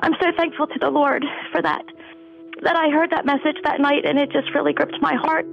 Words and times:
I'm 0.00 0.12
so 0.20 0.30
thankful 0.36 0.66
to 0.66 0.78
the 0.80 0.90
Lord 0.90 1.24
for 1.52 1.62
that. 1.62 1.84
That 2.62 2.76
I 2.76 2.88
heard 2.90 3.10
that 3.10 3.26
message 3.26 3.56
that 3.64 3.80
night 3.80 4.04
and 4.04 4.18
it 4.18 4.30
just 4.30 4.54
really 4.54 4.72
gripped 4.72 5.00
my 5.00 5.14
heart. 5.14 5.46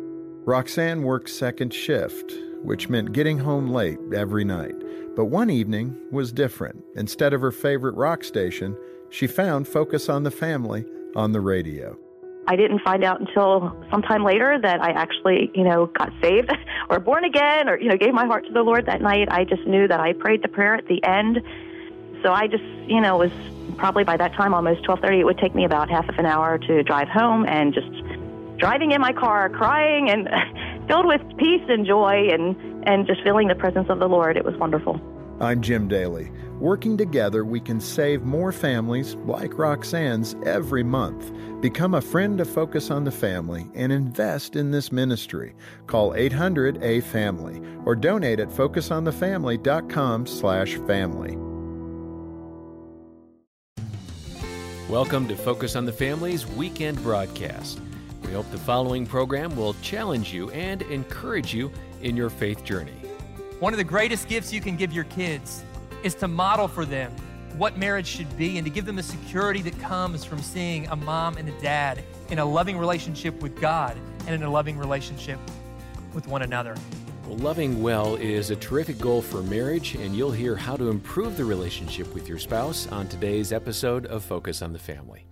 Roxanne 0.45 1.03
worked 1.03 1.29
second 1.29 1.73
shift, 1.73 2.33
which 2.63 2.89
meant 2.89 3.13
getting 3.13 3.39
home 3.39 3.69
late 3.69 3.99
every 4.13 4.43
night. 4.43 4.75
But 5.15 5.25
one 5.25 5.49
evening 5.49 5.97
was 6.11 6.31
different. 6.31 6.83
Instead 6.95 7.33
of 7.33 7.41
her 7.41 7.51
favorite 7.51 7.95
rock 7.95 8.23
station, 8.23 8.75
she 9.09 9.27
found 9.27 9.67
Focus 9.67 10.09
on 10.09 10.23
the 10.23 10.31
Family 10.31 10.85
on 11.15 11.31
the 11.31 11.41
radio. 11.41 11.97
I 12.47 12.55
didn't 12.55 12.79
find 12.79 13.03
out 13.03 13.21
until 13.21 13.73
sometime 13.89 14.23
later 14.23 14.59
that 14.61 14.81
I 14.81 14.91
actually, 14.91 15.51
you 15.53 15.63
know, 15.63 15.85
got 15.85 16.11
saved 16.21 16.51
or 16.89 16.99
born 16.99 17.23
again 17.23 17.69
or, 17.69 17.79
you 17.79 17.87
know, 17.87 17.95
gave 17.95 18.13
my 18.13 18.25
heart 18.25 18.45
to 18.47 18.53
the 18.53 18.63
Lord 18.63 18.85
that 18.87 19.01
night. 19.01 19.29
I 19.31 19.45
just 19.45 19.65
knew 19.65 19.87
that 19.87 19.99
I 19.99 20.13
prayed 20.13 20.41
the 20.41 20.49
prayer 20.49 20.75
at 20.75 20.87
the 20.87 21.01
end. 21.03 21.41
So 22.21 22.31
I 22.31 22.47
just, 22.47 22.63
you 22.87 22.99
know, 22.99 23.17
was 23.17 23.31
probably 23.77 24.03
by 24.03 24.17
that 24.17 24.33
time 24.33 24.53
almost 24.53 24.83
12:30 24.83 25.19
it 25.19 25.23
would 25.25 25.37
take 25.37 25.55
me 25.55 25.65
about 25.65 25.89
half 25.89 26.07
of 26.09 26.17
an 26.17 26.25
hour 26.25 26.57
to 26.57 26.83
drive 26.83 27.07
home 27.07 27.45
and 27.47 27.73
just 27.73 27.91
driving 28.57 28.91
in 28.91 29.01
my 29.01 29.13
car 29.13 29.49
crying 29.49 30.09
and 30.09 30.29
filled 30.87 31.05
with 31.05 31.21
peace 31.37 31.63
and 31.67 31.85
joy 31.85 32.29
and 32.31 32.55
and 32.87 33.07
just 33.07 33.21
feeling 33.23 33.47
the 33.47 33.55
presence 33.55 33.89
of 33.89 33.99
the 33.99 34.07
Lord. 34.07 34.37
It 34.37 34.45
was 34.45 34.55
wonderful. 34.57 34.99
I'm 35.39 35.61
Jim 35.61 35.87
Daly. 35.87 36.31
Working 36.59 36.95
together, 36.95 37.43
we 37.43 37.59
can 37.59 37.81
save 37.81 38.21
more 38.21 38.51
families 38.51 39.15
like 39.25 39.57
Roxanne's 39.57 40.35
every 40.45 40.83
month. 40.83 41.33
Become 41.59 41.95
a 41.95 42.01
friend 42.01 42.37
to 42.37 42.45
Focus 42.45 42.91
on 42.91 43.03
the 43.03 43.11
Family 43.11 43.69
and 43.73 43.91
invest 43.91 44.55
in 44.55 44.71
this 44.71 44.91
ministry. 44.91 45.55
Call 45.87 46.11
800-A-FAMILY 46.13 47.61
or 47.85 47.95
donate 47.95 48.39
at 48.39 48.49
focusonthefamily.com 48.49 50.25
slash 50.27 50.75
family. 50.87 51.37
Welcome 54.93 55.27
to 55.29 55.35
Focus 55.35 55.75
on 55.75 55.85
the 55.85 55.91
Family's 55.91 56.45
weekend 56.45 57.01
broadcast. 57.01 57.81
We 58.23 58.33
hope 58.33 58.51
the 58.51 58.59
following 58.59 59.07
program 59.07 59.55
will 59.55 59.73
challenge 59.81 60.31
you 60.31 60.51
and 60.51 60.83
encourage 60.83 61.51
you 61.51 61.71
in 62.03 62.15
your 62.15 62.29
faith 62.29 62.63
journey. 62.63 62.93
One 63.59 63.73
of 63.73 63.77
the 63.77 63.83
greatest 63.83 64.27
gifts 64.27 64.53
you 64.53 64.61
can 64.61 64.75
give 64.75 64.93
your 64.93 65.05
kids 65.05 65.63
is 66.03 66.13
to 66.13 66.27
model 66.27 66.67
for 66.67 66.85
them 66.85 67.11
what 67.57 67.75
marriage 67.75 68.05
should 68.05 68.37
be 68.37 68.59
and 68.59 68.65
to 68.65 68.69
give 68.69 68.85
them 68.85 68.95
the 68.95 69.01
security 69.01 69.63
that 69.63 69.79
comes 69.79 70.23
from 70.23 70.37
seeing 70.43 70.85
a 70.89 70.95
mom 70.95 71.37
and 71.37 71.49
a 71.49 71.59
dad 71.59 72.03
in 72.29 72.37
a 72.37 72.45
loving 72.45 72.77
relationship 72.77 73.41
with 73.41 73.59
God 73.59 73.97
and 74.27 74.35
in 74.35 74.43
a 74.43 74.49
loving 74.49 74.77
relationship 74.77 75.39
with 76.13 76.27
one 76.27 76.43
another. 76.43 76.75
Well, 77.25 77.37
loving 77.37 77.81
well 77.81 78.15
is 78.15 78.51
a 78.51 78.55
terrific 78.57 78.99
goal 78.99 79.21
for 79.21 79.41
marriage, 79.41 79.95
and 79.95 80.13
you'll 80.13 80.31
hear 80.31 80.57
how 80.57 80.75
to 80.75 80.89
improve 80.89 81.37
the 81.37 81.45
relationship 81.45 82.13
with 82.13 82.27
your 82.27 82.37
spouse 82.37 82.85
on 82.91 83.07
today's 83.07 83.53
episode 83.53 84.05
of 84.07 84.25
Focus 84.25 84.61
on 84.61 84.73
the 84.73 84.79
Family. 84.79 85.25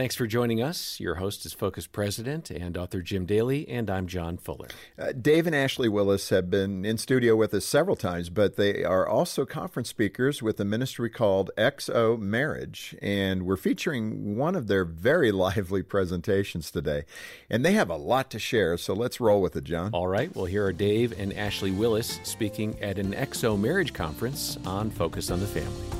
Thanks 0.00 0.16
for 0.16 0.26
joining 0.26 0.62
us. 0.62 0.98
Your 0.98 1.16
host 1.16 1.44
is 1.44 1.52
Focus 1.52 1.86
President 1.86 2.48
and 2.48 2.74
author 2.78 3.02
Jim 3.02 3.26
Daly, 3.26 3.68
and 3.68 3.90
I'm 3.90 4.06
John 4.06 4.38
Fuller. 4.38 4.68
Uh, 4.98 5.12
Dave 5.12 5.46
and 5.46 5.54
Ashley 5.54 5.90
Willis 5.90 6.30
have 6.30 6.48
been 6.48 6.86
in 6.86 6.96
studio 6.96 7.36
with 7.36 7.52
us 7.52 7.66
several 7.66 7.96
times, 7.96 8.30
but 8.30 8.56
they 8.56 8.82
are 8.82 9.06
also 9.06 9.44
conference 9.44 9.90
speakers 9.90 10.42
with 10.42 10.58
a 10.58 10.64
ministry 10.64 11.10
called 11.10 11.50
XO 11.58 12.18
Marriage, 12.18 12.96
and 13.02 13.42
we're 13.42 13.58
featuring 13.58 14.38
one 14.38 14.54
of 14.54 14.68
their 14.68 14.86
very 14.86 15.30
lively 15.50 15.82
presentations 15.82 16.70
today. 16.70 17.04
And 17.50 17.62
they 17.62 17.72
have 17.72 17.90
a 17.90 17.96
lot 17.96 18.30
to 18.30 18.38
share, 18.38 18.78
so 18.78 18.94
let's 18.94 19.20
roll 19.20 19.42
with 19.42 19.54
it, 19.54 19.64
John. 19.64 19.90
All 19.92 20.08
right. 20.08 20.34
Well, 20.34 20.46
here 20.46 20.64
are 20.64 20.72
Dave 20.72 21.12
and 21.20 21.34
Ashley 21.34 21.72
Willis 21.72 22.20
speaking 22.22 22.74
at 22.80 22.98
an 22.98 23.12
XO 23.12 23.60
Marriage 23.60 23.92
Conference 23.92 24.56
on 24.64 24.88
Focus 24.88 25.30
on 25.30 25.40
the 25.40 25.46
Family. 25.46 25.99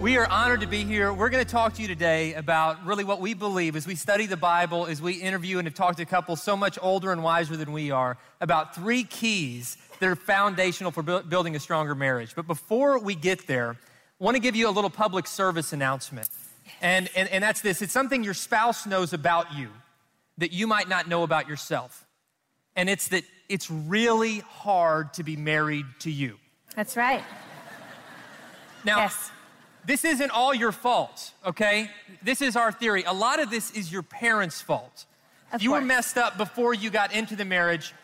We 0.00 0.18
are 0.18 0.26
honored 0.30 0.60
to 0.60 0.66
be 0.66 0.84
here. 0.84 1.10
We're 1.10 1.30
going 1.30 1.44
to 1.44 1.50
talk 1.50 1.72
to 1.74 1.82
you 1.82 1.88
today 1.88 2.34
about 2.34 2.84
really 2.84 3.02
what 3.02 3.18
we 3.18 3.32
believe 3.32 3.76
as 3.76 3.86
we 3.86 3.94
study 3.94 4.26
the 4.26 4.36
Bible, 4.36 4.84
as 4.86 5.00
we 5.00 5.14
interview 5.14 5.58
and 5.58 5.66
have 5.66 5.74
talked 5.74 5.96
to 5.98 6.04
couples 6.04 6.42
so 6.42 6.54
much 6.54 6.78
older 6.82 7.12
and 7.12 7.22
wiser 7.22 7.56
than 7.56 7.72
we 7.72 7.90
are, 7.90 8.18
about 8.42 8.74
three 8.74 9.04
keys 9.04 9.78
that 9.98 10.08
are 10.08 10.14
foundational 10.14 10.92
for 10.92 11.02
bu- 11.02 11.22
building 11.22 11.56
a 11.56 11.58
stronger 11.60 11.94
marriage. 11.94 12.34
But 12.36 12.46
before 12.46 12.98
we 12.98 13.14
get 13.14 13.46
there, 13.46 13.70
I 14.20 14.24
want 14.24 14.34
to 14.36 14.40
give 14.40 14.54
you 14.54 14.68
a 14.68 14.70
little 14.70 14.90
public 14.90 15.26
service 15.26 15.72
announcement. 15.72 16.28
And, 16.82 17.08
and, 17.16 17.28
and 17.30 17.42
that's 17.42 17.62
this 17.62 17.80
it's 17.80 17.92
something 17.92 18.22
your 18.22 18.34
spouse 18.34 18.84
knows 18.86 19.14
about 19.14 19.54
you 19.54 19.70
that 20.36 20.52
you 20.52 20.66
might 20.66 20.90
not 20.90 21.08
know 21.08 21.22
about 21.22 21.48
yourself. 21.48 22.06
And 22.76 22.90
it's 22.90 23.08
that 23.08 23.24
it's 23.48 23.70
really 23.70 24.40
hard 24.40 25.14
to 25.14 25.24
be 25.24 25.36
married 25.36 25.86
to 26.00 26.10
you. 26.10 26.36
That's 26.74 26.98
right. 26.98 27.24
Now, 28.84 28.98
Yes. 28.98 29.30
This 29.86 30.04
isn't 30.04 30.30
all 30.30 30.54
your 30.54 30.72
fault, 30.72 31.32
okay? 31.44 31.90
This 32.22 32.42
is 32.42 32.56
our 32.56 32.72
theory. 32.72 33.04
A 33.04 33.12
lot 33.12 33.40
of 33.40 33.50
this 33.50 33.70
is 33.70 33.90
your 33.90 34.02
parents' 34.02 34.60
fault. 34.60 35.06
Of 35.52 35.62
you 35.62 35.72
were 35.72 35.80
messed 35.80 36.18
up 36.18 36.36
before 36.36 36.74
you 36.74 36.90
got 36.90 37.12
into 37.12 37.36
the 37.36 37.44
marriage. 37.44 37.94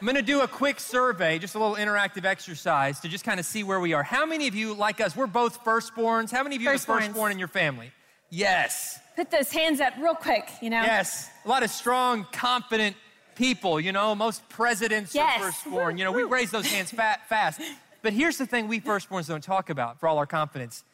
I'm 0.00 0.06
gonna 0.06 0.22
do 0.22 0.42
a 0.42 0.48
quick 0.48 0.78
survey, 0.80 1.38
just 1.38 1.54
a 1.54 1.58
little 1.58 1.76
interactive 1.76 2.24
exercise 2.24 3.00
to 3.00 3.08
just 3.08 3.24
kind 3.24 3.40
of 3.40 3.46
see 3.46 3.64
where 3.64 3.80
we 3.80 3.92
are. 3.92 4.02
How 4.02 4.24
many 4.26 4.46
of 4.48 4.54
you, 4.54 4.74
like 4.74 5.00
us, 5.00 5.16
we're 5.16 5.26
both 5.26 5.64
firstborns? 5.64 6.30
How 6.30 6.42
many 6.42 6.56
of 6.56 6.62
you 6.62 6.68
are 6.68 6.78
firstborn 6.78 7.32
in 7.32 7.38
your 7.38 7.48
family? 7.48 7.90
Yes. 8.30 8.98
Put 9.16 9.30
those 9.30 9.50
hands 9.50 9.80
up 9.80 9.94
real 9.98 10.14
quick, 10.14 10.48
you 10.60 10.70
know? 10.70 10.82
Yes. 10.82 11.30
A 11.44 11.48
lot 11.48 11.62
of 11.62 11.70
strong, 11.70 12.26
confident 12.32 12.96
people, 13.34 13.80
you 13.80 13.92
know, 13.92 14.14
most 14.14 14.48
presidents 14.48 15.14
Yes. 15.14 15.40
are 15.40 15.46
firstborn. 15.50 15.98
You 15.98 16.04
know, 16.04 16.12
we 16.12 16.22
raise 16.24 16.50
those 16.50 16.66
hands 16.66 16.90
fat, 16.90 17.28
fast. 17.28 17.60
But 18.04 18.12
here's 18.12 18.36
the 18.36 18.44
thing 18.44 18.68
we 18.68 18.80
firstborns 18.80 19.28
don't 19.28 19.42
talk 19.42 19.70
about 19.70 19.98
for 19.98 20.10
all 20.10 20.18
our 20.18 20.26
confidence. 20.26 20.84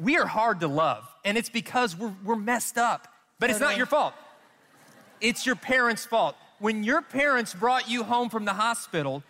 We 0.00 0.16
are 0.16 0.24
hard 0.24 0.60
to 0.60 0.68
love, 0.68 1.06
and 1.22 1.36
it's 1.36 1.50
because 1.50 1.94
we're, 1.94 2.14
we're 2.24 2.34
messed 2.34 2.78
up. 2.78 3.08
But 3.38 3.50
it's 3.50 3.60
not 3.60 3.76
your 3.76 3.84
fault. 3.84 4.14
It's 5.20 5.44
your 5.44 5.54
parents' 5.54 6.06
fault. 6.06 6.34
When 6.58 6.82
your 6.82 7.02
parents 7.02 7.52
brought 7.52 7.90
you 7.90 8.04
home 8.04 8.30
from 8.30 8.46
the 8.46 8.54
hospital, 8.54 9.22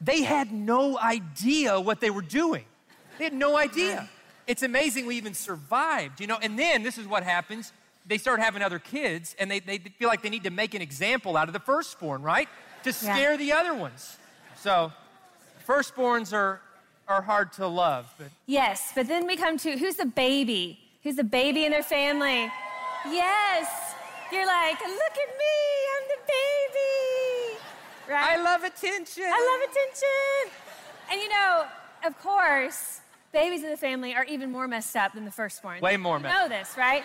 they 0.00 0.22
had 0.22 0.52
no 0.52 0.98
idea 0.98 1.78
what 1.78 2.00
they 2.00 2.08
were 2.08 2.22
doing. 2.22 2.64
They 3.18 3.24
had 3.24 3.34
no 3.34 3.58
idea. 3.58 4.08
It's 4.46 4.62
amazing 4.62 5.04
we 5.04 5.16
even 5.16 5.34
survived, 5.34 6.18
you 6.18 6.26
know. 6.26 6.38
And 6.40 6.58
then 6.58 6.82
this 6.82 6.96
is 6.96 7.06
what 7.06 7.24
happens 7.24 7.74
they 8.06 8.16
start 8.16 8.40
having 8.40 8.62
other 8.62 8.78
kids, 8.78 9.36
and 9.38 9.50
they, 9.50 9.60
they 9.60 9.76
feel 9.78 10.08
like 10.08 10.22
they 10.22 10.30
need 10.30 10.44
to 10.44 10.50
make 10.50 10.74
an 10.74 10.80
example 10.80 11.36
out 11.36 11.46
of 11.46 11.52
the 11.52 11.60
firstborn, 11.60 12.22
right? 12.22 12.48
To 12.84 12.92
scare 12.94 13.36
the 13.36 13.52
other 13.52 13.74
ones. 13.74 14.16
So, 14.56 14.90
firstborns 15.68 16.32
are, 16.32 16.60
are 17.10 17.22
hard 17.22 17.52
to 17.54 17.66
love, 17.66 18.12
but 18.16 18.28
Yes, 18.46 18.92
but 18.94 19.08
then 19.08 19.26
we 19.26 19.36
come 19.36 19.58
to 19.58 19.76
who's 19.76 19.96
the 19.96 20.06
baby? 20.06 20.78
Who's 21.02 21.16
the 21.16 21.24
baby 21.24 21.64
in 21.64 21.72
their 21.72 21.82
family? 21.82 22.50
Yes. 23.06 23.94
You're 24.32 24.46
like, 24.46 24.78
look 24.80 25.16
at 25.26 25.30
me, 25.42 25.58
I'm 25.92 26.04
the 26.08 26.22
baby. 26.38 27.58
Right? 28.08 28.38
I 28.38 28.42
love 28.42 28.62
attention. 28.62 29.24
I 29.26 29.58
love 29.60 29.70
attention. 29.70 30.56
And 31.10 31.20
you 31.20 31.28
know, 31.28 31.64
of 32.06 32.20
course, 32.22 33.00
babies 33.32 33.64
in 33.64 33.70
the 33.70 33.76
family 33.76 34.14
are 34.14 34.24
even 34.24 34.52
more 34.52 34.68
messed 34.68 34.96
up 34.96 35.14
than 35.14 35.24
the 35.24 35.30
firstborn. 35.30 35.80
Way 35.80 35.96
more 35.96 36.18
you 36.18 36.22
messed 36.24 36.38
know 36.38 36.48
this, 36.48 36.76
right? 36.76 37.02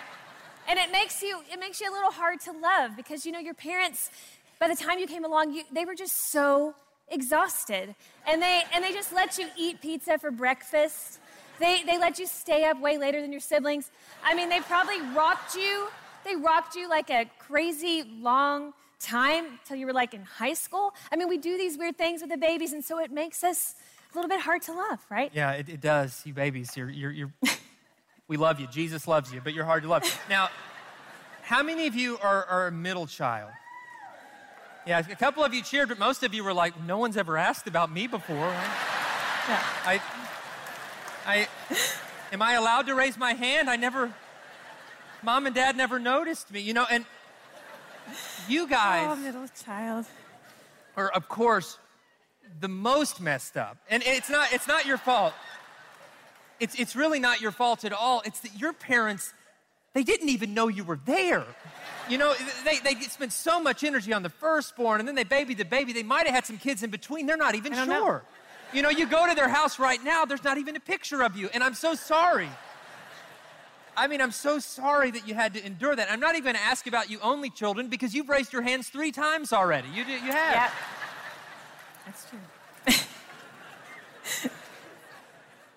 And 0.68 0.78
it 0.78 0.90
makes 0.92 1.22
you 1.22 1.40
it 1.52 1.58
makes 1.58 1.80
you 1.80 1.90
a 1.90 1.92
little 1.92 2.12
hard 2.12 2.40
to 2.42 2.52
love 2.52 2.96
because 2.96 3.26
you 3.26 3.32
know 3.32 3.38
your 3.38 3.54
parents 3.54 4.10
by 4.58 4.68
the 4.68 4.76
time 4.76 4.98
you 4.98 5.06
came 5.06 5.24
along, 5.24 5.52
you, 5.52 5.64
they 5.72 5.84
were 5.84 5.94
just 5.94 6.30
so 6.30 6.74
exhausted. 7.08 7.94
And 8.26 8.42
they 8.42 8.62
and 8.74 8.84
they 8.84 8.92
just 8.92 9.12
let 9.12 9.38
you 9.38 9.48
eat 9.56 9.80
pizza 9.80 10.18
for 10.18 10.30
breakfast. 10.30 11.20
They 11.58 11.82
they 11.84 11.98
let 11.98 12.18
you 12.18 12.26
stay 12.26 12.64
up 12.64 12.80
way 12.80 12.98
later 12.98 13.20
than 13.20 13.32
your 13.32 13.40
siblings. 13.40 13.90
I 14.24 14.34
mean, 14.34 14.48
they 14.48 14.60
probably 14.60 15.00
rocked 15.14 15.54
you. 15.54 15.88
They 16.24 16.36
rocked 16.36 16.74
you 16.74 16.88
like 16.88 17.10
a 17.10 17.30
crazy 17.38 18.02
long 18.02 18.72
time 18.98 19.60
till 19.64 19.76
you 19.76 19.86
were 19.86 19.92
like 19.92 20.14
in 20.14 20.22
high 20.22 20.54
school. 20.54 20.94
I 21.12 21.16
mean, 21.16 21.28
we 21.28 21.38
do 21.38 21.56
these 21.56 21.78
weird 21.78 21.96
things 21.96 22.20
with 22.20 22.30
the 22.30 22.36
babies, 22.36 22.72
and 22.72 22.84
so 22.84 22.98
it 22.98 23.12
makes 23.12 23.44
us 23.44 23.74
a 24.12 24.16
little 24.16 24.28
bit 24.28 24.40
hard 24.40 24.62
to 24.62 24.72
love, 24.72 25.00
right? 25.10 25.30
Yeah, 25.34 25.52
it, 25.52 25.68
it 25.68 25.80
does. 25.80 26.22
You 26.24 26.32
babies, 26.32 26.76
you're, 26.76 26.88
you're, 26.88 27.10
you're 27.12 27.32
we 28.28 28.36
love 28.36 28.58
you. 28.58 28.66
Jesus 28.66 29.06
loves 29.06 29.32
you, 29.32 29.40
but 29.42 29.54
you're 29.54 29.64
hard 29.64 29.82
to 29.84 29.88
love. 29.88 30.02
Now, 30.28 30.48
how 31.42 31.62
many 31.62 31.86
of 31.86 31.94
you 31.94 32.18
are, 32.18 32.44
are 32.46 32.66
a 32.66 32.72
middle 32.72 33.06
child? 33.06 33.50
Yeah, 34.86 35.00
a 35.00 35.16
couple 35.16 35.42
of 35.42 35.52
you 35.52 35.62
cheered, 35.62 35.88
but 35.88 35.98
most 35.98 36.22
of 36.22 36.32
you 36.32 36.44
were 36.44 36.52
like, 36.52 36.80
no 36.84 36.98
one's 36.98 37.16
ever 37.16 37.36
asked 37.36 37.66
about 37.66 37.90
me 37.90 38.06
before. 38.06 38.36
Yeah. 38.36 39.62
I, 39.84 40.00
I, 41.26 41.48
am 42.30 42.40
I 42.40 42.52
allowed 42.52 42.86
to 42.86 42.94
raise 42.94 43.18
my 43.18 43.32
hand? 43.32 43.68
I 43.68 43.74
never, 43.74 44.14
mom 45.24 45.46
and 45.46 45.54
dad 45.54 45.76
never 45.76 45.98
noticed 45.98 46.52
me, 46.52 46.60
you 46.60 46.72
know, 46.72 46.86
and 46.88 47.04
you 48.48 48.62
oh, 48.62 48.66
guys 48.66 49.08
Oh, 49.10 49.16
middle 49.16 49.48
child. 49.60 50.06
are, 50.96 51.08
of 51.08 51.28
course, 51.28 51.78
the 52.60 52.68
most 52.68 53.20
messed 53.20 53.56
up. 53.56 53.78
And 53.90 54.04
it's 54.06 54.30
not, 54.30 54.52
it's 54.52 54.68
not 54.68 54.86
your 54.86 54.98
fault. 54.98 55.34
It's, 56.60 56.78
it's 56.78 56.94
really 56.94 57.18
not 57.18 57.40
your 57.40 57.50
fault 57.50 57.84
at 57.84 57.92
all. 57.92 58.22
It's 58.24 58.38
that 58.40 58.56
your 58.56 58.72
parents, 58.72 59.32
they 59.94 60.04
didn't 60.04 60.28
even 60.28 60.54
know 60.54 60.68
you 60.68 60.84
were 60.84 61.00
there. 61.04 61.44
You 62.08 62.18
know, 62.18 62.34
they, 62.64 62.78
they 62.78 62.94
spent 63.02 63.32
so 63.32 63.60
much 63.60 63.82
energy 63.82 64.12
on 64.12 64.22
the 64.22 64.28
firstborn, 64.28 65.00
and 65.00 65.08
then 65.08 65.14
they 65.14 65.24
babied 65.24 65.58
the 65.58 65.64
baby. 65.64 65.92
They 65.92 66.02
might 66.02 66.26
have 66.26 66.34
had 66.34 66.46
some 66.46 66.58
kids 66.58 66.82
in 66.82 66.90
between. 66.90 67.26
They're 67.26 67.36
not 67.36 67.54
even 67.54 67.72
don't 67.72 67.88
know. 67.88 68.04
sure. 68.04 68.22
You 68.72 68.82
know, 68.82 68.90
you 68.90 69.06
go 69.06 69.28
to 69.28 69.34
their 69.34 69.48
house 69.48 69.78
right 69.78 70.02
now, 70.02 70.24
there's 70.24 70.44
not 70.44 70.58
even 70.58 70.76
a 70.76 70.80
picture 70.80 71.22
of 71.22 71.36
you, 71.36 71.48
and 71.54 71.62
I'm 71.62 71.74
so 71.74 71.94
sorry. 71.94 72.48
I 73.96 74.08
mean, 74.08 74.20
I'm 74.20 74.32
so 74.32 74.58
sorry 74.58 75.10
that 75.12 75.26
you 75.26 75.34
had 75.34 75.54
to 75.54 75.64
endure 75.64 75.96
that. 75.96 76.10
I'm 76.10 76.20
not 76.20 76.34
even 76.34 76.44
going 76.44 76.56
to 76.56 76.62
ask 76.62 76.86
about 76.86 77.08
you 77.08 77.18
only 77.22 77.48
children 77.48 77.88
because 77.88 78.14
you've 78.14 78.28
raised 78.28 78.52
your 78.52 78.62
hands 78.62 78.88
three 78.88 79.10
times 79.10 79.52
already. 79.52 79.88
You, 79.88 80.04
do, 80.04 80.12
you 80.12 80.32
have. 80.32 80.54
Yep. 80.54 80.70
That's 82.04 82.26
true. 82.28 82.38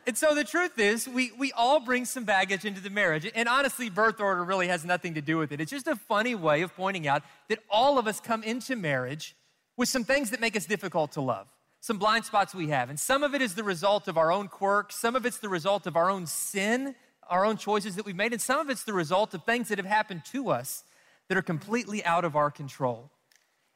And 0.09 0.17
so 0.17 0.33
the 0.33 0.43
truth 0.43 0.79
is, 0.79 1.07
we, 1.07 1.31
we 1.37 1.51
all 1.51 1.79
bring 1.79 2.03
some 2.03 2.23
baggage 2.23 2.65
into 2.65 2.81
the 2.81 2.89
marriage. 2.89 3.29
And 3.35 3.47
honestly, 3.47 3.91
birth 3.91 4.19
order 4.19 4.43
really 4.43 4.67
has 4.67 4.83
nothing 4.83 5.13
to 5.13 5.21
do 5.21 5.37
with 5.37 5.51
it. 5.51 5.61
It's 5.61 5.69
just 5.69 5.85
a 5.85 5.95
funny 5.95 6.33
way 6.33 6.63
of 6.63 6.75
pointing 6.75 7.07
out 7.07 7.21
that 7.47 7.59
all 7.69 7.99
of 7.99 8.07
us 8.07 8.19
come 8.19 8.41
into 8.41 8.75
marriage 8.75 9.35
with 9.77 9.87
some 9.87 10.03
things 10.03 10.31
that 10.31 10.41
make 10.41 10.57
us 10.57 10.65
difficult 10.65 11.11
to 11.11 11.21
love, 11.21 11.45
some 11.79 11.99
blind 11.99 12.25
spots 12.25 12.55
we 12.55 12.69
have. 12.69 12.89
And 12.89 12.99
some 12.99 13.21
of 13.21 13.35
it 13.35 13.41
is 13.43 13.53
the 13.53 13.63
result 13.63 14.07
of 14.07 14.17
our 14.17 14.31
own 14.31 14.47
quirks, 14.47 14.95
some 14.95 15.15
of 15.15 15.27
it's 15.27 15.37
the 15.37 15.47
result 15.47 15.85
of 15.85 15.95
our 15.95 16.09
own 16.09 16.25
sin, 16.25 16.95
our 17.29 17.45
own 17.45 17.57
choices 17.57 17.95
that 17.95 18.03
we've 18.03 18.15
made, 18.15 18.31
and 18.31 18.41
some 18.41 18.59
of 18.59 18.71
it's 18.71 18.85
the 18.85 18.93
result 18.93 19.35
of 19.35 19.43
things 19.43 19.69
that 19.69 19.77
have 19.77 19.85
happened 19.85 20.25
to 20.31 20.49
us 20.49 20.85
that 21.27 21.37
are 21.37 21.43
completely 21.43 22.03
out 22.03 22.25
of 22.25 22.35
our 22.35 22.49
control. 22.49 23.11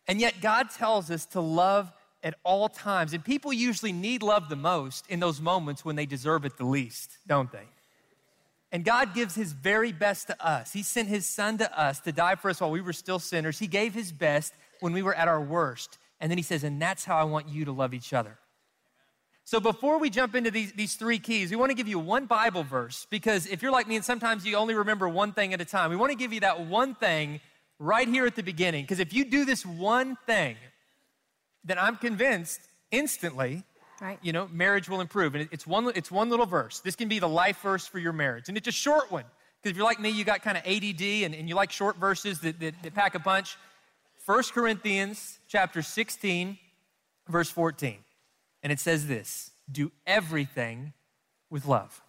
And 0.08 0.20
yet, 0.20 0.42
God 0.42 0.72
tells 0.72 1.12
us 1.12 1.28
to 1.28 1.42
love 1.42 1.92
at 2.24 2.36
all 2.44 2.70
times. 2.70 3.14
And 3.14 3.24
people 3.24 3.54
usually 3.54 3.92
need 3.92 4.24
love 4.24 4.50
the 4.50 4.56
most 4.56 5.06
in 5.10 5.20
those 5.20 5.42
moments 5.42 5.84
when 5.84 5.96
they 5.96 6.06
deserve 6.06 6.46
it 6.46 6.58
the 6.58 6.66
least, 6.66 7.18
don't 7.28 7.52
they? 7.52 7.68
And 8.72 8.84
God 8.84 9.14
gives 9.14 9.36
His 9.36 9.52
very 9.52 9.92
best 9.92 10.28
to 10.28 10.46
us. 10.46 10.74
He 10.74 10.82
sent 10.82 11.10
His 11.10 11.28
Son 11.28 11.60
to 11.60 11.80
us 11.80 12.00
to 12.02 12.12
die 12.12 12.36
for 12.36 12.50
us 12.50 12.62
while 12.62 12.72
we 12.72 12.82
were 12.82 12.94
still 12.94 13.20
sinners. 13.20 13.60
He 13.60 13.68
gave 13.68 13.94
His 13.94 14.12
best 14.12 14.54
when 14.80 14.94
we 14.94 15.04
were 15.04 15.14
at 15.14 15.28
our 15.28 15.42
worst. 15.42 16.00
And 16.20 16.32
then 16.32 16.40
He 16.40 16.44
says, 16.44 16.64
and 16.64 16.82
that's 16.82 17.06
how 17.06 17.18
I 17.18 17.26
want 17.26 17.50
you 17.50 17.66
to 17.66 17.72
love 17.72 17.94
each 17.94 18.14
other. 18.14 18.40
So 19.46 19.60
before 19.60 20.00
we 20.00 20.10
jump 20.10 20.36
into 20.36 20.52
these, 20.52 20.72
these 20.72 20.96
three 20.96 21.20
keys, 21.20 21.52
we 21.52 21.58
want 21.58 21.70
to 21.70 21.76
give 21.76 21.88
you 21.88 22.00
one 22.00 22.26
Bible 22.26 22.64
verse 22.64 23.06
because 23.10 23.46
if 23.46 23.62
you're 23.62 23.74
like 23.74 23.88
me 23.88 23.98
and 23.98 24.06
sometimes 24.06 24.46
you 24.46 24.56
only 24.56 24.74
remember 24.74 25.10
one 25.10 25.34
thing 25.34 25.54
at 25.54 25.60
a 25.60 25.66
time, 25.66 25.90
we 25.90 25.98
want 25.98 26.12
to 26.12 26.18
give 26.18 26.32
you 26.32 26.40
that 26.40 26.66
one 26.66 26.96
thing 26.96 27.42
right 27.78 28.08
here 28.08 28.26
at 28.26 28.36
the 28.36 28.44
beginning. 28.44 28.86
Because 28.86 29.00
if 29.00 29.14
you 29.14 29.26
do 29.26 29.44
this 29.44 29.66
one 29.66 30.18
thing, 30.26 30.56
then 31.64 31.78
I'm 31.80 31.96
convinced 31.96 32.62
instantly, 32.92 33.64
Right. 34.02 34.20
you 34.22 34.34
know, 34.34 34.50
marriage 34.52 34.90
will 34.90 35.02
improve. 35.02 35.36
And 35.36 35.48
it's 35.52 35.66
one, 35.66 35.92
it's 35.96 36.12
one 36.12 36.30
little 36.30 36.46
verse. 36.46 36.80
This 36.80 36.96
can 36.96 37.08
be 37.08 37.20
the 37.20 37.30
life 37.30 37.62
verse 37.62 37.88
for 37.88 38.00
your 38.00 38.14
marriage. 38.14 38.50
And 38.50 38.58
it's 38.58 38.68
a 38.68 38.72
short 38.72 39.12
one. 39.12 39.24
Because 39.62 39.72
if 39.72 39.78
you're 39.78 39.86
like 39.86 40.00
me, 40.00 40.10
you 40.10 40.26
got 40.26 40.42
kind 40.42 40.58
of 40.58 40.64
ADD 40.66 41.02
and, 41.24 41.34
and 41.34 41.48
you 41.48 41.56
like 41.56 41.72
short 41.72 41.96
verses 41.98 42.42
that, 42.42 42.60
that, 42.60 42.76
that 42.84 42.94
pack 42.94 43.16
a 43.16 43.20
punch. 43.20 43.58
1 44.26 44.44
Corinthians 44.54 45.40
chapter 45.48 45.82
16, 45.82 46.58
verse 47.30 47.50
14. 47.50 47.98
And 48.62 48.72
it 48.72 48.80
says 48.80 49.08
this 49.08 49.52
do 49.72 49.92
everything 50.06 50.94
with 51.50 51.66
love. 51.66 52.02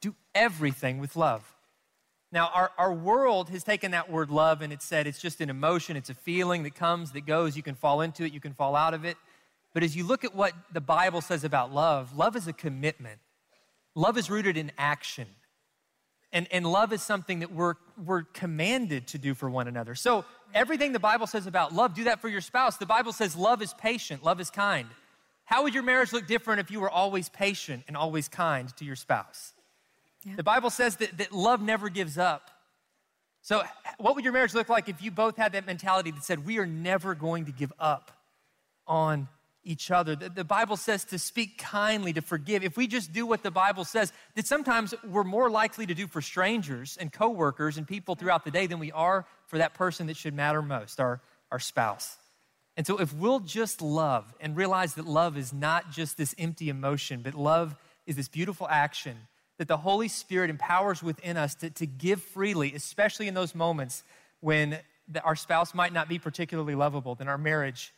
Do 0.00 0.14
everything 0.34 0.98
with 0.98 1.16
love. 1.16 1.54
Now, 2.30 2.50
our, 2.52 2.70
our 2.76 2.92
world 2.92 3.48
has 3.50 3.64
taken 3.64 3.92
that 3.92 4.10
word 4.10 4.30
love 4.30 4.60
and 4.60 4.72
it 4.72 4.82
said 4.82 5.06
it's 5.06 5.20
just 5.20 5.40
an 5.40 5.48
emotion, 5.48 5.96
it's 5.96 6.10
a 6.10 6.14
feeling 6.14 6.62
that 6.64 6.74
comes, 6.74 7.12
that 7.12 7.22
goes. 7.22 7.56
You 7.56 7.62
can 7.62 7.74
fall 7.74 8.02
into 8.02 8.24
it, 8.24 8.32
you 8.32 8.40
can 8.40 8.52
fall 8.52 8.76
out 8.76 8.92
of 8.92 9.04
it. 9.04 9.16
But 9.72 9.82
as 9.82 9.96
you 9.96 10.04
look 10.04 10.24
at 10.24 10.34
what 10.34 10.52
the 10.72 10.80
Bible 10.80 11.20
says 11.20 11.44
about 11.44 11.72
love, 11.72 12.16
love 12.16 12.36
is 12.36 12.46
a 12.46 12.52
commitment, 12.52 13.18
love 13.94 14.18
is 14.18 14.28
rooted 14.28 14.56
in 14.56 14.72
action. 14.76 15.26
And, 16.30 16.46
and 16.52 16.70
love 16.70 16.92
is 16.92 17.00
something 17.00 17.38
that 17.38 17.52
we're, 17.52 17.74
we're 18.04 18.24
commanded 18.24 19.06
to 19.08 19.18
do 19.18 19.32
for 19.32 19.48
one 19.48 19.66
another. 19.66 19.94
So, 19.94 20.26
everything 20.52 20.92
the 20.92 20.98
Bible 20.98 21.26
says 21.26 21.46
about 21.46 21.74
love, 21.74 21.94
do 21.94 22.04
that 22.04 22.20
for 22.20 22.28
your 22.28 22.42
spouse. 22.42 22.76
The 22.76 22.84
Bible 22.84 23.12
says 23.12 23.34
love 23.34 23.62
is 23.62 23.72
patient, 23.72 24.22
love 24.22 24.38
is 24.38 24.50
kind. 24.50 24.88
How 25.46 25.62
would 25.62 25.72
your 25.72 25.82
marriage 25.82 26.12
look 26.12 26.26
different 26.26 26.60
if 26.60 26.70
you 26.70 26.80
were 26.80 26.90
always 26.90 27.30
patient 27.30 27.84
and 27.88 27.96
always 27.96 28.28
kind 28.28 28.68
to 28.76 28.84
your 28.84 28.96
spouse? 28.96 29.54
Yeah. 30.24 30.36
The 30.36 30.42
Bible 30.42 30.70
says 30.70 30.96
that, 30.96 31.18
that 31.18 31.32
love 31.32 31.62
never 31.62 31.88
gives 31.88 32.18
up. 32.18 32.50
So, 33.42 33.62
what 33.98 34.14
would 34.14 34.24
your 34.24 34.32
marriage 34.32 34.54
look 34.54 34.68
like 34.68 34.88
if 34.88 35.00
you 35.00 35.10
both 35.10 35.36
had 35.36 35.52
that 35.52 35.66
mentality 35.66 36.10
that 36.10 36.24
said, 36.24 36.44
we 36.44 36.58
are 36.58 36.66
never 36.66 37.14
going 37.14 37.46
to 37.46 37.52
give 37.52 37.72
up 37.78 38.10
on 38.86 39.28
each 39.64 39.90
other? 39.90 40.16
The, 40.16 40.28
the 40.28 40.44
Bible 40.44 40.76
says 40.76 41.04
to 41.06 41.18
speak 41.18 41.56
kindly, 41.56 42.12
to 42.14 42.20
forgive. 42.20 42.64
If 42.64 42.76
we 42.76 42.86
just 42.86 43.12
do 43.12 43.26
what 43.26 43.42
the 43.42 43.50
Bible 43.50 43.84
says, 43.84 44.12
that 44.34 44.46
sometimes 44.46 44.92
we're 45.08 45.24
more 45.24 45.48
likely 45.48 45.86
to 45.86 45.94
do 45.94 46.06
for 46.06 46.20
strangers 46.20 46.98
and 47.00 47.12
coworkers 47.12 47.78
and 47.78 47.86
people 47.86 48.16
throughout 48.16 48.44
the 48.44 48.50
day 48.50 48.66
than 48.66 48.80
we 48.80 48.92
are 48.92 49.24
for 49.46 49.58
that 49.58 49.74
person 49.74 50.08
that 50.08 50.16
should 50.16 50.34
matter 50.34 50.60
most, 50.60 51.00
our, 51.00 51.20
our 51.50 51.60
spouse. 51.60 52.16
And 52.76 52.86
so, 52.86 52.98
if 52.98 53.14
we'll 53.14 53.40
just 53.40 53.80
love 53.80 54.34
and 54.40 54.56
realize 54.56 54.94
that 54.94 55.06
love 55.06 55.38
is 55.38 55.52
not 55.52 55.90
just 55.90 56.18
this 56.18 56.34
empty 56.38 56.68
emotion, 56.68 57.22
but 57.22 57.34
love 57.34 57.76
is 58.06 58.16
this 58.16 58.28
beautiful 58.28 58.68
action 58.68 59.16
that 59.58 59.68
the 59.68 59.76
Holy 59.76 60.08
Spirit 60.08 60.50
empowers 60.50 61.02
within 61.02 61.36
us 61.36 61.54
to, 61.56 61.70
to 61.70 61.86
give 61.86 62.22
freely, 62.22 62.74
especially 62.74 63.28
in 63.28 63.34
those 63.34 63.54
moments 63.54 64.02
when 64.40 64.78
the, 65.08 65.20
our 65.22 65.36
spouse 65.36 65.74
might 65.74 65.92
not 65.92 66.08
be 66.08 66.18
particularly 66.18 66.74
lovable, 66.74 67.14
then 67.14 67.28
our 67.28 67.38
marriage 67.38 67.92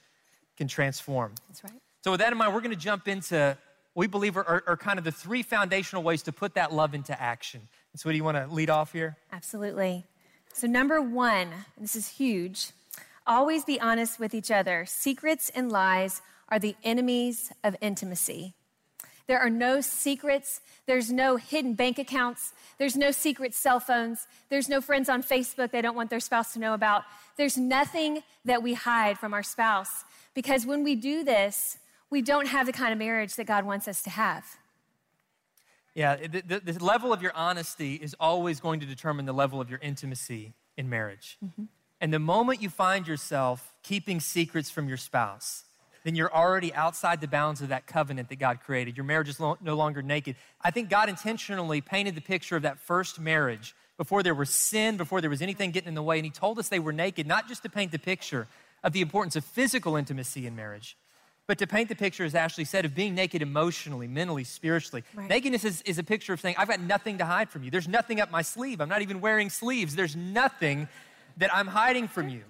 can 0.56 0.68
transform. 0.68 1.34
That's 1.48 1.64
right. 1.64 1.72
So, 2.02 2.12
with 2.12 2.20
that 2.20 2.32
in 2.32 2.38
mind, 2.38 2.54
we're 2.54 2.60
going 2.60 2.70
to 2.74 2.76
jump 2.76 3.08
into 3.08 3.56
what 3.94 4.02
we 4.02 4.06
believe 4.06 4.36
are, 4.36 4.44
are, 4.44 4.64
are 4.66 4.76
kind 4.76 4.98
of 4.98 5.04
the 5.04 5.12
three 5.12 5.42
foundational 5.42 6.02
ways 6.02 6.22
to 6.22 6.32
put 6.32 6.54
that 6.54 6.72
love 6.72 6.94
into 6.94 7.20
action. 7.20 7.60
And 7.92 8.00
so, 8.00 8.08
what 8.08 8.12
do 8.12 8.16
you 8.16 8.24
want 8.24 8.36
to 8.36 8.46
lead 8.52 8.70
off 8.70 8.92
here? 8.92 9.16
Absolutely. 9.32 10.04
So, 10.54 10.66
number 10.66 11.00
one, 11.00 11.48
this 11.78 11.94
is 11.94 12.08
huge 12.08 12.72
always 13.30 13.64
be 13.64 13.80
honest 13.80 14.18
with 14.18 14.34
each 14.34 14.50
other. 14.50 14.84
Secrets 14.86 15.50
and 15.54 15.70
lies 15.70 16.20
are 16.48 16.58
the 16.58 16.74
enemies 16.82 17.52
of 17.62 17.76
intimacy. 17.80 18.54
There 19.30 19.38
are 19.38 19.48
no 19.48 19.80
secrets. 19.80 20.60
There's 20.86 21.12
no 21.12 21.36
hidden 21.36 21.74
bank 21.74 22.00
accounts. 22.00 22.52
There's 22.78 22.96
no 22.96 23.12
secret 23.12 23.54
cell 23.54 23.78
phones. 23.78 24.26
There's 24.48 24.68
no 24.68 24.80
friends 24.80 25.08
on 25.08 25.22
Facebook 25.22 25.70
they 25.70 25.80
don't 25.80 25.94
want 25.94 26.10
their 26.10 26.18
spouse 26.18 26.52
to 26.54 26.58
know 26.58 26.74
about. 26.74 27.04
There's 27.36 27.56
nothing 27.56 28.24
that 28.44 28.60
we 28.60 28.74
hide 28.74 29.18
from 29.18 29.32
our 29.32 29.44
spouse 29.44 30.04
because 30.34 30.66
when 30.66 30.82
we 30.82 30.96
do 30.96 31.22
this, 31.22 31.78
we 32.10 32.22
don't 32.22 32.48
have 32.48 32.66
the 32.66 32.72
kind 32.72 32.92
of 32.92 32.98
marriage 32.98 33.36
that 33.36 33.46
God 33.46 33.64
wants 33.64 33.86
us 33.86 34.02
to 34.02 34.10
have. 34.10 34.44
Yeah, 35.94 36.16
the, 36.16 36.42
the, 36.44 36.72
the 36.72 36.84
level 36.84 37.12
of 37.12 37.22
your 37.22 37.32
honesty 37.36 37.94
is 37.94 38.16
always 38.18 38.58
going 38.58 38.80
to 38.80 38.86
determine 38.86 39.26
the 39.26 39.32
level 39.32 39.60
of 39.60 39.70
your 39.70 39.78
intimacy 39.78 40.54
in 40.76 40.90
marriage. 40.90 41.38
Mm-hmm. 41.44 41.66
And 42.00 42.12
the 42.12 42.18
moment 42.18 42.60
you 42.60 42.68
find 42.68 43.06
yourself 43.06 43.74
keeping 43.84 44.18
secrets 44.18 44.70
from 44.70 44.88
your 44.88 44.96
spouse, 44.96 45.66
then 46.04 46.14
you're 46.14 46.32
already 46.34 46.72
outside 46.74 47.20
the 47.20 47.28
bounds 47.28 47.60
of 47.60 47.68
that 47.68 47.86
covenant 47.86 48.28
that 48.30 48.38
God 48.38 48.60
created. 48.64 48.96
Your 48.96 49.04
marriage 49.04 49.28
is 49.28 49.38
lo- 49.38 49.58
no 49.60 49.74
longer 49.74 50.02
naked. 50.02 50.36
I 50.60 50.70
think 50.70 50.88
God 50.88 51.08
intentionally 51.08 51.80
painted 51.80 52.14
the 52.14 52.20
picture 52.20 52.56
of 52.56 52.62
that 52.62 52.78
first 52.78 53.20
marriage 53.20 53.74
before 53.96 54.22
there 54.22 54.34
was 54.34 54.50
sin, 54.50 54.96
before 54.96 55.20
there 55.20 55.28
was 55.28 55.42
anything 55.42 55.72
getting 55.72 55.88
in 55.88 55.94
the 55.94 56.02
way. 56.02 56.18
And 56.18 56.24
He 56.24 56.30
told 56.30 56.58
us 56.58 56.68
they 56.68 56.78
were 56.78 56.92
naked, 56.92 57.26
not 57.26 57.48
just 57.48 57.62
to 57.64 57.68
paint 57.68 57.92
the 57.92 57.98
picture 57.98 58.48
of 58.82 58.92
the 58.92 59.02
importance 59.02 59.36
of 59.36 59.44
physical 59.44 59.96
intimacy 59.96 60.46
in 60.46 60.56
marriage, 60.56 60.96
but 61.46 61.58
to 61.58 61.66
paint 61.66 61.88
the 61.88 61.96
picture, 61.96 62.24
as 62.24 62.34
Ashley 62.34 62.64
said, 62.64 62.84
of 62.84 62.94
being 62.94 63.14
naked 63.14 63.42
emotionally, 63.42 64.06
mentally, 64.06 64.44
spiritually. 64.44 65.02
Right. 65.14 65.28
Nakedness 65.28 65.64
is, 65.64 65.82
is 65.82 65.98
a 65.98 66.02
picture 66.04 66.32
of 66.32 66.40
saying, 66.40 66.54
I've 66.56 66.68
got 66.68 66.80
nothing 66.80 67.18
to 67.18 67.26
hide 67.26 67.50
from 67.50 67.64
you. 67.64 67.70
There's 67.70 67.88
nothing 67.88 68.20
up 68.20 68.30
my 68.30 68.42
sleeve. 68.42 68.80
I'm 68.80 68.88
not 68.88 69.02
even 69.02 69.20
wearing 69.20 69.50
sleeves. 69.50 69.96
There's 69.96 70.16
nothing 70.16 70.88
that 71.36 71.54
I'm 71.54 71.66
hiding 71.66 72.08
from 72.08 72.28
you. 72.28 72.42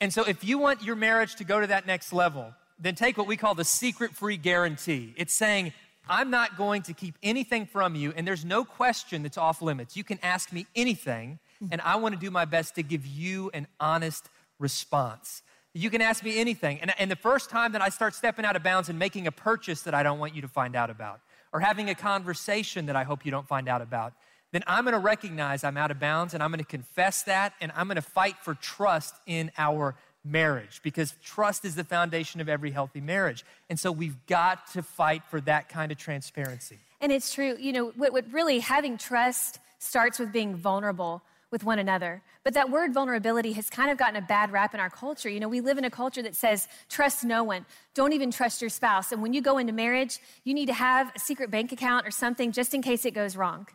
And 0.00 0.12
so, 0.12 0.22
if 0.22 0.44
you 0.44 0.58
want 0.58 0.84
your 0.84 0.96
marriage 0.96 1.36
to 1.36 1.44
go 1.44 1.60
to 1.60 1.66
that 1.66 1.86
next 1.86 2.12
level, 2.12 2.54
then 2.78 2.94
take 2.94 3.16
what 3.16 3.26
we 3.26 3.36
call 3.36 3.54
the 3.54 3.64
secret 3.64 4.14
free 4.14 4.36
guarantee. 4.36 5.14
It's 5.16 5.34
saying, 5.34 5.72
I'm 6.08 6.30
not 6.30 6.56
going 6.56 6.82
to 6.82 6.94
keep 6.94 7.16
anything 7.22 7.66
from 7.66 7.94
you, 7.94 8.12
and 8.16 8.26
there's 8.26 8.44
no 8.44 8.64
question 8.64 9.22
that's 9.22 9.36
off 9.36 9.60
limits. 9.60 9.96
You 9.96 10.04
can 10.04 10.18
ask 10.22 10.52
me 10.52 10.66
anything, 10.74 11.38
and 11.70 11.80
I 11.82 11.96
want 11.96 12.14
to 12.14 12.20
do 12.20 12.30
my 12.30 12.44
best 12.44 12.76
to 12.76 12.82
give 12.82 13.04
you 13.06 13.50
an 13.52 13.66
honest 13.78 14.28
response. 14.58 15.42
You 15.74 15.90
can 15.90 16.00
ask 16.00 16.24
me 16.24 16.38
anything. 16.40 16.80
And, 16.80 16.92
and 16.98 17.10
the 17.10 17.16
first 17.16 17.50
time 17.50 17.72
that 17.72 17.82
I 17.82 17.90
start 17.90 18.14
stepping 18.14 18.44
out 18.44 18.56
of 18.56 18.62
bounds 18.62 18.88
and 18.88 18.98
making 18.98 19.26
a 19.26 19.32
purchase 19.32 19.82
that 19.82 19.94
I 19.94 20.02
don't 20.02 20.18
want 20.18 20.34
you 20.34 20.42
to 20.42 20.48
find 20.48 20.74
out 20.74 20.88
about, 20.88 21.20
or 21.52 21.60
having 21.60 21.90
a 21.90 21.94
conversation 21.94 22.86
that 22.86 22.96
I 22.96 23.04
hope 23.04 23.24
you 23.24 23.30
don't 23.30 23.46
find 23.46 23.68
out 23.68 23.82
about, 23.82 24.14
then 24.50 24.64
I'm 24.66 24.84
gonna 24.84 24.98
recognize 24.98 25.62
I'm 25.62 25.76
out 25.76 25.90
of 25.90 26.00
bounds 26.00 26.32
and 26.32 26.42
I'm 26.42 26.50
gonna 26.50 26.64
confess 26.64 27.24
that 27.24 27.52
and 27.60 27.70
I'm 27.76 27.86
gonna 27.86 28.00
fight 28.00 28.36
for 28.42 28.54
trust 28.54 29.14
in 29.26 29.50
our 29.58 29.94
marriage 30.28 30.80
because 30.82 31.14
trust 31.24 31.64
is 31.64 31.74
the 31.74 31.84
foundation 31.84 32.40
of 32.40 32.48
every 32.48 32.70
healthy 32.70 33.00
marriage. 33.00 33.44
And 33.68 33.78
so 33.78 33.90
we've 33.90 34.26
got 34.26 34.70
to 34.72 34.82
fight 34.82 35.22
for 35.30 35.40
that 35.42 35.68
kind 35.68 35.90
of 35.90 35.98
transparency. 35.98 36.78
And 37.00 37.12
it's 37.12 37.32
true, 37.32 37.56
you 37.58 37.72
know, 37.72 37.88
what, 37.96 38.12
what 38.12 38.24
really 38.32 38.58
having 38.58 38.98
trust 38.98 39.58
starts 39.78 40.18
with 40.18 40.32
being 40.32 40.54
vulnerable 40.54 41.22
with 41.50 41.64
one 41.64 41.78
another. 41.78 42.22
But 42.44 42.54
that 42.54 42.70
word 42.70 42.92
vulnerability 42.92 43.52
has 43.52 43.70
kind 43.70 43.90
of 43.90 43.96
gotten 43.96 44.16
a 44.16 44.22
bad 44.22 44.52
rap 44.52 44.74
in 44.74 44.80
our 44.80 44.90
culture. 44.90 45.28
You 45.28 45.40
know, 45.40 45.48
we 45.48 45.60
live 45.60 45.78
in 45.78 45.84
a 45.84 45.90
culture 45.90 46.22
that 46.22 46.36
says, 46.36 46.68
trust 46.88 47.24
no 47.24 47.42
one, 47.42 47.64
don't 47.94 48.12
even 48.12 48.30
trust 48.30 48.60
your 48.60 48.70
spouse. 48.70 49.12
And 49.12 49.22
when 49.22 49.32
you 49.32 49.40
go 49.40 49.58
into 49.58 49.72
marriage, 49.72 50.18
you 50.44 50.52
need 50.52 50.66
to 50.66 50.74
have 50.74 51.10
a 51.14 51.18
secret 51.18 51.50
bank 51.50 51.72
account 51.72 52.06
or 52.06 52.10
something 52.10 52.52
just 52.52 52.74
in 52.74 52.82
case 52.82 53.04
it 53.04 53.14
goes 53.14 53.36
wrong. 53.36 53.66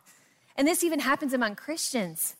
And 0.56 0.68
this 0.68 0.84
even 0.84 1.00
happens 1.00 1.32
among 1.32 1.56
Christians. 1.56 2.36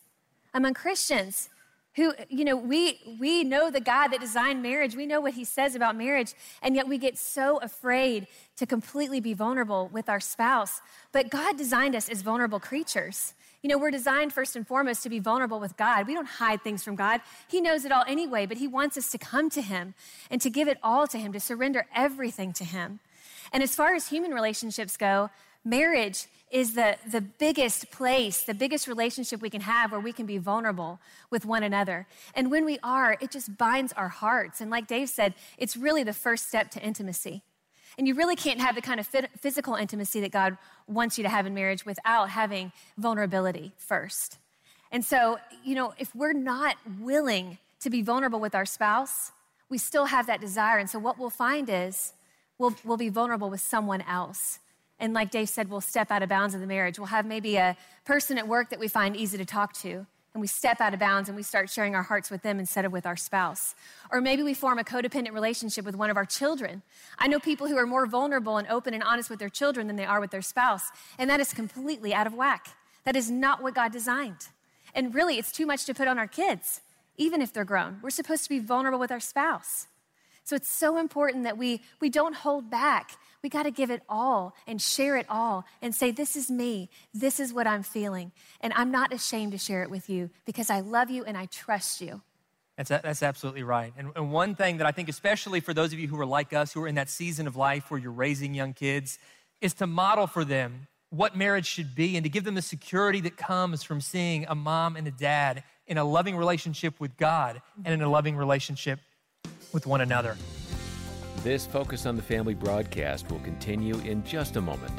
Among 0.53 0.73
Christians, 0.73 1.49
who 1.95 2.13
you 2.29 2.43
know 2.43 2.55
we 2.55 2.99
we 3.19 3.43
know 3.43 3.71
the 3.71 3.79
god 3.79 4.09
that 4.09 4.19
designed 4.19 4.61
marriage. 4.61 4.95
We 4.95 5.05
know 5.05 5.21
what 5.21 5.33
he 5.33 5.43
says 5.45 5.75
about 5.75 5.95
marriage. 5.95 6.33
And 6.61 6.75
yet 6.75 6.87
we 6.87 6.97
get 6.97 7.17
so 7.17 7.57
afraid 7.57 8.27
to 8.57 8.65
completely 8.65 9.19
be 9.19 9.33
vulnerable 9.33 9.89
with 9.91 10.09
our 10.09 10.19
spouse. 10.19 10.81
But 11.11 11.29
god 11.29 11.57
designed 11.57 11.95
us 11.95 12.09
as 12.09 12.21
vulnerable 12.21 12.59
creatures. 12.59 13.33
You 13.61 13.69
know 13.69 13.77
we're 13.77 13.91
designed 13.91 14.33
first 14.33 14.55
and 14.55 14.67
foremost 14.67 15.03
to 15.03 15.09
be 15.09 15.19
vulnerable 15.19 15.59
with 15.59 15.77
god. 15.77 16.07
We 16.07 16.13
don't 16.13 16.27
hide 16.27 16.61
things 16.61 16.83
from 16.83 16.95
god. 16.95 17.21
He 17.47 17.61
knows 17.61 17.85
it 17.85 17.91
all 17.91 18.03
anyway 18.07 18.45
but 18.45 18.57
he 18.57 18.67
wants 18.67 18.97
us 18.97 19.09
to 19.11 19.17
come 19.17 19.49
to 19.51 19.61
him 19.61 19.93
and 20.29 20.41
to 20.41 20.49
give 20.49 20.67
it 20.67 20.77
all 20.83 21.07
to 21.07 21.17
him 21.17 21.31
to 21.33 21.39
surrender 21.39 21.85
everything 21.95 22.51
to 22.53 22.65
him. 22.65 22.99
And 23.53 23.63
as 23.63 23.75
far 23.75 23.93
as 23.95 24.09
human 24.09 24.31
relationships 24.31 24.97
go 24.97 25.29
marriage 25.63 26.27
is 26.51 26.73
the, 26.73 26.97
the 27.09 27.21
biggest 27.21 27.91
place, 27.91 28.43
the 28.43 28.53
biggest 28.53 28.87
relationship 28.87 29.41
we 29.41 29.49
can 29.49 29.61
have 29.61 29.91
where 29.91 29.99
we 29.99 30.13
can 30.13 30.25
be 30.25 30.37
vulnerable 30.37 30.99
with 31.29 31.45
one 31.45 31.63
another. 31.63 32.07
And 32.33 32.51
when 32.51 32.65
we 32.65 32.79
are, 32.83 33.17
it 33.19 33.31
just 33.31 33.57
binds 33.57 33.91
our 33.93 34.09
hearts. 34.09 34.61
And 34.61 34.69
like 34.69 34.87
Dave 34.87 35.09
said, 35.09 35.33
it's 35.57 35.75
really 35.75 36.03
the 36.03 36.13
first 36.13 36.47
step 36.47 36.71
to 36.71 36.81
intimacy. 36.81 37.41
And 37.97 38.07
you 38.07 38.13
really 38.13 38.35
can't 38.35 38.59
have 38.59 38.75
the 38.75 38.81
kind 38.81 38.99
of 38.99 39.07
physical 39.39 39.75
intimacy 39.75 40.21
that 40.21 40.31
God 40.31 40.57
wants 40.87 41.17
you 41.17 41.23
to 41.23 41.29
have 41.29 41.45
in 41.45 41.53
marriage 41.53 41.85
without 41.85 42.29
having 42.29 42.71
vulnerability 42.97 43.71
first. 43.77 44.37
And 44.91 45.03
so, 45.03 45.39
you 45.63 45.75
know, 45.75 45.93
if 45.97 46.13
we're 46.13 46.33
not 46.33 46.77
willing 46.99 47.57
to 47.79 47.89
be 47.89 48.01
vulnerable 48.01 48.39
with 48.39 48.55
our 48.55 48.65
spouse, 48.65 49.31
we 49.69 49.77
still 49.77 50.05
have 50.05 50.27
that 50.27 50.41
desire. 50.41 50.77
And 50.77 50.89
so, 50.89 50.99
what 50.99 51.17
we'll 51.17 51.29
find 51.29 51.69
is 51.69 52.13
we'll, 52.57 52.75
we'll 52.83 52.97
be 52.97 53.09
vulnerable 53.09 53.49
with 53.49 53.61
someone 53.61 54.01
else. 54.01 54.59
And 54.99 55.13
like 55.13 55.31
Dave 55.31 55.49
said, 55.49 55.69
we'll 55.69 55.81
step 55.81 56.09
out 56.11 56.23
of 56.23 56.29
bounds 56.29 56.55
of 56.55 56.61
the 56.61 56.67
marriage. 56.67 56.97
We'll 56.97 57.07
have 57.07 57.25
maybe 57.25 57.57
a 57.57 57.75
person 58.05 58.37
at 58.37 58.47
work 58.47 58.69
that 58.69 58.79
we 58.79 58.87
find 58.87 59.15
easy 59.15 59.37
to 59.37 59.45
talk 59.45 59.73
to, 59.73 60.05
and 60.33 60.41
we 60.41 60.47
step 60.47 60.79
out 60.81 60.93
of 60.93 60.99
bounds 60.99 61.29
and 61.29 61.35
we 61.35 61.43
start 61.43 61.69
sharing 61.69 61.95
our 61.95 62.03
hearts 62.03 62.29
with 62.29 62.41
them 62.41 62.59
instead 62.59 62.85
of 62.85 62.91
with 62.91 63.05
our 63.05 63.15
spouse. 63.15 63.75
Or 64.11 64.21
maybe 64.21 64.43
we 64.43 64.53
form 64.53 64.79
a 64.79 64.83
codependent 64.83 65.33
relationship 65.33 65.85
with 65.85 65.95
one 65.95 66.09
of 66.09 66.17
our 66.17 66.25
children. 66.25 66.81
I 67.17 67.27
know 67.27 67.39
people 67.39 67.67
who 67.67 67.77
are 67.77 67.85
more 67.85 68.05
vulnerable 68.05 68.57
and 68.57 68.67
open 68.67 68.93
and 68.93 69.03
honest 69.03 69.29
with 69.29 69.39
their 69.39 69.49
children 69.49 69.87
than 69.87 69.95
they 69.95 70.05
are 70.05 70.19
with 70.19 70.31
their 70.31 70.41
spouse, 70.41 70.91
and 71.17 71.29
that 71.29 71.39
is 71.39 71.53
completely 71.53 72.13
out 72.13 72.27
of 72.27 72.33
whack. 72.33 72.67
That 73.03 73.15
is 73.15 73.29
not 73.29 73.61
what 73.61 73.75
God 73.75 73.91
designed. 73.91 74.47
And 74.93 75.13
really, 75.13 75.37
it's 75.37 75.51
too 75.51 75.65
much 75.65 75.85
to 75.85 75.93
put 75.93 76.07
on 76.07 76.17
our 76.17 76.27
kids, 76.27 76.81
even 77.17 77.41
if 77.41 77.51
they're 77.51 77.65
grown. 77.65 77.99
We're 78.01 78.09
supposed 78.09 78.43
to 78.43 78.49
be 78.49 78.59
vulnerable 78.59 78.99
with 78.99 79.11
our 79.11 79.19
spouse. 79.19 79.87
So 80.45 80.55
it's 80.55 80.69
so 80.69 80.97
important 80.97 81.43
that 81.43 81.57
we, 81.57 81.81
we 81.99 82.09
don't 82.09 82.35
hold 82.35 82.69
back. 82.69 83.11
We 83.45 83.49
got 83.49 83.63
to 83.63 83.71
give 83.71 83.91
it 83.91 84.01
all 84.09 84.55
and 84.65 84.81
share 84.81 85.17
it 85.17 85.27
all 85.29 85.65
and 85.79 85.93
say, 85.93 86.09
This 86.09 86.35
is 86.35 86.49
me. 86.49 86.89
This 87.13 87.39
is 87.39 87.53
what 87.53 87.67
I'm 87.67 87.83
feeling. 87.83 88.31
And 88.59 88.73
I'm 88.75 88.89
not 88.89 89.13
ashamed 89.13 89.51
to 89.51 89.59
share 89.59 89.83
it 89.83 89.91
with 89.91 90.09
you 90.09 90.31
because 90.47 90.71
I 90.71 90.79
love 90.79 91.11
you 91.11 91.23
and 91.23 91.37
I 91.37 91.45
trust 91.45 92.01
you. 92.01 92.23
That's, 92.75 92.89
that's 92.89 93.21
absolutely 93.21 93.61
right. 93.61 93.93
And, 93.99 94.09
and 94.15 94.31
one 94.31 94.55
thing 94.55 94.77
that 94.77 94.87
I 94.87 94.91
think, 94.91 95.09
especially 95.09 95.59
for 95.59 95.75
those 95.75 95.93
of 95.93 95.99
you 95.99 96.07
who 96.07 96.19
are 96.19 96.25
like 96.25 96.53
us, 96.53 96.73
who 96.73 96.81
are 96.81 96.87
in 96.87 96.95
that 96.95 97.07
season 97.07 97.45
of 97.45 97.55
life 97.55 97.91
where 97.91 97.99
you're 97.99 98.11
raising 98.11 98.55
young 98.55 98.73
kids, 98.73 99.19
is 99.61 99.75
to 99.75 99.85
model 99.85 100.25
for 100.25 100.43
them 100.43 100.87
what 101.11 101.37
marriage 101.37 101.67
should 101.67 101.93
be 101.93 102.17
and 102.17 102.23
to 102.23 102.29
give 102.31 102.45
them 102.45 102.55
the 102.55 102.63
security 102.63 103.21
that 103.21 103.37
comes 103.37 103.83
from 103.83 104.01
seeing 104.01 104.47
a 104.49 104.55
mom 104.55 104.95
and 104.95 105.07
a 105.07 105.11
dad 105.11 105.63
in 105.85 105.99
a 105.99 106.03
loving 106.03 106.35
relationship 106.35 106.99
with 106.99 107.15
God 107.15 107.61
and 107.83 107.93
in 107.93 108.01
a 108.01 108.09
loving 108.09 108.35
relationship 108.35 108.99
with 109.71 109.85
one 109.85 110.01
another. 110.01 110.35
This 111.45 111.67
Focus 111.67 112.07
on 112.07 112.15
the 112.15 112.23
Family 112.23 112.55
broadcast 112.55 113.29
will 113.29 113.37
continue 113.41 113.99
in 113.99 114.23
just 114.23 114.55
a 114.55 114.61
moment. 114.61 114.91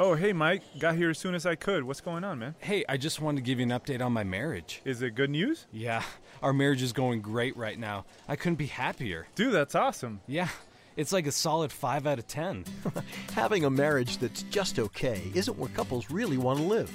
Oh, 0.00 0.16
hey, 0.16 0.32
Mike. 0.32 0.64
Got 0.80 0.96
here 0.96 1.10
as 1.10 1.16
soon 1.16 1.36
as 1.36 1.46
I 1.46 1.54
could. 1.54 1.84
What's 1.84 2.00
going 2.00 2.24
on, 2.24 2.40
man? 2.40 2.56
Hey, 2.58 2.84
I 2.88 2.96
just 2.96 3.20
wanted 3.20 3.36
to 3.36 3.42
give 3.42 3.60
you 3.60 3.66
an 3.66 3.70
update 3.70 4.04
on 4.04 4.12
my 4.12 4.24
marriage. 4.24 4.82
Is 4.84 5.00
it 5.00 5.14
good 5.14 5.30
news? 5.30 5.68
Yeah, 5.70 6.02
our 6.42 6.52
marriage 6.52 6.82
is 6.82 6.92
going 6.92 7.20
great 7.20 7.56
right 7.56 7.78
now. 7.78 8.04
I 8.26 8.34
couldn't 8.34 8.56
be 8.56 8.66
happier. 8.66 9.28
Dude, 9.36 9.52
that's 9.52 9.76
awesome. 9.76 10.20
Yeah, 10.26 10.48
it's 10.96 11.12
like 11.12 11.28
a 11.28 11.32
solid 11.32 11.70
5 11.70 12.04
out 12.04 12.18
of 12.18 12.26
10. 12.26 12.64
Having 13.32 13.64
a 13.64 13.70
marriage 13.70 14.18
that's 14.18 14.42
just 14.42 14.80
okay 14.80 15.22
isn't 15.34 15.56
where 15.56 15.70
couples 15.70 16.10
really 16.10 16.36
want 16.36 16.58
to 16.58 16.64
live. 16.64 16.90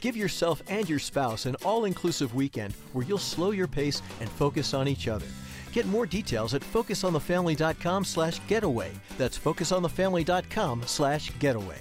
Give 0.00 0.16
yourself 0.16 0.62
and 0.66 0.88
your 0.88 0.98
spouse 0.98 1.44
an 1.44 1.56
all 1.64 1.84
inclusive 1.84 2.34
weekend 2.34 2.72
where 2.92 3.04
you'll 3.04 3.18
slow 3.18 3.50
your 3.50 3.68
pace 3.68 4.00
and 4.18 4.28
focus 4.30 4.72
on 4.72 4.88
each 4.88 5.06
other. 5.06 5.26
Get 5.72 5.86
more 5.86 6.04
details 6.04 6.52
at 6.52 6.62
focusonthefamily.com 6.62 8.04
slash 8.04 8.40
getaway. 8.46 8.92
That's 9.16 9.38
focusonthefamily.com 9.38 10.82
slash 10.86 11.32
getaway. 11.38 11.80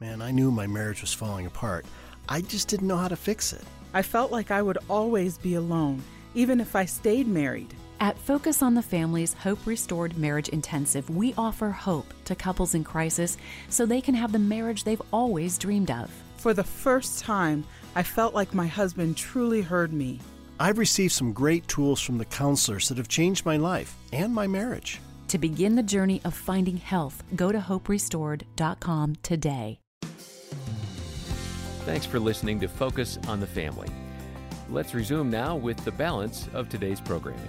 Man, 0.00 0.22
I 0.22 0.30
knew 0.30 0.52
my 0.52 0.68
marriage 0.68 1.00
was 1.00 1.12
falling 1.12 1.46
apart. 1.46 1.84
I 2.28 2.40
just 2.40 2.68
didn't 2.68 2.86
know 2.86 2.96
how 2.96 3.08
to 3.08 3.16
fix 3.16 3.52
it. 3.52 3.64
I 3.92 4.02
felt 4.02 4.30
like 4.30 4.52
I 4.52 4.62
would 4.62 4.78
always 4.88 5.36
be 5.36 5.54
alone, 5.54 6.00
even 6.34 6.60
if 6.60 6.76
I 6.76 6.84
stayed 6.84 7.26
married. 7.26 7.74
At 7.98 8.16
Focus 8.16 8.62
on 8.62 8.74
the 8.74 8.82
Family's 8.82 9.34
Hope 9.34 9.66
Restored 9.66 10.16
Marriage 10.16 10.50
Intensive, 10.50 11.10
we 11.10 11.34
offer 11.36 11.70
hope 11.70 12.06
to 12.26 12.36
couples 12.36 12.76
in 12.76 12.84
crisis 12.84 13.36
so 13.68 13.84
they 13.84 14.00
can 14.00 14.14
have 14.14 14.30
the 14.30 14.38
marriage 14.38 14.84
they've 14.84 15.02
always 15.12 15.58
dreamed 15.58 15.90
of. 15.90 16.08
For 16.36 16.54
the 16.54 16.62
first 16.62 17.18
time, 17.18 17.64
I 17.96 18.04
felt 18.04 18.34
like 18.34 18.54
my 18.54 18.68
husband 18.68 19.16
truly 19.16 19.62
heard 19.62 19.92
me. 19.92 20.20
I've 20.60 20.78
received 20.78 21.12
some 21.12 21.32
great 21.32 21.68
tools 21.68 22.00
from 22.00 22.18
the 22.18 22.24
counselors 22.24 22.88
that 22.88 22.98
have 22.98 23.08
changed 23.08 23.46
my 23.46 23.56
life 23.56 23.94
and 24.12 24.34
my 24.34 24.46
marriage. 24.46 25.00
To 25.28 25.38
begin 25.38 25.76
the 25.76 25.82
journey 25.82 26.20
of 26.24 26.34
finding 26.34 26.78
health, 26.78 27.22
go 27.36 27.52
to 27.52 27.58
hoperestored.com 27.58 29.16
today. 29.22 29.78
Thanks 31.84 32.06
for 32.06 32.18
listening 32.18 32.60
to 32.60 32.68
Focus 32.68 33.18
on 33.28 33.40
the 33.40 33.46
Family. 33.46 33.88
Let's 34.68 34.94
resume 34.94 35.30
now 35.30 35.54
with 35.56 35.82
the 35.84 35.92
balance 35.92 36.48
of 36.52 36.68
today's 36.68 37.00
programming. 37.00 37.48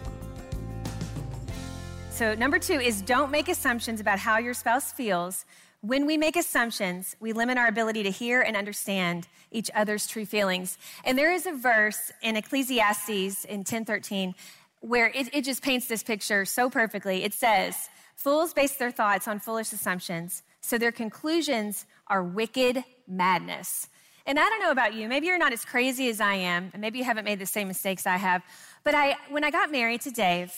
So, 2.12 2.36
number 2.36 2.60
two 2.60 2.80
is 2.80 3.02
don't 3.02 3.32
make 3.32 3.48
assumptions 3.50 4.00
about 4.00 4.20
how 4.20 4.38
your 4.38 4.54
spouse 4.54 4.92
feels 4.92 5.46
when 5.82 6.06
we 6.06 6.18
make 6.18 6.36
assumptions, 6.36 7.16
we 7.20 7.32
limit 7.32 7.58
our 7.58 7.68
ability 7.68 8.04
to 8.04 8.12
hear 8.12 8.42
and 8.42 8.58
understand 8.58 9.28
each 9.52 9.72
other's 9.74 10.08
true 10.08 10.26
feelings. 10.26 10.78
And 11.06 11.18
there 11.18 11.32
is 11.32 11.46
a 11.46 11.54
verse 11.54 12.12
in 12.22 12.36
Ecclesiastes 12.36 13.46
in 13.46 13.60
1013 13.60 14.36
where 14.82 15.08
it, 15.08 15.34
it 15.34 15.44
just 15.44 15.62
paints 15.62 15.88
this 15.88 16.04
picture 16.04 16.46
so 16.46 16.70
perfectly. 16.70 17.24
It 17.24 17.34
says, 17.34 17.90
Fools 18.16 18.54
base 18.54 18.74
their 18.74 18.92
thoughts 18.92 19.28
on 19.28 19.40
foolish 19.40 19.72
assumptions, 19.72 20.44
so 20.60 20.78
their 20.78 20.92
conclusions 20.92 21.86
are 22.08 22.22
wicked 22.22 22.84
madness. 23.08 23.88
And 24.26 24.38
I 24.38 24.50
don't 24.50 24.60
know 24.60 24.72
about 24.72 24.94
you, 24.94 25.08
maybe 25.08 25.28
you're 25.28 25.38
not 25.38 25.54
as 25.54 25.64
crazy 25.64 26.10
as 26.10 26.20
I 26.20 26.34
am, 26.36 26.70
and 26.74 26.82
maybe 26.82 27.00
you 27.00 27.06
haven't 27.06 27.24
made 27.24 27.40
the 27.40 27.46
same 27.46 27.70
mistakes 27.70 28.06
I 28.06 28.18
have. 28.18 28.44
But 28.84 28.94
I, 28.94 29.16
when 29.30 29.46
I 29.46 29.52
got 29.52 29.72
married 29.72 30.02
to 30.02 30.12
Dave, 30.12 30.52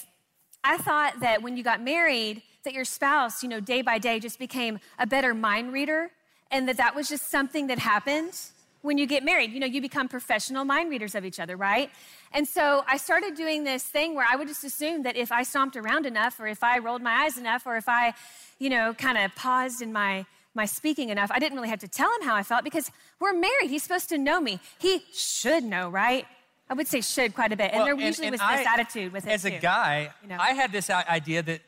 I 0.63 0.77
thought 0.77 1.19
that 1.21 1.41
when 1.41 1.57
you 1.57 1.63
got 1.63 1.81
married, 1.81 2.41
that 2.63 2.73
your 2.73 2.85
spouse, 2.85 3.41
you 3.41 3.49
know, 3.49 3.59
day 3.59 3.81
by 3.81 3.97
day 3.97 4.19
just 4.19 4.37
became 4.37 4.79
a 4.99 5.07
better 5.07 5.33
mind 5.33 5.73
reader 5.73 6.11
and 6.51 6.67
that 6.67 6.77
that 6.77 6.95
was 6.95 7.09
just 7.09 7.29
something 7.31 7.67
that 7.67 7.79
happened 7.79 8.39
when 8.81 8.97
you 8.97 9.07
get 9.07 9.23
married. 9.23 9.51
You 9.51 9.59
know, 9.59 9.65
you 9.65 9.81
become 9.81 10.07
professional 10.07 10.65
mind 10.65 10.89
readers 10.89 11.15
of 11.15 11.25
each 11.25 11.39
other, 11.39 11.55
right? 11.55 11.89
And 12.33 12.47
so 12.47 12.83
I 12.87 12.97
started 12.97 13.35
doing 13.35 13.63
this 13.63 13.83
thing 13.83 14.15
where 14.15 14.25
I 14.29 14.35
would 14.35 14.47
just 14.47 14.63
assume 14.63 15.03
that 15.03 15.15
if 15.15 15.31
I 15.31 15.43
stomped 15.43 15.75
around 15.75 16.05
enough 16.05 16.39
or 16.39 16.47
if 16.47 16.63
I 16.63 16.79
rolled 16.79 17.01
my 17.01 17.23
eyes 17.23 17.37
enough 17.37 17.65
or 17.65 17.77
if 17.77 17.87
I, 17.87 18.13
you 18.59 18.69
know, 18.69 18.93
kind 18.93 19.17
of 19.17 19.33
paused 19.35 19.81
in 19.81 19.91
my 19.91 20.25
my 20.53 20.65
speaking 20.65 21.07
enough, 21.07 21.31
I 21.31 21.39
didn't 21.39 21.55
really 21.55 21.69
have 21.69 21.79
to 21.79 21.87
tell 21.87 22.13
him 22.13 22.23
how 22.23 22.35
I 22.35 22.43
felt 22.43 22.65
because 22.65 22.91
we're 23.21 23.31
married. 23.31 23.69
He's 23.69 23.83
supposed 23.83 24.09
to 24.09 24.17
know 24.17 24.41
me. 24.41 24.59
He 24.79 25.05
should 25.13 25.63
know, 25.63 25.87
right? 25.87 26.25
I 26.71 26.73
would 26.73 26.87
say 26.87 27.01
should 27.01 27.35
quite 27.35 27.51
a 27.51 27.57
bit. 27.57 27.71
And 27.73 27.79
well, 27.79 27.85
there 27.85 27.99
usually 27.99 28.27
and, 28.27 28.35
and 28.35 28.41
was 28.41 28.49
I, 28.49 28.57
this 28.57 28.67
attitude 28.67 29.11
with 29.11 29.27
it. 29.27 29.31
As 29.31 29.41
too, 29.41 29.49
a 29.49 29.59
guy, 29.59 30.09
you 30.23 30.29
know? 30.29 30.37
I 30.39 30.53
had 30.53 30.71
this 30.71 30.89
idea 30.89 31.43
that 31.43 31.59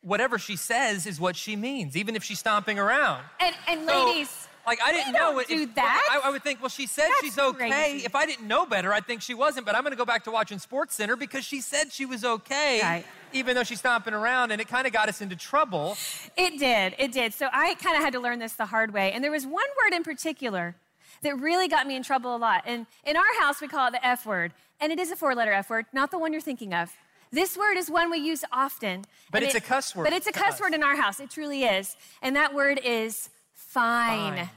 whatever 0.00 0.38
she 0.38 0.56
says 0.56 1.06
is 1.06 1.20
what 1.20 1.36
she 1.36 1.54
means, 1.54 1.98
even 1.98 2.16
if 2.16 2.24
she's 2.24 2.38
stomping 2.38 2.78
around. 2.78 3.22
And, 3.40 3.54
and 3.68 3.84
ladies, 3.84 4.48
like 4.66 4.78
I 4.82 4.90
didn't 4.92 5.12
know 5.12 5.38
it. 5.38 5.48
Do 5.48 5.62
if, 5.62 5.74
that? 5.74 6.08
I, 6.10 6.28
I, 6.28 6.30
would 6.30 6.42
think, 6.42 6.62
well, 6.62 6.70
she 6.70 6.86
said 6.86 7.08
That's 7.08 7.20
she's 7.20 7.38
okay. 7.38 7.68
Crazy. 7.68 8.06
If 8.06 8.14
I 8.14 8.24
didn't 8.24 8.48
know 8.48 8.64
better, 8.64 8.90
I'd 8.94 9.06
think 9.06 9.20
she 9.20 9.34
wasn't. 9.34 9.66
But 9.66 9.74
I'm 9.74 9.82
going 9.82 9.92
to 9.92 9.98
go 9.98 10.06
back 10.06 10.24
to 10.24 10.30
watching 10.30 10.58
Sports 10.58 10.94
Center 10.94 11.14
because 11.14 11.44
she 11.44 11.60
said 11.60 11.92
she 11.92 12.06
was 12.06 12.24
okay, 12.24 12.80
right. 12.82 13.04
even 13.34 13.54
though 13.54 13.64
she's 13.64 13.80
stomping 13.80 14.14
around, 14.14 14.50
and 14.50 14.62
it 14.62 14.68
kind 14.68 14.86
of 14.86 14.94
got 14.94 15.10
us 15.10 15.20
into 15.20 15.36
trouble. 15.36 15.98
It 16.38 16.58
did. 16.58 16.94
It 16.98 17.12
did. 17.12 17.34
So 17.34 17.50
I 17.52 17.74
kind 17.74 17.98
of 17.98 18.02
had 18.02 18.14
to 18.14 18.20
learn 18.20 18.38
this 18.38 18.54
the 18.54 18.66
hard 18.66 18.94
way. 18.94 19.12
And 19.12 19.22
there 19.22 19.30
was 19.30 19.44
one 19.44 19.66
word 19.84 19.94
in 19.94 20.04
particular 20.04 20.74
that 21.22 21.38
really 21.40 21.68
got 21.68 21.86
me 21.86 21.96
in 21.96 22.02
trouble 22.02 22.34
a 22.34 22.38
lot. 22.38 22.62
And 22.66 22.86
in 23.04 23.16
our 23.16 23.40
house, 23.40 23.60
we 23.60 23.68
call 23.68 23.88
it 23.88 23.92
the 23.92 24.06
F 24.06 24.26
word, 24.26 24.52
and 24.80 24.92
it 24.92 24.98
is 24.98 25.10
a 25.10 25.16
four-letter 25.16 25.52
F 25.52 25.70
word, 25.70 25.86
not 25.92 26.10
the 26.10 26.18
one 26.18 26.32
you're 26.32 26.40
thinking 26.40 26.74
of. 26.74 26.92
This 27.30 27.58
word 27.58 27.76
is 27.76 27.90
one 27.90 28.10
we 28.10 28.18
use 28.18 28.44
often. 28.52 29.04
But 29.30 29.42
it's 29.42 29.54
it, 29.54 29.62
a 29.62 29.66
cuss 29.66 29.94
word. 29.94 30.04
But 30.04 30.12
it's 30.14 30.26
a 30.26 30.32
cuss 30.32 30.54
us. 30.54 30.60
word 30.60 30.72
in 30.72 30.82
our 30.82 30.96
house. 30.96 31.20
It 31.20 31.30
truly 31.30 31.64
is. 31.64 31.96
And 32.22 32.36
that 32.36 32.54
word 32.54 32.80
is 32.82 33.28
fine. 33.52 34.36
fine. 34.36 34.50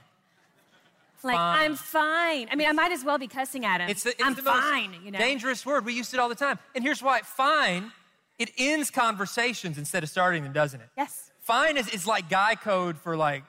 Like, 1.24 1.36
fine. 1.36 1.60
I'm 1.66 1.76
fine. 1.76 2.48
I 2.50 2.56
mean, 2.56 2.70
I 2.70 2.72
might 2.72 2.92
as 2.92 3.04
well 3.04 3.18
be 3.18 3.28
cussing 3.28 3.66
at 3.66 3.82
him. 3.82 3.90
It's, 3.90 4.04
the, 4.04 4.12
it's 4.12 4.24
I'm 4.24 4.36
the 4.36 4.42
fine, 4.42 4.96
you 5.04 5.12
know. 5.12 5.20
Dangerous 5.20 5.66
word. 5.66 5.86
We 5.86 5.94
use 5.94 6.14
it 6.14 6.20
all 6.20 6.30
the 6.30 6.36
time. 6.36 6.60
And 6.74 6.84
here's 6.84 7.04
why 7.04 7.22
fine, 7.22 7.92
it 8.40 8.52
ends 8.58 8.90
conversations 8.90 9.78
instead 9.78 10.02
of 10.02 10.10
starting 10.10 10.44
them, 10.44 10.54
doesn't 10.54 10.80
it? 10.80 10.88
Yes. 10.98 11.30
Fine 11.42 11.78
is, 11.78 11.90
is 11.90 12.08
like 12.08 12.30
guy 12.30 12.56
code 12.56 12.98
for 12.98 13.18
like, 13.18 13.44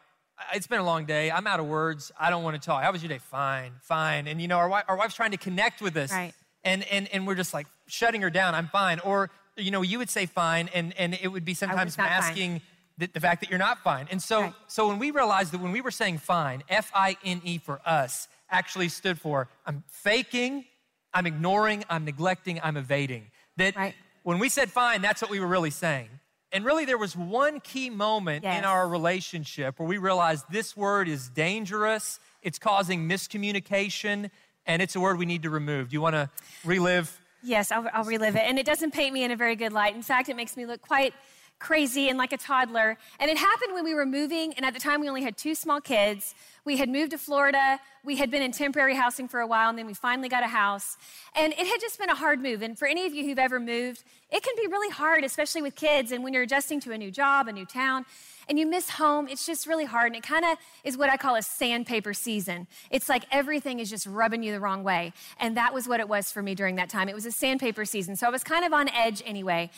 it's 0.54 0.66
been 0.66 0.80
a 0.80 0.84
long 0.84 1.04
day. 1.04 1.30
I'm 1.30 1.46
out 1.46 1.60
of 1.60 1.66
words. 1.66 2.12
I 2.18 2.30
don't 2.30 2.42
want 2.42 2.60
to 2.60 2.64
talk. 2.64 2.82
How 2.82 2.92
was 2.92 3.02
your 3.02 3.08
day? 3.08 3.18
Fine, 3.18 3.72
fine. 3.82 4.26
And 4.26 4.40
you 4.40 4.48
know, 4.48 4.58
our, 4.58 4.68
wife, 4.68 4.84
our 4.88 4.96
wife's 4.96 5.14
trying 5.14 5.32
to 5.32 5.36
connect 5.36 5.80
with 5.80 5.96
us. 5.96 6.12
Right. 6.12 6.32
And, 6.64 6.84
and, 6.90 7.08
and 7.12 7.26
we're 7.26 7.34
just 7.34 7.52
like 7.52 7.66
shutting 7.86 8.22
her 8.22 8.30
down. 8.30 8.54
I'm 8.54 8.68
fine. 8.68 9.00
Or, 9.00 9.30
you 9.56 9.70
know, 9.70 9.82
you 9.82 9.98
would 9.98 10.10
say 10.10 10.26
fine, 10.26 10.68
and, 10.72 10.94
and 10.96 11.18
it 11.20 11.28
would 11.28 11.44
be 11.44 11.54
sometimes 11.54 11.98
masking 11.98 12.60
the, 12.98 13.06
the 13.06 13.20
fact 13.20 13.40
that 13.40 13.50
you're 13.50 13.58
not 13.58 13.78
fine. 13.82 14.06
And 14.10 14.22
so, 14.22 14.42
Right. 14.42 14.54
so 14.68 14.88
when 14.88 14.98
we 14.98 15.10
realized 15.10 15.52
that 15.52 15.60
when 15.60 15.72
we 15.72 15.80
were 15.80 15.90
saying 15.90 16.18
fine, 16.18 16.62
F 16.68 16.90
I 16.94 17.16
N 17.24 17.40
E 17.44 17.58
for 17.58 17.80
us 17.84 18.28
actually 18.50 18.88
stood 18.88 19.18
for 19.20 19.48
I'm 19.66 19.82
faking, 19.88 20.64
I'm 21.12 21.26
ignoring, 21.26 21.84
I'm 21.90 22.04
neglecting, 22.04 22.60
I'm 22.62 22.76
evading. 22.76 23.30
That 23.56 23.76
Right. 23.76 23.94
when 24.22 24.38
we 24.38 24.48
said 24.48 24.70
fine, 24.70 25.02
that's 25.02 25.20
what 25.20 25.30
we 25.30 25.40
were 25.40 25.46
really 25.46 25.70
saying. 25.70 26.08
And 26.52 26.66
really, 26.66 26.84
there 26.84 26.98
was 26.98 27.16
one 27.16 27.60
key 27.60 27.88
moment 27.88 28.44
in 28.44 28.64
our 28.64 28.86
relationship 28.86 29.78
where 29.78 29.88
we 29.88 29.96
realized 29.96 30.44
this 30.50 30.76
word 30.76 31.08
is 31.08 31.30
dangerous, 31.30 32.20
it's 32.42 32.58
causing 32.58 33.08
miscommunication, 33.08 34.30
and 34.66 34.82
it's 34.82 34.94
a 34.94 35.00
word 35.00 35.16
we 35.18 35.24
need 35.24 35.42
to 35.44 35.50
remove. 35.50 35.88
Do 35.88 35.94
you 35.94 36.02
want 36.02 36.14
to 36.14 36.28
relive? 36.64 37.20
Yes, 37.42 37.72
I'll, 37.72 37.88
I'll 37.92 38.04
relive 38.04 38.36
it. 38.36 38.42
And 38.42 38.58
it 38.58 38.66
doesn't 38.66 38.92
paint 38.92 39.14
me 39.14 39.24
in 39.24 39.30
a 39.30 39.36
very 39.36 39.56
good 39.56 39.72
light. 39.72 39.94
In 39.94 40.02
fact, 40.02 40.28
it 40.28 40.36
makes 40.36 40.56
me 40.56 40.66
look 40.66 40.82
quite 40.82 41.14
crazy 41.58 42.08
and 42.08 42.18
like 42.18 42.32
a 42.32 42.36
toddler. 42.36 42.98
And 43.18 43.30
it 43.30 43.38
happened 43.38 43.72
when 43.72 43.84
we 43.84 43.94
were 43.94 44.04
moving, 44.04 44.52
and 44.54 44.66
at 44.66 44.74
the 44.74 44.80
time 44.80 45.00
we 45.00 45.08
only 45.08 45.22
had 45.22 45.38
two 45.38 45.54
small 45.54 45.80
kids. 45.80 46.34
We 46.64 46.76
had 46.76 46.88
moved 46.88 47.10
to 47.10 47.18
Florida. 47.18 47.80
We 48.04 48.16
had 48.16 48.30
been 48.30 48.42
in 48.42 48.52
temporary 48.52 48.94
housing 48.94 49.28
for 49.28 49.40
a 49.40 49.46
while, 49.46 49.68
and 49.68 49.78
then 49.78 49.86
we 49.86 49.94
finally 49.94 50.28
got 50.28 50.42
a 50.42 50.48
house. 50.48 50.96
And 51.34 51.52
it 51.52 51.66
had 51.66 51.80
just 51.80 51.98
been 51.98 52.10
a 52.10 52.14
hard 52.14 52.40
move. 52.40 52.62
And 52.62 52.78
for 52.78 52.86
any 52.86 53.06
of 53.06 53.14
you 53.14 53.24
who've 53.24 53.38
ever 53.38 53.58
moved, 53.58 54.04
it 54.30 54.42
can 54.42 54.54
be 54.56 54.66
really 54.66 54.90
hard, 54.90 55.24
especially 55.24 55.62
with 55.62 55.74
kids 55.74 56.12
and 56.12 56.22
when 56.22 56.32
you're 56.32 56.44
adjusting 56.44 56.80
to 56.80 56.92
a 56.92 56.98
new 56.98 57.10
job, 57.10 57.48
a 57.48 57.52
new 57.52 57.66
town 57.66 58.06
and 58.48 58.58
you 58.58 58.66
miss 58.66 58.90
home, 58.90 59.28
it's 59.28 59.46
just 59.46 59.66
really 59.66 59.84
hard. 59.84 60.08
And 60.08 60.16
it 60.16 60.22
kind 60.22 60.44
of 60.44 60.58
is 60.84 60.96
what 60.96 61.10
I 61.10 61.16
call 61.16 61.36
a 61.36 61.42
sandpaper 61.42 62.12
season. 62.12 62.66
It's 62.90 63.08
like 63.08 63.24
everything 63.30 63.78
is 63.80 63.90
just 63.90 64.06
rubbing 64.06 64.42
you 64.42 64.52
the 64.52 64.60
wrong 64.60 64.84
way. 64.84 65.12
And 65.38 65.56
that 65.56 65.72
was 65.72 65.88
what 65.88 66.00
it 66.00 66.08
was 66.08 66.30
for 66.30 66.42
me 66.42 66.54
during 66.54 66.76
that 66.76 66.88
time. 66.88 67.08
It 67.08 67.14
was 67.14 67.26
a 67.26 67.32
sandpaper 67.32 67.84
season. 67.84 68.16
So 68.16 68.26
I 68.26 68.30
was 68.30 68.44
kind 68.44 68.64
of 68.64 68.72
on 68.72 68.88
edge 68.88 69.22
anyway. 69.24 69.70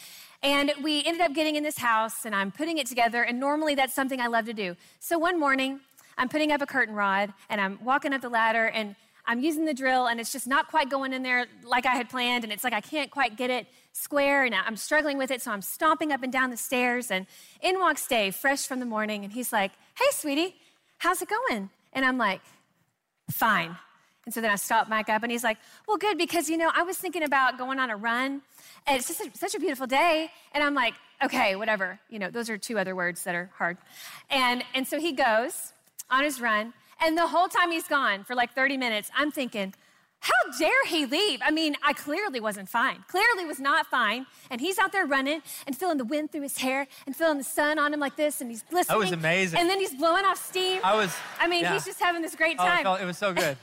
And 0.43 0.73
we 0.83 1.05
ended 1.05 1.21
up 1.21 1.35
getting 1.35 1.57
in 1.57 1.62
this 1.62 1.79
house 1.79 2.25
and 2.25 2.35
I'm 2.35 2.53
putting 2.53 2.79
it 2.79 2.87
together. 2.87 3.23
And 3.23 3.41
normally 3.41 3.75
that's 3.75 3.95
something 3.95 4.21
I 4.21 4.26
love 4.26 4.47
to 4.47 4.53
do. 4.53 4.76
So 4.99 5.19
one 5.19 5.38
morning, 5.38 5.81
I'm 6.16 6.28
putting 6.28 6.52
up 6.52 6.62
a 6.62 6.66
curtain 6.66 6.94
rod 6.94 7.33
and 7.49 7.61
I'm 7.61 7.78
walking 7.83 8.12
up 8.12 8.21
the 8.21 8.28
ladder 8.28 8.66
and 8.66 8.97
I'm 9.26 9.40
using 9.40 9.64
the 9.64 9.75
drill 9.75 10.06
and 10.06 10.21
it's 10.21 10.33
just 10.33 10.47
not 10.47 10.68
quite 10.68 10.90
going 10.90 11.12
in 11.12 11.23
there 11.23 11.47
like 11.64 11.87
I 11.87 11.94
had 11.94 12.11
planned. 12.11 12.44
And 12.44 12.52
it's 12.52 12.64
like 12.64 12.73
I 12.73 12.80
can't 12.80 13.11
quite 13.11 13.37
get 13.37 13.50
it 13.50 13.66
square 13.92 14.44
and 14.44 14.54
I'm 14.54 14.76
struggling 14.76 15.18
with 15.18 15.30
it. 15.30 15.40
So 15.40 15.50
I'm 15.50 15.62
stomping 15.62 16.12
up 16.12 16.23
and 16.23 16.33
down 16.33 16.50
the 16.50 16.56
stairs. 16.56 17.11
And 17.11 17.26
in 17.62 17.78
walks 17.78 18.06
Dave, 18.06 18.35
fresh 18.35 18.66
from 18.66 18.80
the 18.80 18.87
morning. 18.87 19.25
And 19.25 19.33
he's 19.33 19.52
like, 19.52 19.73
Hey, 19.97 20.06
sweetie, 20.11 20.54
how's 20.99 21.23
it 21.23 21.28
going? 21.28 21.71
And 21.92 22.04
I'm 22.04 22.18
like, 22.18 22.42
Fine. 23.30 23.76
And 24.26 24.33
so 24.33 24.40
then 24.40 24.50
I 24.50 24.56
stop 24.56 24.88
back 24.88 25.11
up 25.11 25.23
and 25.23 25.30
he's 25.33 25.44
like, 25.44 25.59
Well, 25.88 25.97
good, 25.97 26.18
because 26.18 26.50
you 26.50 26.59
know, 26.59 26.71
I 26.75 26.83
was 26.83 26.99
thinking 26.99 27.23
about 27.23 27.56
going 27.56 27.78
on 27.78 27.90
a 27.90 27.97
run. 27.97 28.42
And 28.87 28.99
it's 28.99 29.09
just 29.09 29.21
a, 29.21 29.30
such 29.37 29.54
a 29.54 29.59
beautiful 29.59 29.87
day. 29.87 30.30
And 30.52 30.62
I'm 30.62 30.75
like, 30.75 30.94
Okay, 31.23 31.56
whatever. 31.56 31.99
You 32.11 32.18
know, 32.18 32.30
those 32.30 32.50
are 32.50 32.59
two 32.59 32.78
other 32.78 32.94
words 32.94 33.25
that 33.25 33.35
are 33.35 33.50
hard. 33.56 33.78
And, 34.28 34.64
and 34.75 34.87
so 34.87 34.99
he 34.99 35.12
goes 35.12 35.74
on 36.11 36.25
his 36.25 36.41
run. 36.41 36.73
And 37.03 37.17
the 37.19 37.27
whole 37.27 37.49
time 37.49 37.71
he's 37.73 37.89
gone 37.89 38.25
for 38.25 38.35
like 38.35 38.55
30 38.55 38.77
minutes, 38.77 39.11
I'm 39.17 39.31
thinking, 39.31 39.75
how 40.21 40.59
dare 40.59 40.87
he 40.87 41.05
leave? 41.05 41.41
I 41.45 41.51
mean, 41.51 41.77
I 41.83 41.93
clearly 41.93 42.41
wasn't 42.41 42.69
fine. 42.71 43.05
Clearly 43.09 43.45
was 43.45 43.61
not 43.61 43.87
fine. 43.89 44.25
And 44.51 44.59
he's 44.61 44.79
out 44.79 44.91
there 44.93 45.05
running 45.05 45.43
and 45.67 45.77
feeling 45.77 45.99
the 45.99 46.05
wind 46.05 46.33
through 46.33 46.43
his 46.43 46.57
hair 46.59 46.87
and 47.05 47.15
feeling 47.15 47.37
the 47.37 47.45
sun 47.45 47.79
on 47.79 47.93
him 47.93 48.01
like 48.01 48.17
this, 48.17 48.41
and 48.41 48.51
he's 48.51 48.63
glistening. 48.63 48.99
That 49.01 49.05
was 49.05 49.13
amazing. 49.13 49.61
And 49.61 49.69
then 49.69 49.79
he's 49.81 49.95
blowing 49.95 50.25
off 50.25 50.43
steam. 50.43 50.81
I 50.83 50.95
was- 50.95 51.15
I 51.41 51.47
mean, 51.47 51.63
yeah. 51.63 51.75
he's 51.75 51.85
just 51.85 52.01
having 52.01 52.23
this 52.23 52.35
great 52.35 52.57
Oh, 52.59 52.65
it, 52.65 52.69
time. 52.69 52.83
felt, 52.85 53.01
it 53.03 53.05
was 53.05 53.19
so 53.19 53.35
good. 53.35 53.59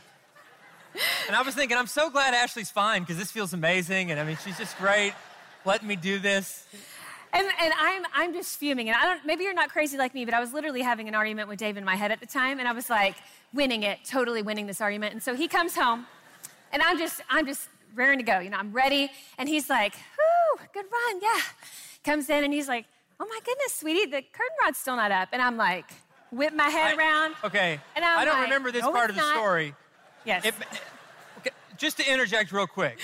and 1.28 1.36
I 1.36 1.42
was 1.42 1.56
thinking, 1.56 1.78
I'm 1.78 1.88
so 1.88 2.10
glad 2.12 2.34
Ashley's 2.36 2.70
fine 2.70 3.02
because 3.02 3.18
this 3.18 3.32
feels 3.32 3.54
amazing. 3.54 4.12
And 4.12 4.20
I 4.20 4.24
mean, 4.24 4.38
she's 4.44 4.58
just 4.58 4.78
great 4.78 5.14
letting 5.66 5.88
me 5.88 5.96
do 5.96 6.20
this. 6.20 6.66
And, 7.34 7.48
and 7.62 7.74
I'm, 7.80 8.04
I'm 8.14 8.34
just 8.34 8.58
fuming. 8.60 8.90
And 8.90 8.98
I 8.98 9.06
don't, 9.06 9.26
maybe 9.26 9.44
you're 9.46 9.54
not 9.54 9.70
crazy 9.70 9.98
like 9.98 10.14
me, 10.14 10.26
but 10.26 10.34
I 10.34 10.40
was 10.40 10.52
literally 10.54 10.82
having 10.82 11.08
an 11.08 11.16
argument 11.16 11.48
with 11.48 11.60
Dave 11.60 11.78
in 11.78 11.86
my 11.86 11.96
head 11.96 12.12
at 12.12 12.20
the 12.20 12.26
time. 12.26 12.60
And 12.60 12.68
I 12.68 12.74
was 12.74 12.90
like 12.90 13.16
winning 13.54 13.84
it, 13.84 14.00
totally 14.06 14.42
winning 14.42 14.68
this 14.68 14.82
argument. 14.82 15.14
And 15.14 15.24
so 15.24 15.34
he 15.36 15.48
comes 15.48 15.76
home 15.76 16.06
and 16.74 16.82
I'm 16.82 16.98
just, 16.98 17.22
I'm 17.29 17.46
just 17.46 17.70
raring 17.96 18.18
to 18.20 18.24
go. 18.25 18.40
You 18.40 18.50
know, 18.50 18.58
I'm 18.58 18.74
ready. 18.74 19.10
And 19.38 19.48
he's 19.48 19.70
like, 19.70 19.94
whoo, 19.94 20.66
good 20.74 20.86
run. 20.92 21.22
Yeah. 21.22 21.40
Comes 22.03 22.29
in 22.29 22.44
and 22.44 22.53
he's 22.53 22.68
like, 22.68 22.86
oh 23.20 23.25
my 23.29 23.40
goodness, 23.46 23.75
sweetie, 23.75 24.05
the 24.08 24.22
curtain 24.22 24.55
rod's 24.64 24.77
still 24.79 24.96
not 24.98 25.12
up. 25.12 25.29
And 25.32 25.42
I'm 25.42 25.55
like, 25.55 25.86
whip 26.32 26.53
my 26.53 26.68
head 26.70 26.94
I- 26.94 26.96
around. 26.98 27.36
Okay. 27.46 27.79
And 27.96 28.03
I'm 28.03 28.20
I 28.20 28.25
don't 28.25 28.34
like, 28.36 28.44
remember 28.46 28.72
this 28.72 28.82
"No, 28.84 28.92
part 28.92 29.10
of 29.10 29.16
the 29.16 29.22
not." 29.22 29.36
story. 29.38 29.74
Yes. 30.25 30.46
It- 30.46 30.55
okay, 31.38 31.51
just 31.77 31.98
to 31.98 32.12
interject 32.12 32.51
real 32.51 32.68
quick, 32.68 33.00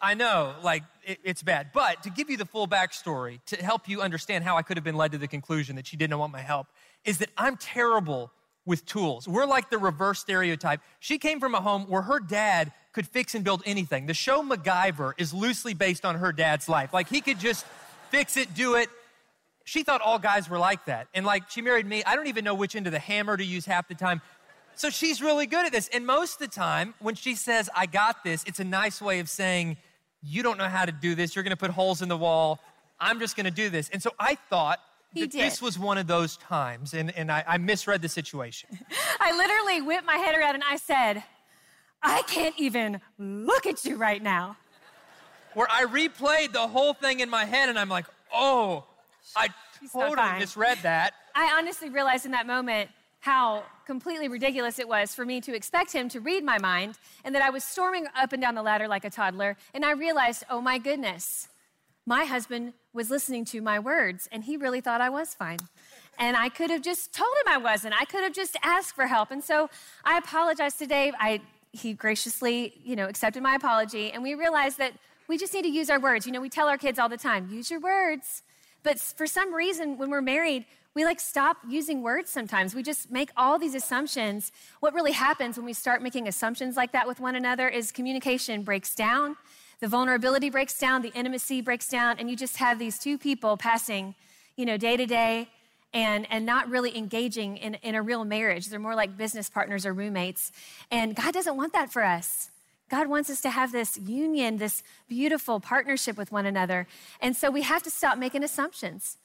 I 0.00 0.14
know, 0.14 0.54
like, 0.62 0.82
it, 1.06 1.18
it's 1.24 1.42
bad, 1.42 1.70
but 1.72 2.02
to 2.02 2.10
give 2.10 2.28
you 2.28 2.36
the 2.36 2.44
full 2.44 2.68
backstory, 2.68 3.40
to 3.46 3.56
help 3.56 3.88
you 3.88 4.02
understand 4.02 4.44
how 4.44 4.56
I 4.56 4.62
could 4.62 4.76
have 4.76 4.84
been 4.84 4.96
led 4.96 5.12
to 5.12 5.18
the 5.18 5.28
conclusion 5.28 5.76
that 5.76 5.86
she 5.86 5.96
didn't 5.96 6.18
want 6.18 6.32
my 6.32 6.40
help, 6.40 6.66
is 7.04 7.18
that 7.18 7.30
I'm 7.38 7.56
terrible 7.56 8.30
with 8.66 8.84
tools. 8.84 9.28
We're 9.28 9.46
like 9.46 9.70
the 9.70 9.78
reverse 9.78 10.18
stereotype. 10.18 10.80
She 10.98 11.18
came 11.18 11.38
from 11.38 11.54
a 11.54 11.60
home 11.60 11.84
where 11.84 12.02
her 12.02 12.18
dad 12.18 12.72
could 12.92 13.06
fix 13.06 13.34
and 13.34 13.44
build 13.44 13.62
anything. 13.64 14.06
The 14.06 14.14
show 14.14 14.42
MacGyver 14.42 15.12
is 15.16 15.32
loosely 15.32 15.72
based 15.72 16.04
on 16.04 16.16
her 16.16 16.32
dad's 16.32 16.68
life. 16.68 16.92
Like, 16.92 17.08
he 17.08 17.20
could 17.20 17.38
just 17.38 17.64
fix 18.10 18.36
it, 18.36 18.54
do 18.54 18.74
it. 18.74 18.88
She 19.64 19.84
thought 19.84 20.00
all 20.00 20.18
guys 20.18 20.50
were 20.50 20.58
like 20.58 20.86
that. 20.86 21.06
And 21.14 21.24
like, 21.24 21.48
she 21.50 21.62
married 21.62 21.86
me. 21.86 22.02
I 22.04 22.16
don't 22.16 22.26
even 22.26 22.44
know 22.44 22.54
which 22.54 22.74
end 22.74 22.86
of 22.86 22.92
the 22.92 22.98
hammer 22.98 23.36
to 23.36 23.44
use 23.44 23.66
half 23.66 23.86
the 23.88 23.94
time. 23.94 24.20
So 24.74 24.90
she's 24.90 25.22
really 25.22 25.46
good 25.46 25.66
at 25.66 25.72
this. 25.72 25.88
And 25.92 26.06
most 26.06 26.34
of 26.34 26.50
the 26.50 26.54
time, 26.54 26.94
when 26.98 27.14
she 27.14 27.34
says, 27.34 27.70
I 27.74 27.86
got 27.86 28.24
this, 28.24 28.44
it's 28.46 28.60
a 28.60 28.64
nice 28.64 29.00
way 29.00 29.20
of 29.20 29.28
saying, 29.28 29.76
You 30.22 30.42
don't 30.42 30.58
know 30.58 30.68
how 30.68 30.84
to 30.84 30.92
do 30.92 31.14
this. 31.14 31.34
You're 31.36 31.42
going 31.42 31.50
to 31.50 31.56
put 31.56 31.70
holes 31.70 32.02
in 32.02 32.08
the 32.08 32.16
wall. 32.16 32.58
I'm 32.98 33.20
just 33.20 33.36
going 33.36 33.44
to 33.44 33.50
do 33.50 33.68
this. 33.68 33.88
And 33.90 34.02
so 34.02 34.10
I 34.18 34.36
thought 34.50 34.80
He 35.12 35.20
that 35.22 35.30
did. 35.30 35.40
this 35.42 35.60
was 35.62 35.78
one 35.78 35.98
of 35.98 36.06
those 36.06 36.36
times. 36.36 36.94
And, 36.94 37.14
and 37.16 37.30
I, 37.30 37.44
I 37.46 37.58
misread 37.58 38.02
the 38.02 38.08
situation. 38.08 38.70
I 39.20 39.36
literally 39.36 39.82
whipped 39.82 40.06
my 40.06 40.16
head 40.16 40.36
around 40.38 40.54
and 40.54 40.64
I 40.68 40.76
said, 40.76 41.22
I 42.02 42.22
can't 42.22 42.54
even 42.58 43.00
look 43.18 43.66
at 43.66 43.84
you 43.84 43.96
right 43.96 44.22
now. 44.22 44.56
Where 45.54 45.66
I 45.70 45.84
replayed 45.84 46.52
the 46.52 46.66
whole 46.68 46.92
thing 46.92 47.20
in 47.20 47.30
my 47.30 47.46
head, 47.46 47.70
and 47.70 47.78
I'm 47.78 47.88
like, 47.88 48.04
Oh, 48.34 48.84
I 49.34 49.48
totally 49.92 50.38
misread 50.38 50.78
that. 50.82 51.14
I 51.34 51.54
honestly 51.58 51.88
realized 51.88 52.26
in 52.26 52.32
that 52.32 52.46
moment 52.46 52.90
how 53.20 53.64
completely 53.86 54.28
ridiculous 54.28 54.78
it 54.78 54.88
was 54.88 55.14
for 55.14 55.24
me 55.24 55.40
to 55.40 55.54
expect 55.54 55.92
him 55.92 56.08
to 56.08 56.20
read 56.20 56.44
my 56.44 56.58
mind 56.58 56.98
and 57.24 57.34
that 57.34 57.42
I 57.42 57.50
was 57.50 57.64
storming 57.64 58.06
up 58.16 58.32
and 58.32 58.40
down 58.40 58.54
the 58.54 58.62
ladder 58.62 58.88
like 58.88 59.04
a 59.04 59.10
toddler. 59.10 59.56
And 59.74 59.84
I 59.84 59.92
realized, 59.92 60.44
oh 60.48 60.60
my 60.60 60.78
goodness, 60.78 61.48
my 62.04 62.24
husband 62.24 62.72
was 62.92 63.10
listening 63.10 63.44
to 63.46 63.60
my 63.60 63.78
words 63.78 64.28
and 64.30 64.44
he 64.44 64.56
really 64.56 64.80
thought 64.80 65.00
I 65.00 65.10
was 65.10 65.34
fine. 65.34 65.58
And 66.18 66.36
I 66.36 66.48
could 66.48 66.70
have 66.70 66.82
just 66.82 67.12
told 67.12 67.30
him 67.44 67.52
I 67.52 67.58
wasn't. 67.58 67.94
I 68.00 68.04
could 68.04 68.22
have 68.22 68.32
just 68.32 68.56
asked 68.62 68.94
for 68.94 69.06
help. 69.06 69.30
And 69.30 69.42
so 69.42 69.68
I 70.04 70.16
apologized 70.18 70.78
to 70.78 70.86
Dave. 70.86 71.12
I, 71.18 71.40
he 71.72 71.92
graciously, 71.92 72.74
you 72.84 72.96
know, 72.96 73.06
accepted 73.06 73.42
my 73.42 73.54
apology. 73.54 74.12
And 74.12 74.22
we 74.22 74.34
realized 74.34 74.78
that 74.78 74.92
we 75.28 75.36
just 75.36 75.52
need 75.52 75.62
to 75.62 75.68
use 75.68 75.90
our 75.90 76.00
words. 76.00 76.26
You 76.26 76.32
know, 76.32 76.40
we 76.40 76.48
tell 76.48 76.68
our 76.68 76.78
kids 76.78 76.98
all 76.98 77.08
the 77.08 77.16
time, 77.16 77.48
use 77.50 77.70
your 77.70 77.80
words. 77.80 78.42
But 78.82 79.00
for 79.00 79.26
some 79.26 79.52
reason, 79.52 79.98
when 79.98 80.10
we're 80.10 80.22
married, 80.22 80.64
we 80.96 81.04
like 81.04 81.20
stop 81.20 81.58
using 81.68 82.00
words 82.00 82.30
sometimes. 82.30 82.74
We 82.74 82.82
just 82.82 83.10
make 83.10 83.30
all 83.36 83.58
these 83.58 83.74
assumptions. 83.74 84.50
What 84.80 84.94
really 84.94 85.12
happens 85.12 85.58
when 85.58 85.66
we 85.66 85.74
start 85.74 86.02
making 86.02 86.26
assumptions 86.26 86.74
like 86.74 86.92
that 86.92 87.06
with 87.06 87.20
one 87.20 87.36
another 87.36 87.68
is 87.68 87.92
communication 87.92 88.62
breaks 88.62 88.94
down, 88.94 89.36
the 89.80 89.88
vulnerability 89.88 90.48
breaks 90.48 90.78
down, 90.78 91.02
the 91.02 91.12
intimacy 91.12 91.60
breaks 91.60 91.86
down, 91.86 92.18
and 92.18 92.30
you 92.30 92.34
just 92.34 92.56
have 92.56 92.78
these 92.78 92.98
two 92.98 93.18
people 93.18 93.58
passing, 93.58 94.14
you 94.56 94.64
know, 94.64 94.78
day 94.78 94.96
to 94.96 95.04
day 95.04 95.50
and, 95.92 96.26
and 96.30 96.46
not 96.46 96.70
really 96.70 96.96
engaging 96.96 97.58
in, 97.58 97.74
in 97.82 97.94
a 97.94 98.00
real 98.00 98.24
marriage. 98.24 98.68
They're 98.68 98.80
more 98.80 98.94
like 98.94 99.18
business 99.18 99.50
partners 99.50 99.84
or 99.84 99.92
roommates. 99.92 100.50
And 100.90 101.14
God 101.14 101.34
doesn't 101.34 101.58
want 101.58 101.74
that 101.74 101.92
for 101.92 102.04
us. 102.04 102.50
God 102.88 103.06
wants 103.06 103.28
us 103.28 103.42
to 103.42 103.50
have 103.50 103.70
this 103.70 103.98
union, 103.98 104.56
this 104.56 104.82
beautiful 105.10 105.60
partnership 105.60 106.16
with 106.16 106.32
one 106.32 106.46
another. 106.46 106.86
And 107.20 107.36
so 107.36 107.50
we 107.50 107.62
have 107.62 107.82
to 107.82 107.90
stop 107.90 108.16
making 108.16 108.42
assumptions. 108.42 109.18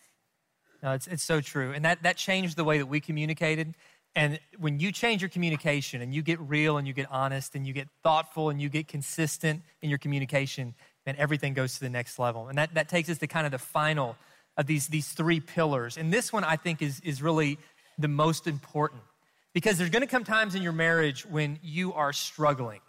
No, 0.83 0.93
it's, 0.93 1.07
it's 1.07 1.23
so 1.23 1.41
true. 1.41 1.73
And 1.73 1.85
that, 1.85 2.03
that 2.03 2.17
changed 2.17 2.57
the 2.57 2.63
way 2.63 2.77
that 2.79 2.87
we 2.87 2.99
communicated. 2.99 3.75
And 4.15 4.39
when 4.57 4.79
you 4.79 4.91
change 4.91 5.21
your 5.21 5.29
communication 5.29 6.01
and 6.01 6.13
you 6.13 6.21
get 6.21 6.39
real 6.39 6.77
and 6.77 6.87
you 6.87 6.93
get 6.93 7.07
honest 7.11 7.55
and 7.55 7.65
you 7.65 7.73
get 7.73 7.87
thoughtful 8.03 8.49
and 8.49 8.61
you 8.61 8.67
get 8.67 8.87
consistent 8.87 9.61
in 9.81 9.89
your 9.89 9.99
communication, 9.99 10.73
then 11.05 11.15
everything 11.17 11.53
goes 11.53 11.75
to 11.75 11.79
the 11.79 11.89
next 11.89 12.19
level. 12.19 12.47
And 12.47 12.57
that, 12.57 12.73
that 12.73 12.89
takes 12.89 13.09
us 13.09 13.19
to 13.19 13.27
kind 13.27 13.45
of 13.45 13.51
the 13.51 13.59
final 13.59 14.17
of 14.57 14.67
these, 14.67 14.87
these 14.87 15.07
three 15.07 15.39
pillars. 15.39 15.97
And 15.97 16.11
this 16.11 16.33
one 16.33 16.43
I 16.43 16.57
think 16.57 16.81
is, 16.81 16.99
is 17.01 17.21
really 17.21 17.57
the 17.97 18.07
most 18.07 18.47
important 18.47 19.01
because 19.53 19.77
there's 19.77 19.89
going 19.89 20.01
to 20.01 20.07
come 20.07 20.23
times 20.23 20.55
in 20.55 20.61
your 20.61 20.73
marriage 20.73 21.25
when 21.25 21.59
you 21.61 21.93
are 21.93 22.11
struggling. 22.11 22.79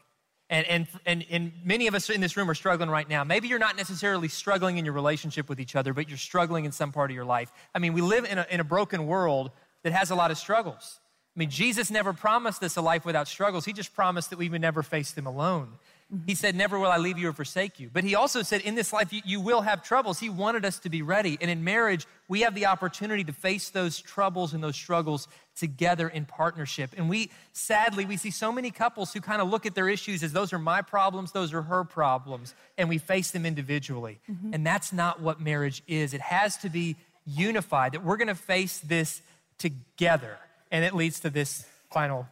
And, 0.53 0.67
and, 0.67 0.87
and, 1.07 1.25
and 1.31 1.53
many 1.65 1.87
of 1.87 1.95
us 1.95 2.11
in 2.11 2.21
this 2.21 2.37
room 2.37 2.51
are 2.51 2.55
struggling 2.55 2.91
right 2.91 3.09
now. 3.09 3.25
Maybe 3.25 3.49
you're 3.49 3.59
not 3.59 3.75
necessarily 3.75 4.29
struggling 4.29 4.77
in 4.77 4.85
your 4.85 4.93
relationship 4.93 5.49
with 5.49 5.59
each 5.59 5.75
other, 5.75 5.95
but 5.95 6.11
you're 6.11 6.19
struggling 6.19 6.67
in 6.67 6.73
some 6.73 6.93
part 6.93 7.11
of 7.11 7.15
your 7.15 7.25
life. 7.25 7.51
I 7.75 7.79
mean, 7.79 7.95
we 7.95 8.03
live 8.03 8.27
in 8.27 8.37
a, 8.37 8.47
in 8.51 8.61
a 8.61 8.65
broken 8.65 9.07
world 9.07 9.51
that 9.83 9.95
has 9.95 10.11
a 10.11 10.15
lot 10.15 10.31
of 10.31 10.37
struggles. 10.37 11.01
I 11.35 11.39
mean, 11.39 11.49
Jesus 11.49 11.91
never 11.91 12.13
promised 12.13 12.63
us 12.63 12.77
a 12.77 12.83
life 12.83 13.07
without 13.07 13.29
struggles. 13.29 13.65
He 13.65 13.73
just 13.73 13.95
promised 13.95 14.29
that 14.29 14.39
we 14.39 14.51
would 14.51 14.61
never 14.61 14.83
face 14.83 15.13
them 15.13 15.25
alone. 15.25 15.69
Mm-hmm. 16.13 16.25
He 16.27 16.35
said, 16.35 16.55
Never 16.55 16.79
will 16.79 16.91
I 16.91 16.99
leave 16.99 17.19
you 17.19 17.29
or 17.29 17.33
forsake 17.33 17.81
you. 17.81 17.91
But 17.93 18.05
he 18.05 18.15
also 18.15 18.43
said, 18.43 18.61
In 18.63 18.75
this 18.75 18.93
life, 18.93 19.13
you, 19.13 19.23
you, 19.25 19.41
will 19.41 19.63
have 19.63 19.83
troubles. 19.83 20.19
He 20.19 20.29
wanted 20.29 20.65
us 20.65 20.79
to 20.81 20.91
be 20.91 21.03
ready. 21.03 21.39
And 21.41 21.51
in 21.51 21.65
marriage, 21.65 22.07
we 22.29 22.43
have 22.43 22.55
the 22.55 22.67
opportunity 22.67 23.25
to 23.25 23.33
face 23.33 23.71
those 23.71 23.99
troubles 23.99 24.53
and 24.53 24.63
those 24.63 24.77
struggles 24.77 25.29
together 25.57 26.09
in 26.09 26.25
partnership. 26.25 26.91
And 26.97 27.09
we, 27.09 27.31
sadly, 27.53 28.05
we 28.05 28.17
see 28.17 28.31
so 28.31 28.53
many 28.53 28.71
couples 28.71 29.13
who 29.13 29.21
kind 29.21 29.41
of 29.41 29.49
look 29.49 29.65
at 29.65 29.75
their 29.75 29.89
issues 29.89 30.23
as 30.23 30.33
those 30.33 30.53
are 30.53 30.59
my 30.59 30.83
problems, 30.83 31.33
those 31.33 31.55
are 31.55 31.63
her 31.63 31.85
problems, 31.85 32.55
and 32.77 32.89
we 32.89 32.99
face 32.99 33.31
them 33.31 33.47
individually. 33.47 34.21
Mm-hmm. 34.31 34.55
And 34.55 34.67
that's 34.67 34.93
not 34.93 35.21
what 35.21 35.41
marriage 35.41 35.83
is. 35.87 36.15
It 36.15 36.21
has 36.21 36.57
to 36.59 36.69
be 36.69 36.97
unified, 37.27 37.93
that 37.93 38.05
we're 38.05 38.17
going 38.17 38.29
to 38.29 38.35
face 38.35 38.81
this 38.81 39.23
together. 39.59 40.37
And 40.71 40.85
it 40.85 40.95
leads 40.95 41.21
to 41.21 41.31
this 41.31 41.67
final 41.91 42.27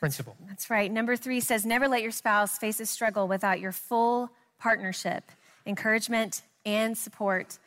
principle. 0.00 0.36
That's 0.48 0.70
right. 0.70 0.90
Number 0.90 1.14
three 1.14 1.40
says 1.40 1.64
never 1.64 1.86
let 1.86 2.02
your 2.02 2.10
spouse 2.10 2.58
face 2.58 2.80
a 2.80 2.86
struggle 2.86 3.28
without 3.28 3.60
your 3.60 3.70
full 3.70 4.30
partnership, 4.58 5.30
encouragement, 5.66 6.42
and 6.64 6.96
support. 6.96 7.58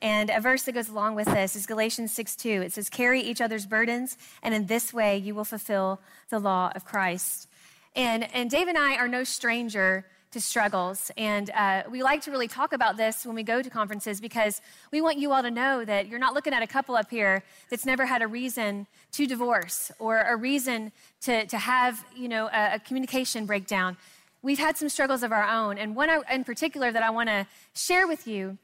And 0.00 0.28
a 0.28 0.40
verse 0.40 0.64
that 0.64 0.72
goes 0.72 0.90
along 0.90 1.14
with 1.14 1.26
this 1.26 1.56
is 1.56 1.64
Galatians 1.64 2.12
6 2.12 2.36
2. 2.36 2.48
It 2.62 2.72
says, 2.72 2.90
Carry 2.90 3.22
each 3.22 3.40
other's 3.40 3.64
burdens, 3.64 4.18
and 4.42 4.52
in 4.52 4.66
this 4.66 4.92
way 4.92 5.16
you 5.16 5.34
will 5.34 5.44
fulfill 5.44 6.00
the 6.28 6.38
law 6.38 6.70
of 6.74 6.84
Christ. 6.84 7.48
And, 7.94 8.28
and 8.34 8.50
Dave 8.50 8.68
and 8.68 8.76
I 8.76 8.96
are 8.96 9.08
no 9.08 9.24
stranger 9.24 10.04
to 10.36 10.40
struggles. 10.42 11.10
And 11.16 11.50
uh, 11.50 11.84
we 11.90 12.02
like 12.02 12.20
to 12.22 12.30
really 12.30 12.46
talk 12.46 12.74
about 12.74 12.98
this 12.98 13.24
when 13.24 13.34
we 13.34 13.42
go 13.42 13.62
to 13.62 13.70
conferences 13.70 14.20
because 14.20 14.60
we 14.92 15.00
want 15.00 15.18
you 15.18 15.32
all 15.32 15.42
to 15.42 15.50
know 15.50 15.82
that 15.82 16.08
you're 16.08 16.18
not 16.18 16.34
looking 16.34 16.52
at 16.52 16.62
a 16.62 16.66
couple 16.66 16.94
up 16.94 17.08
here 17.10 17.42
that's 17.70 17.86
never 17.86 18.04
had 18.04 18.20
a 18.20 18.26
reason 18.26 18.86
to 19.12 19.26
divorce 19.26 19.90
or 19.98 20.20
a 20.20 20.36
reason 20.36 20.92
to, 21.22 21.46
to 21.46 21.56
have, 21.56 22.04
you 22.14 22.28
know, 22.28 22.50
a, 22.52 22.74
a 22.74 22.78
communication 22.78 23.46
breakdown. 23.46 23.96
We've 24.42 24.58
had 24.58 24.76
some 24.76 24.90
struggles 24.90 25.22
of 25.22 25.32
our 25.32 25.48
own. 25.48 25.78
And 25.78 25.96
one 25.96 26.10
in 26.30 26.44
particular 26.44 26.92
that 26.92 27.02
I 27.02 27.08
want 27.08 27.30
to 27.30 27.46
share 27.74 28.06
with 28.06 28.26
you 28.26 28.58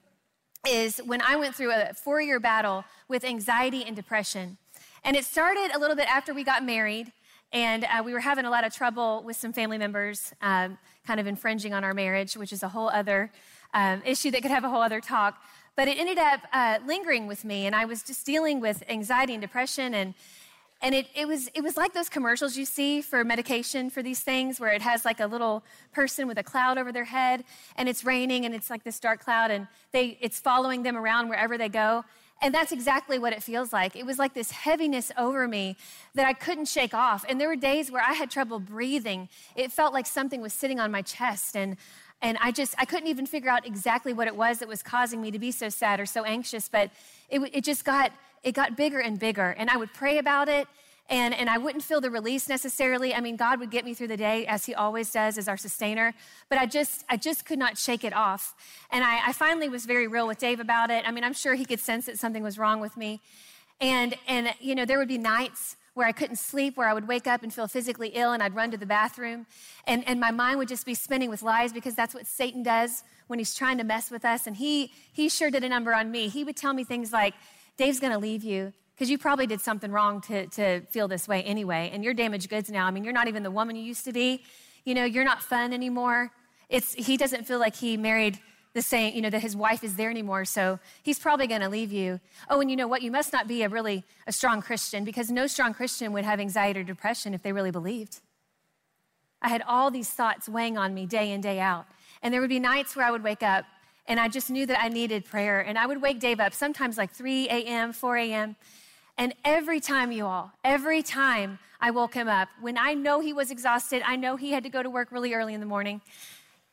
is 0.68 0.98
when 0.98 1.22
I 1.22 1.36
went 1.36 1.54
through 1.54 1.72
a 1.72 1.94
four 1.94 2.20
year 2.20 2.38
battle 2.38 2.84
with 3.08 3.24
anxiety 3.24 3.82
and 3.82 3.96
depression. 3.96 4.58
And 5.04 5.16
it 5.16 5.24
started 5.24 5.70
a 5.74 5.78
little 5.78 5.96
bit 5.96 6.06
after 6.06 6.34
we 6.34 6.44
got 6.44 6.62
married. 6.64 7.12
And 7.52 7.84
uh, 7.84 8.02
we 8.02 8.14
were 8.14 8.20
having 8.20 8.46
a 8.46 8.50
lot 8.50 8.64
of 8.64 8.74
trouble 8.74 9.22
with 9.26 9.36
some 9.36 9.52
family 9.52 9.76
members, 9.76 10.32
um, 10.40 10.78
kind 11.06 11.20
of 11.20 11.26
infringing 11.26 11.74
on 11.74 11.84
our 11.84 11.92
marriage, 11.92 12.34
which 12.34 12.52
is 12.52 12.62
a 12.62 12.68
whole 12.68 12.88
other 12.88 13.30
um, 13.74 14.00
issue 14.06 14.30
that 14.30 14.40
could 14.40 14.50
have 14.50 14.64
a 14.64 14.70
whole 14.70 14.80
other 14.80 15.00
talk. 15.00 15.42
But 15.76 15.86
it 15.86 15.98
ended 15.98 16.18
up 16.18 16.40
uh, 16.52 16.78
lingering 16.86 17.26
with 17.26 17.44
me, 17.44 17.66
and 17.66 17.74
I 17.76 17.84
was 17.84 18.02
just 18.02 18.24
dealing 18.24 18.60
with 18.60 18.82
anxiety 18.88 19.34
and 19.34 19.42
depression. 19.42 19.92
And, 19.94 20.14
and 20.80 20.94
it, 20.94 21.08
it, 21.14 21.28
was, 21.28 21.50
it 21.54 21.62
was 21.62 21.76
like 21.76 21.92
those 21.92 22.08
commercials 22.08 22.56
you 22.56 22.64
see 22.64 23.02
for 23.02 23.22
medication 23.22 23.90
for 23.90 24.02
these 24.02 24.20
things, 24.20 24.58
where 24.58 24.72
it 24.72 24.80
has 24.80 25.04
like 25.04 25.20
a 25.20 25.26
little 25.26 25.62
person 25.92 26.26
with 26.26 26.38
a 26.38 26.42
cloud 26.42 26.78
over 26.78 26.90
their 26.90 27.04
head, 27.04 27.44
and 27.76 27.86
it's 27.86 28.02
raining, 28.02 28.46
and 28.46 28.54
it's 28.54 28.70
like 28.70 28.82
this 28.82 28.98
dark 28.98 29.22
cloud, 29.22 29.50
and 29.50 29.66
they, 29.92 30.16
it's 30.22 30.40
following 30.40 30.82
them 30.84 30.96
around 30.96 31.28
wherever 31.28 31.58
they 31.58 31.68
go. 31.68 32.04
And 32.42 32.52
that's 32.52 32.72
exactly 32.72 33.20
what 33.20 33.32
it 33.32 33.40
feels 33.40 33.72
like. 33.72 33.94
It 33.94 34.04
was 34.04 34.18
like 34.18 34.34
this 34.34 34.50
heaviness 34.50 35.12
over 35.16 35.46
me 35.46 35.76
that 36.14 36.26
I 36.26 36.32
couldn't 36.32 36.66
shake 36.66 36.92
off. 36.92 37.24
And 37.28 37.40
there 37.40 37.46
were 37.46 37.56
days 37.56 37.88
where 37.88 38.02
I 38.02 38.14
had 38.14 38.32
trouble 38.32 38.58
breathing. 38.58 39.28
It 39.54 39.70
felt 39.70 39.94
like 39.94 40.06
something 40.06 40.40
was 40.40 40.52
sitting 40.52 40.80
on 40.80 40.90
my 40.90 41.02
chest. 41.02 41.56
And, 41.56 41.76
and 42.20 42.36
I 42.40 42.50
just, 42.50 42.74
I 42.78 42.84
couldn't 42.84 43.06
even 43.06 43.26
figure 43.26 43.48
out 43.48 43.64
exactly 43.64 44.12
what 44.12 44.26
it 44.26 44.34
was 44.34 44.58
that 44.58 44.66
was 44.66 44.82
causing 44.82 45.22
me 45.22 45.30
to 45.30 45.38
be 45.38 45.52
so 45.52 45.68
sad 45.68 46.00
or 46.00 46.06
so 46.06 46.24
anxious. 46.24 46.68
But 46.68 46.90
it, 47.30 47.40
it 47.54 47.62
just 47.62 47.84
got, 47.84 48.10
it 48.42 48.52
got 48.52 48.76
bigger 48.76 48.98
and 48.98 49.20
bigger. 49.20 49.54
And 49.56 49.70
I 49.70 49.76
would 49.76 49.92
pray 49.94 50.18
about 50.18 50.48
it 50.48 50.66
and, 51.08 51.34
and 51.34 51.50
I 51.50 51.58
wouldn't 51.58 51.84
feel 51.84 52.00
the 52.00 52.10
release 52.10 52.48
necessarily. 52.48 53.14
I 53.14 53.20
mean, 53.20 53.36
God 53.36 53.60
would 53.60 53.70
get 53.70 53.84
me 53.84 53.92
through 53.92 54.08
the 54.08 54.16
day 54.16 54.46
as 54.46 54.64
He 54.64 54.74
always 54.74 55.10
does 55.10 55.36
as 55.36 55.48
our 55.48 55.56
sustainer, 55.56 56.14
but 56.48 56.58
I 56.58 56.66
just, 56.66 57.04
I 57.08 57.16
just 57.16 57.44
could 57.44 57.58
not 57.58 57.76
shake 57.76 58.04
it 58.04 58.14
off. 58.14 58.54
And 58.90 59.04
I, 59.04 59.28
I 59.28 59.32
finally 59.32 59.68
was 59.68 59.84
very 59.84 60.06
real 60.06 60.26
with 60.26 60.38
Dave 60.38 60.60
about 60.60 60.90
it. 60.90 61.06
I 61.06 61.10
mean, 61.10 61.24
I'm 61.24 61.34
sure 61.34 61.54
he 61.54 61.64
could 61.64 61.80
sense 61.80 62.06
that 62.06 62.18
something 62.18 62.42
was 62.42 62.58
wrong 62.58 62.80
with 62.80 62.96
me. 62.96 63.20
And, 63.80 64.14
and 64.28 64.54
you 64.60 64.74
know, 64.74 64.84
there 64.84 64.98
would 64.98 65.08
be 65.08 65.18
nights 65.18 65.76
where 65.94 66.06
I 66.06 66.12
couldn't 66.12 66.36
sleep, 66.36 66.76
where 66.76 66.88
I 66.88 66.94
would 66.94 67.06
wake 67.06 67.26
up 67.26 67.42
and 67.42 67.52
feel 67.52 67.68
physically 67.68 68.08
ill 68.14 68.32
and 68.32 68.42
I'd 68.42 68.54
run 68.54 68.70
to 68.70 68.78
the 68.78 68.86
bathroom. 68.86 69.46
And, 69.86 70.06
and 70.08 70.18
my 70.18 70.30
mind 70.30 70.58
would 70.58 70.68
just 70.68 70.86
be 70.86 70.94
spinning 70.94 71.28
with 71.28 71.42
lies 71.42 71.72
because 71.72 71.94
that's 71.94 72.14
what 72.14 72.26
Satan 72.26 72.62
does 72.62 73.04
when 73.26 73.38
he's 73.38 73.54
trying 73.54 73.76
to 73.78 73.84
mess 73.84 74.10
with 74.10 74.24
us. 74.24 74.46
And 74.46 74.56
he, 74.56 74.92
he 75.12 75.28
sure 75.28 75.50
did 75.50 75.64
a 75.64 75.68
number 75.68 75.92
on 75.92 76.10
me. 76.10 76.28
He 76.28 76.44
would 76.44 76.56
tell 76.56 76.72
me 76.72 76.84
things 76.84 77.12
like, 77.12 77.34
Dave's 77.76 78.00
gonna 78.00 78.18
leave 78.18 78.44
you 78.44 78.72
because 78.94 79.10
you 79.10 79.18
probably 79.18 79.46
did 79.46 79.60
something 79.60 79.90
wrong 79.90 80.20
to, 80.22 80.46
to 80.48 80.80
feel 80.82 81.08
this 81.08 81.26
way 81.26 81.42
anyway, 81.42 81.90
and 81.92 82.04
you're 82.04 82.14
damaged 82.14 82.48
goods 82.48 82.70
now. 82.70 82.86
I 82.86 82.90
mean, 82.90 83.04
you're 83.04 83.12
not 83.12 83.28
even 83.28 83.42
the 83.42 83.50
woman 83.50 83.76
you 83.76 83.82
used 83.82 84.04
to 84.04 84.12
be. 84.12 84.42
You 84.84 84.94
know, 84.94 85.04
you're 85.04 85.24
not 85.24 85.42
fun 85.42 85.72
anymore. 85.72 86.30
It's, 86.68 86.94
he 86.94 87.16
doesn't 87.16 87.46
feel 87.46 87.58
like 87.58 87.76
he 87.76 87.96
married 87.96 88.38
the 88.74 88.82
same, 88.82 89.14
you 89.14 89.20
know, 89.20 89.30
that 89.30 89.42
his 89.42 89.54
wife 89.54 89.84
is 89.84 89.96
there 89.96 90.10
anymore, 90.10 90.44
so 90.44 90.78
he's 91.02 91.18
probably 91.18 91.46
going 91.46 91.60
to 91.60 91.68
leave 91.68 91.92
you. 91.92 92.20
Oh, 92.48 92.60
and 92.60 92.70
you 92.70 92.76
know 92.76 92.88
what? 92.88 93.02
You 93.02 93.10
must 93.10 93.32
not 93.32 93.46
be 93.46 93.62
a 93.62 93.68
really 93.68 94.04
a 94.26 94.32
strong 94.32 94.62
Christian 94.62 95.04
because 95.04 95.30
no 95.30 95.46
strong 95.46 95.74
Christian 95.74 96.12
would 96.12 96.24
have 96.24 96.40
anxiety 96.40 96.80
or 96.80 96.84
depression 96.84 97.34
if 97.34 97.42
they 97.42 97.52
really 97.52 97.70
believed. 97.70 98.20
I 99.42 99.48
had 99.48 99.62
all 99.66 99.90
these 99.90 100.08
thoughts 100.08 100.48
weighing 100.48 100.78
on 100.78 100.94
me 100.94 101.04
day 101.04 101.32
in, 101.32 101.40
day 101.40 101.60
out. 101.60 101.86
And 102.22 102.32
there 102.32 102.40
would 102.40 102.50
be 102.50 102.60
nights 102.60 102.94
where 102.94 103.04
I 103.04 103.10
would 103.10 103.24
wake 103.24 103.42
up 103.42 103.64
and 104.06 104.18
I 104.18 104.28
just 104.28 104.50
knew 104.50 104.66
that 104.66 104.80
I 104.80 104.88
needed 104.88 105.24
prayer. 105.24 105.60
And 105.60 105.78
I 105.78 105.86
would 105.86 106.00
wake 106.00 106.20
Dave 106.20 106.40
up 106.40 106.54
sometimes 106.54 106.96
like 106.96 107.10
3 107.10 107.48
a.m., 107.48 107.92
4 107.92 108.16
a.m. 108.16 108.56
And 109.22 109.36
every 109.44 109.78
time, 109.78 110.10
you 110.10 110.26
all, 110.26 110.50
every 110.64 111.00
time 111.00 111.60
I 111.80 111.92
woke 111.92 112.14
him 112.14 112.26
up, 112.26 112.48
when 112.60 112.76
I 112.76 112.94
know 112.94 113.20
he 113.20 113.32
was 113.32 113.52
exhausted, 113.52 114.02
I 114.04 114.16
know 114.16 114.34
he 114.34 114.50
had 114.50 114.64
to 114.64 114.68
go 114.68 114.82
to 114.82 114.90
work 114.90 115.12
really 115.12 115.32
early 115.32 115.54
in 115.54 115.60
the 115.60 115.66
morning, 115.66 116.00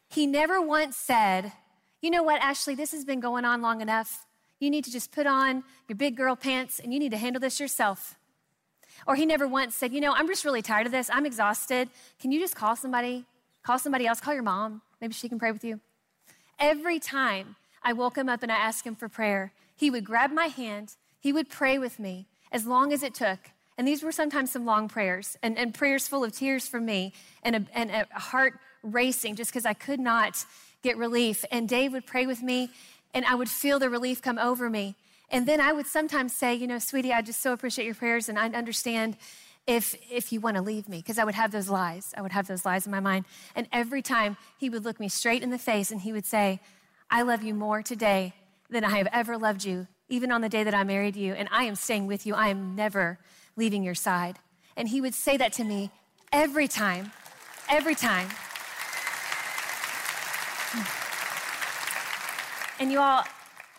he 0.10 0.26
never 0.26 0.60
once 0.60 0.98
said, 0.98 1.52
You 2.02 2.10
know 2.10 2.24
what, 2.24 2.42
Ashley, 2.42 2.74
this 2.74 2.92
has 2.92 3.06
been 3.06 3.20
going 3.20 3.46
on 3.46 3.62
long 3.62 3.82
enough. 3.82 4.26
You 4.60 4.72
need 4.72 4.84
to 4.86 4.92
just 4.92 5.12
put 5.12 5.28
on 5.28 5.64
your 5.88 5.96
big 5.96 6.18
girl 6.18 6.36
pants 6.36 6.80
and 6.80 6.92
you 6.92 6.98
need 6.98 7.12
to 7.12 7.18
handle 7.18 7.40
this 7.40 7.60
yourself. 7.60 8.16
Or 9.06 9.14
he 9.14 9.28
never 9.28 9.48
once 9.48 9.76
said, 9.76 9.94
You 9.94 10.02
know, 10.02 10.14
I'm 10.14 10.26
just 10.26 10.44
really 10.44 10.64
tired 10.64 10.88
of 10.88 10.92
this. 10.92 11.08
I'm 11.14 11.28
exhausted. 11.28 11.88
Can 12.20 12.32
you 12.32 12.40
just 12.40 12.56
call 12.56 12.76
somebody? 12.76 13.26
Call 13.62 13.78
somebody 13.78 14.08
else. 14.08 14.20
Call 14.20 14.34
your 14.34 14.42
mom. 14.42 14.82
Maybe 15.00 15.14
she 15.14 15.30
can 15.30 15.38
pray 15.38 15.52
with 15.52 15.64
you. 15.64 15.82
Every 16.58 16.98
time 16.98 17.58
I 17.84 17.94
woke 17.94 18.18
him 18.18 18.28
up 18.28 18.42
and 18.42 18.52
I 18.52 18.56
asked 18.56 18.88
him 18.88 18.96
for 18.96 19.08
prayer, 19.08 19.54
he 19.76 19.92
would 19.92 20.04
grab 20.04 20.32
my 20.32 20.48
hand 20.48 20.96
he 21.20 21.34
would 21.34 21.50
pray 21.50 21.78
with 21.78 22.00
me 22.00 22.28
as 22.52 22.66
long 22.66 22.94
as 22.94 23.04
it 23.04 23.14
took. 23.14 23.40
And 23.78 23.88
these 23.88 24.04
were 24.04 24.12
sometimes 24.12 24.52
some 24.52 24.66
long 24.66 24.90
prayers 24.90 25.38
and, 25.42 25.58
and 25.58 25.74
prayers 25.74 26.08
full 26.08 26.24
of 26.24 26.34
tears 26.34 26.68
from 26.68 26.86
me 26.86 27.14
and 27.44 27.56
a, 27.56 27.66
and 27.74 27.90
a 27.92 28.06
heart 28.20 28.60
racing 28.84 29.36
just 29.36 29.52
because 29.52 29.66
I 29.66 29.74
could 29.74 30.00
not 30.00 30.46
get 30.82 30.98
relief. 30.98 31.46
And 31.52 31.68
Dave 31.68 31.94
would 31.94 32.06
pray 32.06 32.26
with 32.26 32.42
me 32.42 32.72
and 33.14 33.26
I 33.26 33.36
would 33.36 33.50
feel 33.50 33.80
the 33.80 33.90
relief 33.90 34.22
come 34.22 34.38
over 34.38 34.70
me. 34.70 34.96
And 35.30 35.48
then 35.48 35.62
I 35.62 35.72
would 35.72 35.88
sometimes 35.88 36.34
say, 36.34 36.56
you 36.56 36.68
know, 36.68 36.80
sweetie, 36.80 37.14
I 37.14 37.22
just 37.22 37.42
so 37.42 37.54
appreciate 37.54 37.86
your 37.86 37.96
prayers 37.96 38.30
and 38.30 38.38
I 38.38 38.48
understand 38.48 39.16
if 39.68 39.96
if 40.12 40.32
you 40.32 40.40
want 40.40 40.58
to 40.58 40.64
leave 40.64 40.90
me 40.90 40.98
because 40.98 41.20
I 41.20 41.24
would 41.24 41.36
have 41.36 41.52
those 41.52 41.70
lies. 41.70 42.14
I 42.18 42.22
would 42.22 42.32
have 42.32 42.48
those 42.48 42.66
lies 42.66 42.86
in 42.86 42.92
my 42.92 43.00
mind. 43.00 43.26
And 43.56 43.68
every 43.72 44.02
time 44.02 44.36
he 44.58 44.70
would 44.70 44.84
look 44.84 45.00
me 45.00 45.10
straight 45.10 45.44
in 45.44 45.52
the 45.52 45.60
face 45.60 45.92
and 45.92 46.02
he 46.02 46.12
would 46.12 46.26
say, 46.26 46.60
"I 47.10 47.22
love 47.22 47.44
you 47.44 47.54
more 47.54 47.84
today 47.84 48.34
than 48.70 48.84
I 48.84 48.98
have 48.98 49.08
ever 49.12 49.38
loved 49.38 49.64
you 49.64 49.88
even 50.10 50.32
on 50.32 50.42
the 50.42 50.50
day 50.50 50.64
that 50.64 50.74
I 50.74 50.84
married 50.84 51.16
you, 51.16 51.34
and 51.34 51.48
I 51.52 51.64
am 51.64 51.76
staying 51.76 52.08
with 52.08 52.26
you. 52.26 52.36
I 52.36 52.50
am 52.50 52.76
never 52.76 53.20
leaving 53.56 53.84
your 53.84 53.96
side. 53.96 54.38
And 54.76 54.90
he 54.90 55.02
would 55.02 55.14
say 55.14 55.38
that 55.38 55.54
to 55.54 55.64
me 55.64 55.92
every 56.32 56.68
time, 56.68 57.12
every 57.70 57.96
time. 57.96 58.28
Hmm. 60.72 61.00
And 62.82 62.92
you 62.92 63.00
all, 63.00 63.24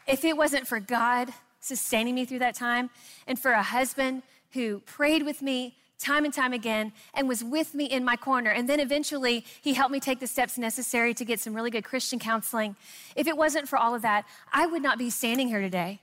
if 0.06 0.24
it 0.24 0.36
wasn't 0.36 0.66
for 0.66 0.80
God 0.80 1.30
sustaining 1.60 2.14
me 2.14 2.24
through 2.24 2.40
that 2.40 2.54
time, 2.54 2.90
and 3.26 3.38
for 3.38 3.52
a 3.52 3.62
husband 3.62 4.22
who 4.52 4.80
prayed 4.80 5.24
with 5.24 5.42
me 5.42 5.76
time 5.98 6.24
and 6.24 6.32
time 6.32 6.52
again 6.52 6.92
and 7.14 7.28
was 7.28 7.44
with 7.44 7.74
me 7.74 7.84
in 7.84 8.04
my 8.04 8.16
corner. 8.16 8.50
And 8.50 8.68
then 8.68 8.80
eventually, 8.80 9.44
he 9.60 9.74
helped 9.74 9.92
me 9.92 10.00
take 10.00 10.18
the 10.18 10.26
steps 10.26 10.56
necessary 10.58 11.14
to 11.14 11.24
get 11.24 11.38
some 11.40 11.54
really 11.54 11.70
good 11.70 11.84
Christian 11.84 12.18
counseling. 12.18 12.74
If 13.14 13.26
it 13.26 13.36
wasn't 13.36 13.68
for 13.68 13.78
all 13.78 13.94
of 13.94 14.02
that, 14.02 14.24
I 14.52 14.66
would 14.66 14.82
not 14.82 14.98
be 14.98 15.10
standing 15.10 15.48
here 15.48 15.60
today. 15.60 16.00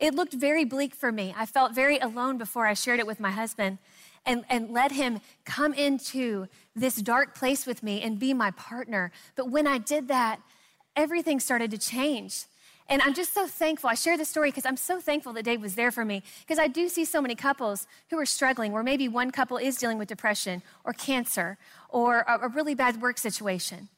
It 0.00 0.14
looked 0.14 0.32
very 0.32 0.64
bleak 0.64 0.94
for 0.94 1.12
me. 1.12 1.34
I 1.36 1.44
felt 1.46 1.74
very 1.74 1.98
alone 1.98 2.38
before 2.38 2.66
I 2.66 2.74
shared 2.74 2.98
it 2.98 3.06
with 3.06 3.20
my 3.20 3.30
husband 3.30 3.78
and, 4.24 4.44
and 4.48 4.70
let 4.70 4.92
him 4.92 5.20
come 5.44 5.74
into 5.74 6.46
this 6.74 6.96
dark 6.96 7.34
place 7.34 7.66
with 7.66 7.82
me 7.82 8.00
and 8.02 8.18
be 8.18 8.32
my 8.32 8.50
partner. 8.52 9.12
But 9.36 9.50
when 9.50 9.66
I 9.66 9.78
did 9.78 10.08
that, 10.08 10.40
everything 10.96 11.38
started 11.38 11.70
to 11.72 11.78
change. 11.78 12.44
And 12.88 13.00
I'm 13.02 13.14
just 13.14 13.32
so 13.32 13.46
thankful. 13.46 13.88
I 13.88 13.94
share 13.94 14.18
this 14.18 14.28
story 14.28 14.48
because 14.48 14.66
I'm 14.66 14.76
so 14.76 15.00
thankful 15.00 15.32
that 15.34 15.44
Dave 15.44 15.60
was 15.60 15.76
there 15.76 15.92
for 15.92 16.04
me. 16.04 16.22
Because 16.40 16.58
I 16.58 16.66
do 16.66 16.88
see 16.88 17.04
so 17.04 17.20
many 17.20 17.36
couples 17.36 17.86
who 18.08 18.18
are 18.18 18.26
struggling, 18.26 18.72
where 18.72 18.82
maybe 18.82 19.06
one 19.06 19.30
couple 19.30 19.58
is 19.58 19.76
dealing 19.76 19.96
with 19.96 20.08
depression 20.08 20.62
or 20.82 20.92
cancer 20.92 21.56
or 21.88 22.24
a, 22.26 22.46
a 22.46 22.48
really 22.48 22.74
bad 22.74 23.00
work 23.00 23.18
situation. 23.18 23.88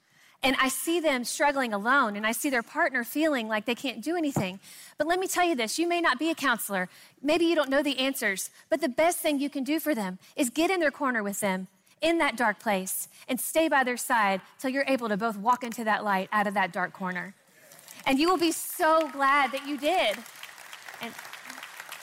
And 0.44 0.56
I 0.60 0.68
see 0.68 0.98
them 0.98 1.22
struggling 1.22 1.72
alone, 1.72 2.16
and 2.16 2.26
I 2.26 2.32
see 2.32 2.50
their 2.50 2.64
partner 2.64 3.04
feeling 3.04 3.46
like 3.46 3.64
they 3.64 3.76
can't 3.76 4.02
do 4.02 4.16
anything. 4.16 4.58
But 4.98 5.06
let 5.06 5.20
me 5.20 5.28
tell 5.28 5.46
you 5.46 5.54
this 5.54 5.78
you 5.78 5.86
may 5.86 6.00
not 6.00 6.18
be 6.18 6.30
a 6.30 6.34
counselor, 6.34 6.88
maybe 7.22 7.44
you 7.44 7.54
don't 7.54 7.70
know 7.70 7.82
the 7.82 7.98
answers, 7.98 8.50
but 8.68 8.80
the 8.80 8.88
best 8.88 9.18
thing 9.18 9.38
you 9.38 9.48
can 9.48 9.62
do 9.62 9.78
for 9.78 9.94
them 9.94 10.18
is 10.34 10.50
get 10.50 10.70
in 10.70 10.80
their 10.80 10.90
corner 10.90 11.22
with 11.22 11.40
them 11.40 11.68
in 12.00 12.18
that 12.18 12.36
dark 12.36 12.58
place 12.58 13.08
and 13.28 13.40
stay 13.40 13.68
by 13.68 13.84
their 13.84 13.96
side 13.96 14.40
till 14.58 14.70
you're 14.70 14.84
able 14.88 15.08
to 15.08 15.16
both 15.16 15.36
walk 15.36 15.62
into 15.62 15.84
that 15.84 16.02
light 16.02 16.28
out 16.32 16.48
of 16.48 16.54
that 16.54 16.72
dark 16.72 16.92
corner. 16.92 17.34
And 18.04 18.18
you 18.18 18.28
will 18.28 18.38
be 18.38 18.50
so 18.50 19.08
glad 19.12 19.52
that 19.52 19.66
you 19.68 19.78
did. 19.78 20.16
And 21.00 21.14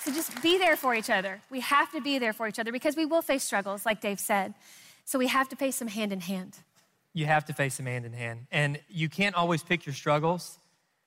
so 0.02 0.13
just 0.13 0.41
be 0.41 0.58
there 0.58 0.78
for 0.78 0.95
each 0.95 1.10
other. 1.10 1.41
We 1.49 1.60
have 1.60 1.91
to 1.91 1.99
be 1.99 2.19
there 2.19 2.32
for 2.32 2.47
each 2.47 2.58
other 2.58 2.71
because 2.71 2.95
we 2.95 3.06
will 3.06 3.21
face 3.21 3.43
struggles, 3.43 3.86
like 3.86 3.99
Dave 3.99 4.19
said. 4.19 4.54
So 5.04 5.19
we 5.19 5.28
have 5.28 5.49
to 5.49 5.58
face 5.58 5.80
them 5.80 5.89
hand 5.89 6.13
in 6.13 6.21
hand. 6.21 6.60
You 7.13 7.25
have 7.25 7.45
to 7.45 7.53
face 7.53 7.77
them 7.77 7.85
hand 7.85 8.05
in 8.05 8.13
hand. 8.13 8.47
And 8.51 8.79
you 8.87 9.09
can't 9.09 9.35
always 9.35 9.63
pick 9.63 9.85
your 9.85 9.95
struggles. 9.95 10.59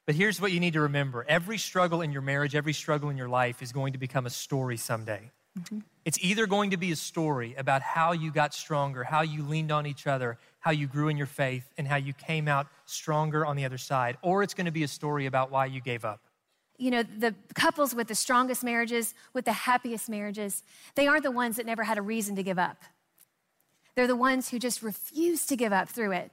But 0.04 0.16
here's 0.16 0.40
what 0.40 0.50
you 0.50 0.60
need 0.60 0.72
to 0.72 0.80
remember 0.80 1.24
every 1.28 1.58
struggle 1.58 2.00
in 2.00 2.12
your 2.12 2.22
marriage, 2.22 2.54
every 2.54 2.72
struggle 2.72 3.08
in 3.10 3.16
your 3.16 3.28
life 3.28 3.62
is 3.62 3.72
going 3.72 3.92
to 3.92 3.98
become 3.98 4.26
a 4.26 4.30
story 4.30 4.76
someday. 4.76 5.30
Mm-hmm. 5.58 5.80
It's 6.04 6.18
either 6.22 6.46
going 6.46 6.70
to 6.70 6.76
be 6.76 6.92
a 6.92 6.96
story 6.96 7.54
about 7.56 7.82
how 7.82 8.12
you 8.12 8.32
got 8.32 8.54
stronger, 8.54 9.04
how 9.04 9.22
you 9.22 9.42
leaned 9.42 9.70
on 9.70 9.86
each 9.86 10.06
other, 10.06 10.38
how 10.60 10.70
you 10.70 10.86
grew 10.86 11.08
in 11.08 11.16
your 11.16 11.26
faith, 11.26 11.68
and 11.78 11.86
how 11.86 11.96
you 11.96 12.12
came 12.12 12.48
out 12.48 12.66
stronger 12.86 13.44
on 13.46 13.56
the 13.56 13.64
other 13.64 13.78
side, 13.78 14.16
or 14.22 14.42
it's 14.42 14.54
going 14.54 14.66
to 14.66 14.72
be 14.72 14.82
a 14.82 14.88
story 14.88 15.26
about 15.26 15.50
why 15.50 15.66
you 15.66 15.80
gave 15.80 16.04
up. 16.04 16.20
You 16.78 16.90
know, 16.90 17.02
the 17.02 17.34
couples 17.54 17.94
with 17.94 18.08
the 18.08 18.14
strongest 18.14 18.64
marriages, 18.64 19.14
with 19.34 19.44
the 19.44 19.52
happiest 19.52 20.08
marriages, 20.08 20.64
they 20.94 21.06
aren't 21.06 21.22
the 21.22 21.30
ones 21.30 21.56
that 21.56 21.66
never 21.66 21.84
had 21.84 21.98
a 21.98 22.02
reason 22.02 22.34
to 22.36 22.42
give 22.42 22.58
up. 22.58 22.78
They're 23.94 24.06
the 24.06 24.16
ones 24.16 24.48
who 24.48 24.58
just 24.58 24.82
refuse 24.82 25.46
to 25.46 25.56
give 25.56 25.72
up 25.72 25.88
through 25.88 26.12
it. 26.12 26.30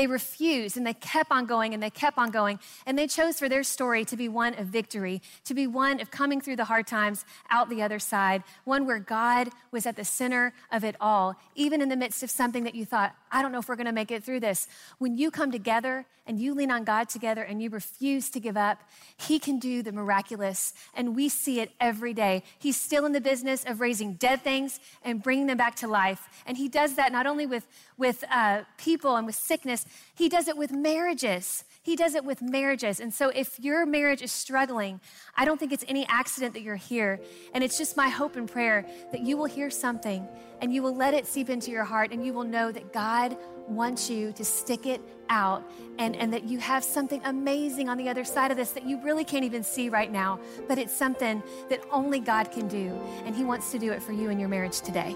They 0.00 0.06
refused 0.06 0.78
and 0.78 0.86
they 0.86 0.94
kept 0.94 1.30
on 1.30 1.44
going 1.44 1.74
and 1.74 1.82
they 1.82 1.90
kept 1.90 2.16
on 2.16 2.30
going. 2.30 2.58
And 2.86 2.98
they 2.98 3.06
chose 3.06 3.38
for 3.38 3.50
their 3.50 3.62
story 3.62 4.06
to 4.06 4.16
be 4.16 4.30
one 4.30 4.54
of 4.54 4.68
victory, 4.68 5.20
to 5.44 5.52
be 5.52 5.66
one 5.66 6.00
of 6.00 6.10
coming 6.10 6.40
through 6.40 6.56
the 6.56 6.64
hard 6.64 6.86
times 6.86 7.26
out 7.50 7.68
the 7.68 7.82
other 7.82 7.98
side, 7.98 8.42
one 8.64 8.86
where 8.86 8.98
God 8.98 9.50
was 9.70 9.84
at 9.84 9.96
the 9.96 10.04
center 10.06 10.54
of 10.72 10.84
it 10.84 10.96
all, 11.02 11.36
even 11.54 11.82
in 11.82 11.90
the 11.90 11.98
midst 11.98 12.22
of 12.22 12.30
something 12.30 12.64
that 12.64 12.74
you 12.74 12.86
thought, 12.86 13.14
I 13.30 13.42
don't 13.42 13.52
know 13.52 13.58
if 13.58 13.68
we're 13.68 13.76
going 13.76 13.86
to 13.88 13.92
make 13.92 14.10
it 14.10 14.24
through 14.24 14.40
this. 14.40 14.68
When 14.96 15.18
you 15.18 15.30
come 15.30 15.52
together 15.52 16.06
and 16.26 16.40
you 16.40 16.54
lean 16.54 16.70
on 16.70 16.84
God 16.84 17.08
together 17.08 17.42
and 17.42 17.62
you 17.62 17.70
refuse 17.70 18.30
to 18.30 18.40
give 18.40 18.56
up, 18.56 18.78
He 19.16 19.38
can 19.38 19.58
do 19.58 19.82
the 19.82 19.92
miraculous. 19.92 20.72
And 20.94 21.14
we 21.14 21.28
see 21.28 21.60
it 21.60 21.72
every 21.80 22.14
day. 22.14 22.42
He's 22.58 22.80
still 22.80 23.06
in 23.06 23.12
the 23.12 23.20
business 23.20 23.64
of 23.64 23.80
raising 23.80 24.14
dead 24.14 24.42
things 24.42 24.80
and 25.02 25.22
bringing 25.22 25.46
them 25.46 25.58
back 25.58 25.76
to 25.76 25.88
life. 25.88 26.28
And 26.46 26.56
He 26.56 26.68
does 26.68 26.94
that 26.94 27.12
not 27.12 27.26
only 27.26 27.46
with, 27.46 27.66
with 27.96 28.24
uh, 28.30 28.62
people 28.78 29.16
and 29.16 29.26
with 29.26 29.36
sickness, 29.36 29.84
He 30.14 30.28
does 30.28 30.48
it 30.48 30.56
with 30.56 30.72
marriages. 30.72 31.64
He 31.82 31.96
does 31.96 32.14
it 32.14 32.24
with 32.24 32.42
marriages. 32.42 33.00
And 33.00 33.12
so 33.12 33.30
if 33.30 33.58
your 33.58 33.86
marriage 33.86 34.22
is 34.22 34.30
struggling, 34.30 35.00
I 35.34 35.44
don't 35.44 35.58
think 35.58 35.72
it's 35.72 35.84
any 35.88 36.06
accident 36.08 36.52
that 36.54 36.62
you're 36.62 36.76
here. 36.76 37.20
And 37.54 37.64
it's 37.64 37.78
just 37.78 37.96
my 37.96 38.08
hope 38.08 38.36
and 38.36 38.50
prayer 38.50 38.86
that 39.12 39.20
you 39.20 39.36
will 39.36 39.46
hear 39.46 39.70
something 39.70 40.28
and 40.60 40.74
you 40.74 40.82
will 40.82 40.94
let 40.94 41.14
it 41.14 41.26
seep 41.26 41.48
into 41.48 41.70
your 41.70 41.84
heart 41.84 42.12
and 42.12 42.24
you 42.24 42.34
will 42.34 42.44
know 42.44 42.70
that 42.70 42.92
God 42.92 43.36
wants 43.66 44.10
you 44.10 44.32
to 44.32 44.44
stick 44.44 44.86
it 44.86 45.00
out 45.28 45.64
and, 45.98 46.16
and 46.16 46.32
that 46.32 46.44
you 46.44 46.58
have 46.58 46.84
something 46.84 47.22
amazing 47.24 47.88
on 47.88 47.96
the 47.96 48.08
other 48.08 48.24
side 48.24 48.50
of 48.50 48.56
this 48.56 48.72
that 48.72 48.84
you 48.84 49.00
really 49.02 49.24
can't 49.24 49.44
even 49.44 49.62
see 49.62 49.88
right 49.88 50.10
now, 50.10 50.38
but 50.68 50.76
it's 50.76 50.92
something 50.92 51.42
that 51.68 51.80
only 51.90 52.20
God 52.20 52.50
can 52.50 52.68
do. 52.68 52.88
And 53.24 53.34
He 53.34 53.44
wants 53.44 53.70
to 53.70 53.78
do 53.78 53.92
it 53.92 54.02
for 54.02 54.12
you 54.12 54.28
in 54.28 54.38
your 54.38 54.48
marriage 54.48 54.80
today. 54.80 55.14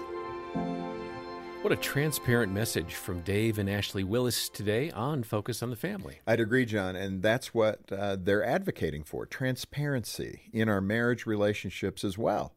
What 1.65 1.71
a 1.71 1.77
transparent 1.77 2.53
message 2.53 2.93
from 2.93 3.21
Dave 3.21 3.57
and 3.57 3.67
Ashley 3.67 4.03
Willis 4.03 4.49
today 4.49 4.91
on 4.91 5.23
Focus 5.23 5.63
on 5.63 5.71
the 5.71 5.75
Family. 5.75 6.19
I'd 6.27 6.39
agree, 6.39 6.63
John, 6.63 6.95
and 6.95 7.23
that's 7.23 7.55
what 7.55 7.91
uh, 7.91 8.17
they're 8.21 8.45
advocating 8.45 9.03
for 9.03 9.25
transparency 9.25 10.41
in 10.53 10.69
our 10.69 10.79
marriage 10.79 11.25
relationships 11.25 12.03
as 12.03 12.19
well. 12.19 12.53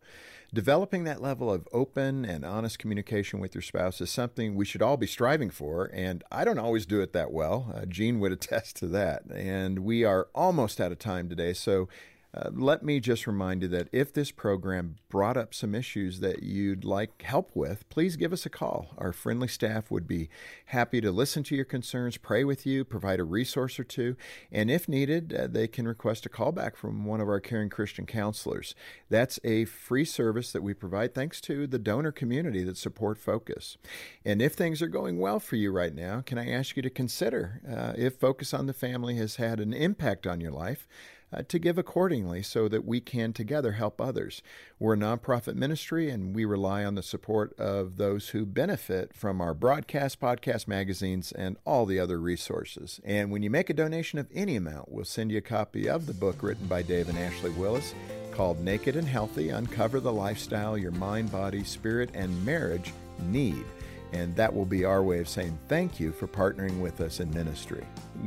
Developing 0.53 1.05
that 1.05 1.23
level 1.23 1.51
of 1.51 1.67
open 1.73 2.27
and 2.27 2.45
honest 2.45 2.79
communication 2.79 3.41
with 3.41 3.55
your 3.55 3.63
spouse 3.63 4.03
is 4.03 4.11
something 4.11 4.55
we 4.55 4.67
should 4.67 4.83
all 4.83 4.99
be 4.99 5.07
striving 5.07 5.49
for, 5.49 5.91
and 5.95 6.23
I 6.31 6.45
don't 6.45 6.59
always 6.59 6.85
do 6.85 7.01
it 7.01 7.15
that 7.15 7.33
well. 7.33 7.73
Uh, 7.75 7.87
Jean 7.87 8.21
would 8.21 8.33
attest 8.39 8.77
to 8.77 8.89
that. 8.89 9.23
And 9.35 9.79
we 9.79 10.05
are 10.05 10.29
almost 10.35 10.83
out 10.83 10.93
of 10.93 10.99
time 10.99 11.31
today, 11.31 11.55
so 11.55 11.89
uh, 12.35 12.51
let 12.53 12.83
me 12.83 13.01
just 13.01 13.27
remind 13.27 13.63
you 13.63 13.69
that 13.69 13.89
if 13.91 14.13
this 14.13 14.31
program 14.31 14.97
brought 15.09 15.39
up 15.39 15.55
some 15.55 15.75
issues 15.75 16.21
that 16.21 16.43
you'd 16.43 16.85
like 16.85 17.23
help 17.23 17.51
with, 17.55 17.89
please 17.89 18.17
give 18.17 18.35
us 18.35 18.45
a 18.45 18.51
call. 18.51 18.95
Our 18.99 19.13
friendly 19.13 19.49
staff 19.49 19.91
would 19.91 20.07
be 20.07 20.29
happy 20.67 21.01
to 21.01 21.11
listen 21.11 21.43
to 21.45 21.57
your 21.57 21.65
concerns, 21.65 22.19
pray 22.19 22.45
with 22.45 22.67
you, 22.67 22.85
provide 22.85 23.19
a 23.19 23.25
resource 23.25 23.81
or 23.81 23.85
two, 23.85 24.15
and 24.53 24.71
if 24.71 24.89
needed, 24.89 25.33
uh, 25.33 25.47
they 25.47 25.67
can 25.67 25.89
request 25.89 26.27
a 26.27 26.29
callback 26.29 26.77
from 26.77 27.07
one 27.07 27.23
of 27.23 27.29
our 27.29 27.41
caring 27.41 27.71
Christian 27.71 28.05
counselors. 28.05 28.75
That's 29.09 29.41
a 29.43 29.65
free 29.65 30.05
service 30.05 30.53
that 30.53 30.63
we 30.63 30.75
provide 30.75 31.15
thanks 31.15 31.41
to 31.43 31.67
the 31.67 31.79
donor 31.79 32.13
community 32.13 32.63
that 32.65 32.77
support 32.77 33.19
Focus. 33.19 33.79
And 34.25 34.43
if 34.43 34.53
things 34.53 34.83
are 34.83 34.89
going 34.89 35.19
well 35.19 35.41
for 35.41 35.57
you 35.57 35.73
right 35.73 35.95
now, 35.95 36.21
can 36.21 36.37
I 36.37 36.51
ask 36.51 36.77
you 36.77 36.83
to 36.83 36.91
consider 36.91 37.63
uh, 37.69 37.95
if 37.97 38.17
Focus 38.17 38.53
on 38.53 38.67
the 38.67 38.75
Family 38.75 39.17
has 39.17 39.37
had 39.37 39.61
an 39.61 39.73
impact 39.73 40.27
on 40.27 40.41
your 40.41 40.53
life? 40.53 40.87
Uh, 41.33 41.43
to 41.49 41.59
give 41.59 41.79
accordingly 41.79 42.43
so 42.43 42.69
that 42.69 42.85
we 42.85 43.01
can 43.01 43.33
together 43.33 43.73
help 43.73 44.01
others. 44.01 44.43
We're 44.79 44.95
a 44.95 44.97
nonprofit 44.97 45.55
ministry 45.55 46.11
and 46.11 46.35
we 46.35 46.45
rely 46.45 46.85
on 46.85 46.95
the 46.95 47.03
support 47.03 47.59
of 47.59 47.97
those 47.97 48.31
who 48.31 48.47
benefit 48.47 49.15
from 49.15 49.41
our 49.41 49.55
broadcast, 49.55 50.21
podcast, 50.21 50.69
magazines, 50.69 51.33
and 51.33 51.57
all 51.65 51.87
the 51.87 52.01
other 52.01 52.19
resources. 52.19 53.01
And 53.05 53.31
when 53.31 53.43
you 53.43 53.51
make 53.51 53.71
a 53.71 53.75
donation 53.75 54.19
of 54.19 54.29
any 54.35 54.57
amount, 54.57 54.91
we'll 54.91 55.05
send 55.05 55.31
you 55.31 55.39
a 55.39 55.43
copy 55.43 55.89
of 55.89 56.07
the 56.07 56.15
book 56.15 56.43
written 56.43 56.67
by 56.67 56.83
Dave 56.83 57.09
and 57.09 57.19
Ashley 57.19 57.51
Willis 57.51 57.95
called 58.33 58.61
Naked 58.61 58.95
and 58.95 59.09
Healthy 59.09 59.51
Uncover 59.51 60.01
the 60.01 60.13
Lifestyle 60.13 60.79
Your 60.79 60.93
Mind, 60.93 61.33
Body, 61.33 61.65
Spirit, 61.65 62.11
and 62.15 62.45
Marriage 62.45 62.93
Need. 63.27 63.65
And 64.13 64.35
that 64.37 64.55
will 64.55 64.65
be 64.65 64.85
our 64.85 65.03
way 65.03 65.19
of 65.19 65.29
saying 65.29 65.59
thank 65.69 66.01
you 66.01 66.13
for 66.13 66.27
partnering 66.27 66.81
with 66.81 67.01
us 67.01 67.21
in 67.21 67.31
ministry. 67.31 67.85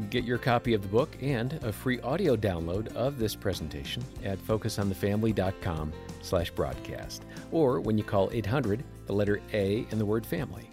Get 0.09 0.23
your 0.23 0.37
copy 0.37 0.73
of 0.73 0.81
the 0.83 0.87
book 0.87 1.15
and 1.21 1.53
a 1.63 1.73
free 1.73 1.99
audio 2.01 2.35
download 2.35 2.95
of 2.95 3.17
this 3.17 3.35
presentation 3.35 4.03
at 4.23 4.37
focusonthefamily.com 4.39 5.91
slash 6.21 6.51
broadcast 6.51 7.25
or 7.51 7.79
when 7.79 7.97
you 7.97 8.03
call 8.03 8.29
800, 8.31 8.83
the 9.07 9.13
letter 9.13 9.41
A 9.53 9.85
and 9.91 9.99
the 9.99 10.05
word 10.05 10.25
family. 10.25 10.69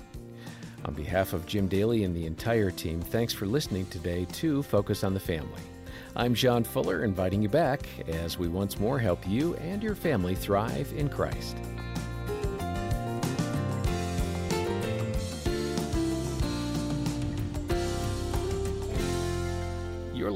On 0.84 0.94
behalf 0.94 1.32
of 1.32 1.46
Jim 1.46 1.68
Daly 1.68 2.04
and 2.04 2.14
the 2.14 2.26
entire 2.26 2.70
team, 2.70 3.00
thanks 3.00 3.32
for 3.32 3.46
listening 3.46 3.86
today 3.86 4.26
to 4.32 4.62
Focus 4.62 5.04
on 5.04 5.12
the 5.12 5.20
Family. 5.20 5.60
I'm 6.16 6.34
John 6.34 6.64
Fuller, 6.64 7.04
inviting 7.04 7.42
you 7.42 7.48
back 7.48 7.86
as 8.08 8.38
we 8.38 8.48
once 8.48 8.78
more 8.78 8.98
help 8.98 9.26
you 9.28 9.54
and 9.56 9.82
your 9.82 9.94
family 9.94 10.34
thrive 10.34 10.92
in 10.96 11.08
Christ. 11.08 11.56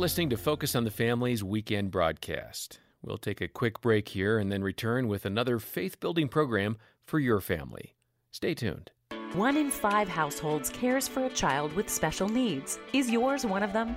Listening 0.02 0.30
to 0.30 0.36
Focus 0.36 0.74
on 0.74 0.82
the 0.82 0.90
Family's 0.90 1.44
weekend 1.44 1.92
broadcast. 1.92 2.80
We'll 3.02 3.18
take 3.18 3.40
a 3.40 3.46
quick 3.46 3.80
break 3.80 4.08
here 4.08 4.36
and 4.36 4.50
then 4.50 4.60
return 4.60 5.06
with 5.06 5.24
another 5.24 5.60
faith 5.60 6.00
building 6.00 6.26
program 6.26 6.76
for 7.04 7.20
your 7.20 7.40
family. 7.40 7.94
Stay 8.32 8.52
tuned. 8.52 8.90
One 9.34 9.56
in 9.56 9.70
five 9.70 10.08
households 10.08 10.68
cares 10.68 11.08
for 11.08 11.24
a 11.24 11.30
child 11.30 11.72
with 11.72 11.88
special 11.88 12.28
needs. 12.28 12.78
Is 12.92 13.10
yours 13.10 13.46
one 13.46 13.62
of 13.62 13.72
them? 13.72 13.96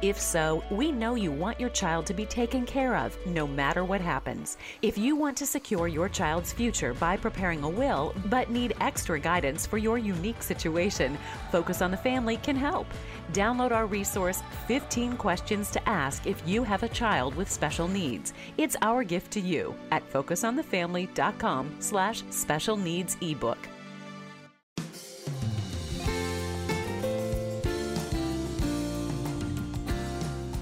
If 0.00 0.16
so, 0.20 0.62
we 0.70 0.92
know 0.92 1.16
you 1.16 1.32
want 1.32 1.58
your 1.58 1.70
child 1.70 2.06
to 2.06 2.14
be 2.14 2.24
taken 2.24 2.64
care 2.64 2.94
of 2.94 3.18
no 3.26 3.48
matter 3.48 3.84
what 3.84 4.00
happens. 4.00 4.58
If 4.82 4.96
you 4.96 5.16
want 5.16 5.36
to 5.38 5.46
secure 5.46 5.88
your 5.88 6.08
child's 6.08 6.52
future 6.52 6.94
by 6.94 7.16
preparing 7.16 7.64
a 7.64 7.68
will 7.68 8.14
but 8.26 8.48
need 8.48 8.76
extra 8.80 9.18
guidance 9.18 9.66
for 9.66 9.76
your 9.76 9.98
unique 9.98 10.40
situation, 10.40 11.18
Focus 11.50 11.82
on 11.82 11.90
the 11.90 11.96
Family 11.96 12.36
can 12.36 12.54
help. 12.54 12.86
Download 13.32 13.72
our 13.72 13.86
resource 13.86 14.40
15 14.68 15.16
questions 15.16 15.68
to 15.72 15.88
ask 15.88 16.28
if 16.28 16.40
you 16.46 16.62
have 16.62 16.84
a 16.84 16.88
child 16.88 17.34
with 17.34 17.50
special 17.50 17.88
needs. 17.88 18.34
It's 18.56 18.76
our 18.82 19.02
gift 19.02 19.32
to 19.32 19.40
you 19.40 19.74
at 19.90 20.08
focusonthefamily.com 20.12 21.74
slash 21.80 22.22
special 22.30 22.76
needs 22.76 23.16
ebook. 23.20 23.58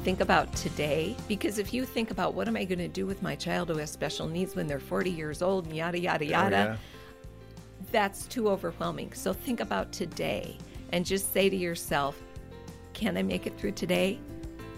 Think 0.05 0.21
about 0.21 0.53
today 0.55 1.17
because 1.29 1.59
if 1.59 1.73
you 1.73 1.87
think 1.87 2.11
about 2.11 2.35
what 2.35 2.47
am 2.47 2.57
I 2.57 2.67
going 2.67 2.79
to 2.79 2.89
do 2.89 3.07
with 3.07 3.23
my 3.23 3.35
child 3.35 3.71
who 3.71 3.79
has 3.79 3.91
special 3.91 4.29
needs 4.29 4.55
when 4.55 4.67
they're 4.67 4.79
40 4.79 5.11
years 5.11 5.41
old 5.41 5.65
and 5.65 5.75
yada, 5.75 5.99
yada, 5.99 6.27
yada, 6.27 6.57
oh, 6.57 6.61
yeah. 6.61 6.77
that's 7.91 8.27
too 8.27 8.51
overwhelming. 8.51 9.15
So 9.15 9.33
think 9.33 9.61
about 9.61 9.93
today 9.93 10.59
and 10.93 11.07
just 11.07 11.33
say 11.33 11.49
to 11.49 11.57
yourself, 11.57 12.23
can 12.93 13.17
I 13.17 13.23
make 13.23 13.47
it 13.47 13.59
through 13.59 13.73
today? 13.73 14.19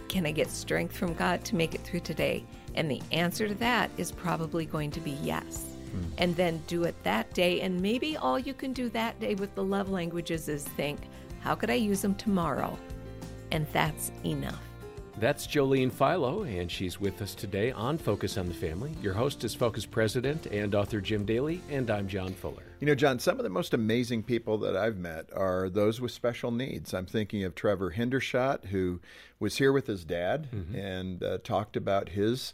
Can 0.09 0.27
I 0.27 0.31
get 0.31 0.49
strength 0.49 0.97
from 0.97 1.13
God 1.15 1.45
to 1.47 1.57
make 1.57 1.75
it 1.75 1.81
through 1.81 2.01
today? 2.01 2.45
And 2.77 2.89
the 2.89 3.03
answer 3.11 3.49
to 3.49 3.55
that 3.57 3.91
is 3.97 4.13
probably 4.13 4.65
going 4.65 4.93
to 4.93 5.01
be 5.01 5.19
yes. 5.23 5.65
Hmm. 5.91 6.05
And 6.19 6.37
then 6.37 6.63
do 6.69 6.85
it 6.85 6.95
that 7.03 7.35
day. 7.35 7.63
And 7.63 7.83
maybe 7.83 8.17
all 8.17 8.39
you 8.39 8.55
can 8.55 8.73
do 8.73 8.89
that 8.91 9.19
day 9.19 9.35
with 9.35 9.53
the 9.57 9.65
love 9.65 9.91
languages 9.91 10.49
is 10.49 10.63
think, 10.63 11.01
how 11.41 11.57
could 11.57 11.71
I 11.71 11.75
use 11.75 12.01
them 12.01 12.15
tomorrow 12.15 12.79
and 13.51 13.67
that's 13.73 14.11
enough. 14.25 14.66
That's 15.19 15.47
Jolene 15.47 15.91
Philo, 15.91 16.43
and 16.43 16.71
she's 16.71 17.01
with 17.01 17.23
us 17.23 17.35
today 17.35 17.73
on 17.73 17.97
Focus 17.97 18.37
on 18.37 18.49
the 18.49 18.55
Family. 18.55 18.93
Your 19.01 19.15
host 19.15 19.45
is 19.45 19.55
Focus 19.55 19.87
President 19.87 20.45
and 20.45 20.75
author 20.75 21.01
Jim 21.01 21.25
Daly, 21.25 21.63
and 21.71 21.91
I'm 21.91 22.07
John 22.07 22.35
Fuller. 22.35 22.65
You 22.81 22.87
know, 22.87 22.95
John, 22.95 23.19
some 23.19 23.39
of 23.39 23.43
the 23.43 23.49
most 23.49 23.73
amazing 23.73 24.25
people 24.25 24.59
that 24.59 24.77
I've 24.77 24.99
met 24.99 25.31
are 25.35 25.71
those 25.71 26.03
with 26.03 26.13
special 26.13 26.51
needs. 26.51 26.93
I'm 26.93 27.07
thinking 27.07 27.45
of 27.45 27.55
Trevor 27.55 27.93
Hendershot, 27.93 28.67
who 28.67 29.01
was 29.41 29.57
here 29.57 29.73
with 29.73 29.87
his 29.87 30.05
dad 30.05 30.51
mm-hmm. 30.55 30.75
and 30.75 31.23
uh, 31.23 31.39
talked 31.43 31.79
about 31.79 32.11
his 32.11 32.53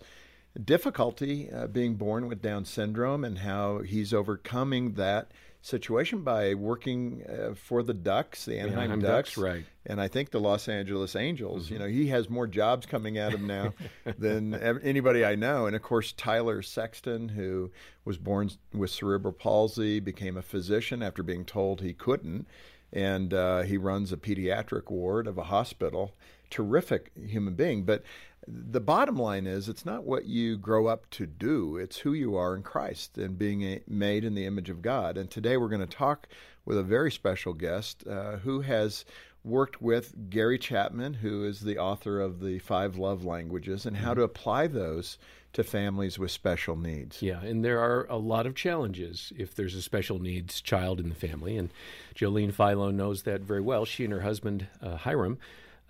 difficulty 0.65 1.51
uh, 1.51 1.67
being 1.67 1.97
born 1.97 2.29
with 2.29 2.43
Down 2.43 2.65
syndrome 2.65 3.25
and 3.25 3.39
how 3.39 3.79
he's 3.81 4.15
overcoming 4.15 4.93
that 4.93 5.33
situation 5.63 6.23
by 6.23 6.55
working 6.55 7.23
uh, 7.29 7.55
for 7.55 7.83
the 7.85 7.95
Ducks, 7.95 8.45
the 8.45 8.59
Anaheim, 8.59 8.79
Anaheim 8.79 9.01
Ducks, 9.01 9.31
Ducks, 9.31 9.39
right? 9.39 9.65
And 9.87 10.01
I 10.01 10.09
think 10.09 10.31
the 10.31 10.41
Los 10.41 10.69
Angeles 10.69 11.17
Angels. 11.17 11.65
Mm-hmm. 11.65 11.73
You 11.73 11.79
know, 11.79 11.87
he 11.87 12.09
has 12.09 12.29
more 12.29 12.49
jobs 12.49 12.85
coming 12.85 13.17
at 13.17 13.33
him 13.33 13.47
now 13.47 13.73
than 14.19 14.55
anybody 14.55 15.25
I 15.25 15.37
know. 15.37 15.67
And 15.67 15.75
of 15.75 15.83
course, 15.83 16.13
Tyler 16.13 16.63
Sexton, 16.63 17.31
who 17.31 17.71
was 18.05 18.19
born 18.19 18.51
with 18.75 18.91
cerebral 18.91 19.33
palsy, 19.33 20.01
became 20.01 20.37
a 20.37 20.43
physician 20.43 21.03
after 21.03 21.23
being 21.23 21.45
told 21.45 21.81
he 21.81 21.95
couldn't, 21.95 22.47
and 22.93 23.33
uh, 23.33 23.63
he 23.63 23.77
runs 23.79 24.13
a 24.13 24.17
pediatric 24.17 24.91
ward 24.91 25.27
of 25.27 25.39
a 25.39 25.45
hospital. 25.45 26.13
Terrific 26.51 27.13
human 27.17 27.55
being, 27.55 27.85
but 27.85 28.03
the 28.47 28.81
bottom 28.81 29.17
line 29.17 29.47
is 29.47 29.69
it's 29.69 29.85
not 29.85 30.05
what 30.05 30.25
you 30.25 30.57
grow 30.57 30.87
up 30.87 31.09
to 31.11 31.27
do 31.27 31.77
it's 31.77 31.99
who 31.99 32.13
you 32.13 32.37
are 32.37 32.57
in 32.57 32.63
christ 32.63 33.17
and 33.17 33.39
being 33.39 33.63
a, 33.63 33.81
made 33.87 34.25
in 34.25 34.35
the 34.35 34.47
image 34.47 34.71
of 34.71 34.83
god. 34.83 35.17
And 35.17 35.31
today 35.31 35.57
we're 35.57 35.69
going 35.69 35.81
to 35.81 35.87
talk 35.87 36.29
with 36.65 36.79
a 36.79 36.83
very 36.83 37.11
special 37.11 37.53
guest 37.53 38.07
uh, 38.07 38.37
who 38.39 38.61
has 38.63 39.05
worked 39.45 39.83
with 39.83 40.31
gary 40.31 40.59
chapman 40.59 41.15
who 41.15 41.45
is 41.45 41.61
the 41.61 41.79
author 41.79 42.21
of 42.21 42.41
the 42.41 42.59
five 42.61 42.97
love 42.97 43.25
languages 43.25 43.87
and 43.87 43.97
how 43.97 44.11
mm-hmm. 44.11 44.21
to 44.21 44.25
apply 44.25 44.67
those 44.67 45.19
to 45.53 45.63
families 45.63 46.19
with 46.19 46.31
special 46.31 46.77
needs. 46.77 47.23
Yeah 47.23 47.41
and 47.43 47.65
there 47.65 47.81
are 47.81 48.07
a 48.09 48.17
lot 48.17 48.47
of 48.47 48.55
challenges 48.55 49.33
if 49.37 49.55
there's 49.55 49.75
a 49.75 49.83
special 49.83 50.19
needs 50.19 50.61
child 50.61 50.99
in 50.99 51.09
the 51.09 51.15
family 51.15 51.57
and 51.57 51.71
jolene 52.15 52.53
philo 52.53 52.91
knows 52.91 53.23
that 53.23 53.43
very 53.43 53.61
well. 53.61 53.85
She 53.85 54.05
and 54.05 54.13
her 54.13 54.21
husband 54.21 54.67
uh, 54.81 54.97
hiram 54.97 55.39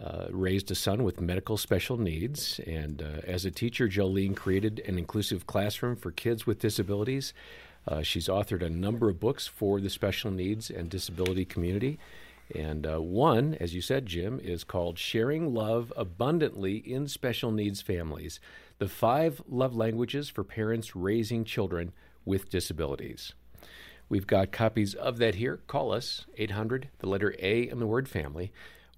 uh, 0.00 0.26
raised 0.30 0.70
a 0.70 0.74
son 0.74 1.04
with 1.04 1.20
medical 1.20 1.56
special 1.56 1.96
needs. 1.96 2.60
And 2.66 3.02
uh, 3.02 3.20
as 3.24 3.44
a 3.44 3.50
teacher, 3.50 3.88
Jolene 3.88 4.36
created 4.36 4.80
an 4.86 4.98
inclusive 4.98 5.46
classroom 5.46 5.96
for 5.96 6.10
kids 6.10 6.46
with 6.46 6.58
disabilities. 6.58 7.32
Uh, 7.86 8.02
she's 8.02 8.28
authored 8.28 8.62
a 8.62 8.70
number 8.70 9.08
of 9.08 9.20
books 9.20 9.46
for 9.46 9.80
the 9.80 9.90
special 9.90 10.30
needs 10.30 10.70
and 10.70 10.88
disability 10.88 11.44
community. 11.44 11.98
And 12.54 12.86
uh, 12.86 13.00
one, 13.00 13.54
as 13.60 13.74
you 13.74 13.80
said, 13.80 14.06
Jim, 14.06 14.40
is 14.42 14.64
called 14.64 14.98
Sharing 14.98 15.54
Love 15.54 15.92
Abundantly 15.96 16.76
in 16.76 17.08
Special 17.08 17.50
Needs 17.50 17.80
Families 17.80 18.40
The 18.78 18.88
Five 18.88 19.42
Love 19.48 19.74
Languages 19.74 20.28
for 20.28 20.44
Parents 20.44 20.94
Raising 20.94 21.44
Children 21.44 21.92
with 22.24 22.50
Disabilities. 22.50 23.32
We've 24.08 24.26
got 24.26 24.52
copies 24.52 24.94
of 24.94 25.16
that 25.18 25.36
here. 25.36 25.60
Call 25.66 25.92
us, 25.92 26.26
800, 26.36 26.90
the 26.98 27.08
letter 27.08 27.34
A, 27.38 27.68
and 27.68 27.80
the 27.80 27.86
word 27.86 28.08
family 28.08 28.52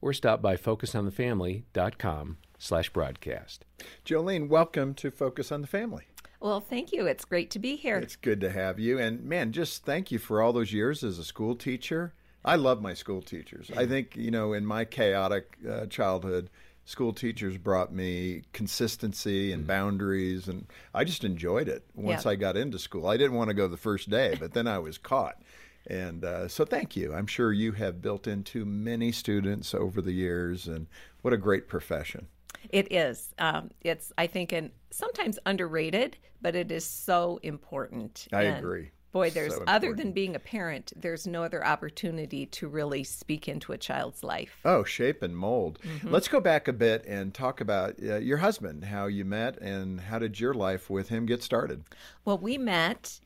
or 0.04 0.12
stop 0.12 0.42
by 0.42 0.54
focusonthefamily.com 0.54 2.36
slash 2.58 2.90
broadcast. 2.90 3.64
Jolene, 4.04 4.48
welcome 4.48 4.92
to 4.92 5.10
Focus 5.10 5.50
on 5.50 5.62
the 5.62 5.66
Family. 5.66 6.04
Well, 6.40 6.60
thank 6.60 6.92
you. 6.92 7.06
It's 7.06 7.24
great 7.24 7.50
to 7.52 7.58
be 7.58 7.76
here. 7.76 7.96
It's 7.96 8.16
good 8.16 8.42
to 8.42 8.50
have 8.50 8.78
you. 8.78 8.98
And 8.98 9.24
man, 9.24 9.52
just 9.52 9.86
thank 9.86 10.12
you 10.12 10.18
for 10.18 10.42
all 10.42 10.52
those 10.52 10.74
years 10.74 11.02
as 11.02 11.18
a 11.18 11.24
school 11.24 11.56
teacher. 11.56 12.12
I 12.44 12.56
love 12.56 12.82
my 12.82 12.92
school 12.92 13.22
teachers. 13.22 13.70
I 13.74 13.86
think, 13.86 14.14
you 14.14 14.30
know, 14.30 14.52
in 14.52 14.66
my 14.66 14.84
chaotic 14.84 15.56
uh, 15.66 15.86
childhood, 15.86 16.50
school 16.84 17.14
teachers 17.14 17.56
brought 17.56 17.90
me 17.90 18.42
consistency 18.52 19.52
and 19.52 19.64
mm. 19.64 19.68
boundaries 19.68 20.48
and 20.48 20.66
I 20.92 21.04
just 21.04 21.24
enjoyed 21.24 21.66
it 21.66 21.82
once 21.94 22.26
yeah. 22.26 22.32
I 22.32 22.34
got 22.34 22.58
into 22.58 22.78
school. 22.78 23.06
I 23.06 23.16
didn't 23.16 23.38
want 23.38 23.48
to 23.48 23.54
go 23.54 23.68
the 23.68 23.78
first 23.78 24.10
day, 24.10 24.36
but 24.38 24.52
then 24.52 24.66
I 24.66 24.80
was 24.80 24.98
caught. 24.98 25.38
And 25.86 26.24
uh, 26.24 26.48
so, 26.48 26.64
thank 26.64 26.96
you. 26.96 27.12
I'm 27.14 27.26
sure 27.26 27.52
you 27.52 27.72
have 27.72 28.00
built 28.00 28.26
into 28.26 28.64
many 28.64 29.12
students 29.12 29.74
over 29.74 30.00
the 30.00 30.12
years, 30.12 30.66
and 30.66 30.86
what 31.22 31.34
a 31.34 31.38
great 31.38 31.68
profession. 31.68 32.28
It 32.70 32.90
is. 32.90 33.34
Um, 33.38 33.70
it's, 33.82 34.12
I 34.16 34.26
think, 34.26 34.52
and 34.52 34.70
sometimes 34.90 35.38
underrated, 35.44 36.16
but 36.40 36.54
it 36.54 36.72
is 36.72 36.86
so 36.86 37.38
important. 37.42 38.26
I 38.32 38.44
and 38.44 38.58
agree. 38.58 38.90
Boy, 39.14 39.30
there's 39.30 39.54
so 39.54 39.62
other 39.68 39.94
than 39.94 40.10
being 40.10 40.34
a 40.34 40.40
parent, 40.40 40.92
there's 40.96 41.24
no 41.24 41.44
other 41.44 41.64
opportunity 41.64 42.46
to 42.46 42.66
really 42.66 43.04
speak 43.04 43.46
into 43.46 43.72
a 43.72 43.78
child's 43.78 44.24
life. 44.24 44.58
Oh, 44.64 44.82
shape 44.82 45.22
and 45.22 45.36
mold. 45.36 45.78
Mm-hmm. 45.84 46.10
Let's 46.10 46.26
go 46.26 46.40
back 46.40 46.66
a 46.66 46.72
bit 46.72 47.04
and 47.06 47.32
talk 47.32 47.60
about 47.60 47.94
uh, 48.02 48.16
your 48.16 48.38
husband, 48.38 48.82
how 48.82 49.06
you 49.06 49.24
met, 49.24 49.56
and 49.58 50.00
how 50.00 50.18
did 50.18 50.40
your 50.40 50.52
life 50.52 50.90
with 50.90 51.10
him 51.10 51.26
get 51.26 51.44
started? 51.44 51.84
Well, 52.24 52.38
we 52.38 52.58
met 52.58 53.20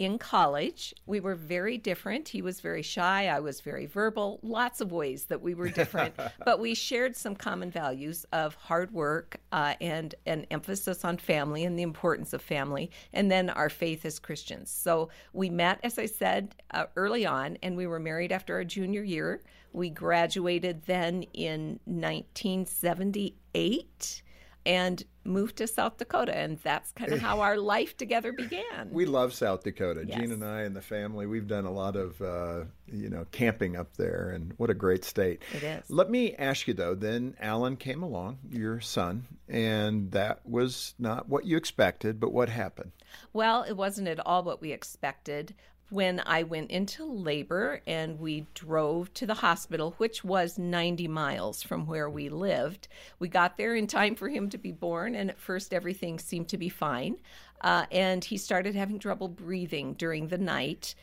in 0.00 0.18
college. 0.18 0.92
We 1.04 1.20
were 1.20 1.34
very 1.34 1.76
different. 1.76 2.30
He 2.30 2.40
was 2.40 2.62
very 2.62 2.80
shy. 2.80 3.28
I 3.28 3.40
was 3.40 3.60
very 3.60 3.84
verbal. 3.84 4.40
Lots 4.42 4.80
of 4.80 4.92
ways 4.92 5.26
that 5.26 5.42
we 5.42 5.54
were 5.54 5.68
different, 5.68 6.14
but 6.44 6.58
we 6.58 6.74
shared 6.74 7.14
some 7.14 7.36
common 7.36 7.70
values 7.70 8.24
of 8.32 8.54
hard 8.54 8.94
work 8.94 9.36
uh, 9.52 9.74
and 9.78 10.14
an 10.24 10.46
emphasis 10.50 11.04
on 11.04 11.18
family 11.18 11.64
and 11.64 11.78
the 11.78 11.82
importance 11.82 12.32
of 12.32 12.40
family, 12.40 12.90
and 13.12 13.30
then 13.30 13.50
our 13.50 13.68
faith 13.68 14.06
as 14.06 14.18
Christians. 14.18 14.70
So 14.70 15.10
we 15.34 15.50
met, 15.50 15.80
as 15.82 15.98
I 15.98 16.06
said, 16.06 16.54
uh, 16.70 16.86
early 16.96 17.26
on, 17.26 17.58
and 17.62 17.76
we 17.76 17.86
were 17.86 18.00
married 18.00 18.32
after 18.32 18.54
our 18.54 18.64
junior 18.64 19.02
year. 19.02 19.42
We 19.74 19.90
graduated 19.90 20.86
then 20.86 21.24
in 21.34 21.78
1978 21.84 24.22
and 24.66 25.02
moved 25.24 25.56
to 25.56 25.66
South 25.66 25.96
Dakota. 25.96 26.36
And 26.36 26.58
that's 26.62 26.92
kind 26.92 27.12
of 27.12 27.20
how 27.20 27.40
our 27.40 27.56
life 27.56 27.96
together 27.96 28.32
began. 28.32 28.90
We 28.90 29.06
love 29.06 29.32
South 29.32 29.62
Dakota. 29.62 30.04
Yes. 30.06 30.18
Jean 30.18 30.32
and 30.32 30.44
I 30.44 30.62
and 30.62 30.74
the 30.74 30.80
family, 30.80 31.26
we've 31.26 31.46
done 31.46 31.64
a 31.64 31.72
lot 31.72 31.96
of, 31.96 32.20
uh, 32.20 32.64
you 32.86 33.08
know, 33.08 33.26
camping 33.30 33.76
up 33.76 33.96
there. 33.96 34.30
And 34.34 34.54
what 34.56 34.70
a 34.70 34.74
great 34.74 35.04
state. 35.04 35.42
It 35.54 35.62
is. 35.62 35.90
Let 35.90 36.10
me 36.10 36.34
ask 36.34 36.66
you, 36.68 36.74
though, 36.74 36.94
then 36.94 37.36
Alan 37.40 37.76
came 37.76 38.02
along, 38.02 38.38
your 38.50 38.80
son, 38.80 39.26
and 39.48 40.10
that 40.12 40.40
was 40.46 40.94
not 40.98 41.28
what 41.28 41.44
you 41.44 41.56
expected, 41.56 42.20
but 42.20 42.32
what 42.32 42.48
happened? 42.48 42.92
Well, 43.32 43.62
it 43.62 43.76
wasn't 43.76 44.08
at 44.08 44.24
all 44.24 44.42
what 44.42 44.60
we 44.60 44.72
expected 44.72 45.54
when 45.90 46.22
I 46.24 46.44
went 46.44 46.70
into 46.70 47.04
labor 47.04 47.80
and 47.86 48.18
we 48.18 48.46
drove 48.54 49.12
to 49.14 49.26
the 49.26 49.34
hospital, 49.34 49.94
which 49.98 50.24
was 50.24 50.56
90 50.56 51.08
miles 51.08 51.62
from 51.62 51.86
where 51.86 52.08
we 52.08 52.28
lived. 52.28 52.88
We 53.18 53.28
got 53.28 53.56
there 53.56 53.74
in 53.74 53.86
time 53.86 54.14
for 54.14 54.28
him 54.28 54.48
to 54.50 54.58
be 54.58 54.72
born, 54.72 55.14
and 55.14 55.30
at 55.30 55.40
first 55.40 55.74
everything 55.74 56.18
seemed 56.18 56.48
to 56.48 56.58
be 56.58 56.68
fine. 56.68 57.16
Uh, 57.60 57.86
and 57.90 58.24
he 58.24 58.38
started 58.38 58.74
having 58.74 58.98
trouble 58.98 59.28
breathing 59.28 59.94
during 59.94 60.28
the 60.28 60.38
night. 60.38 60.94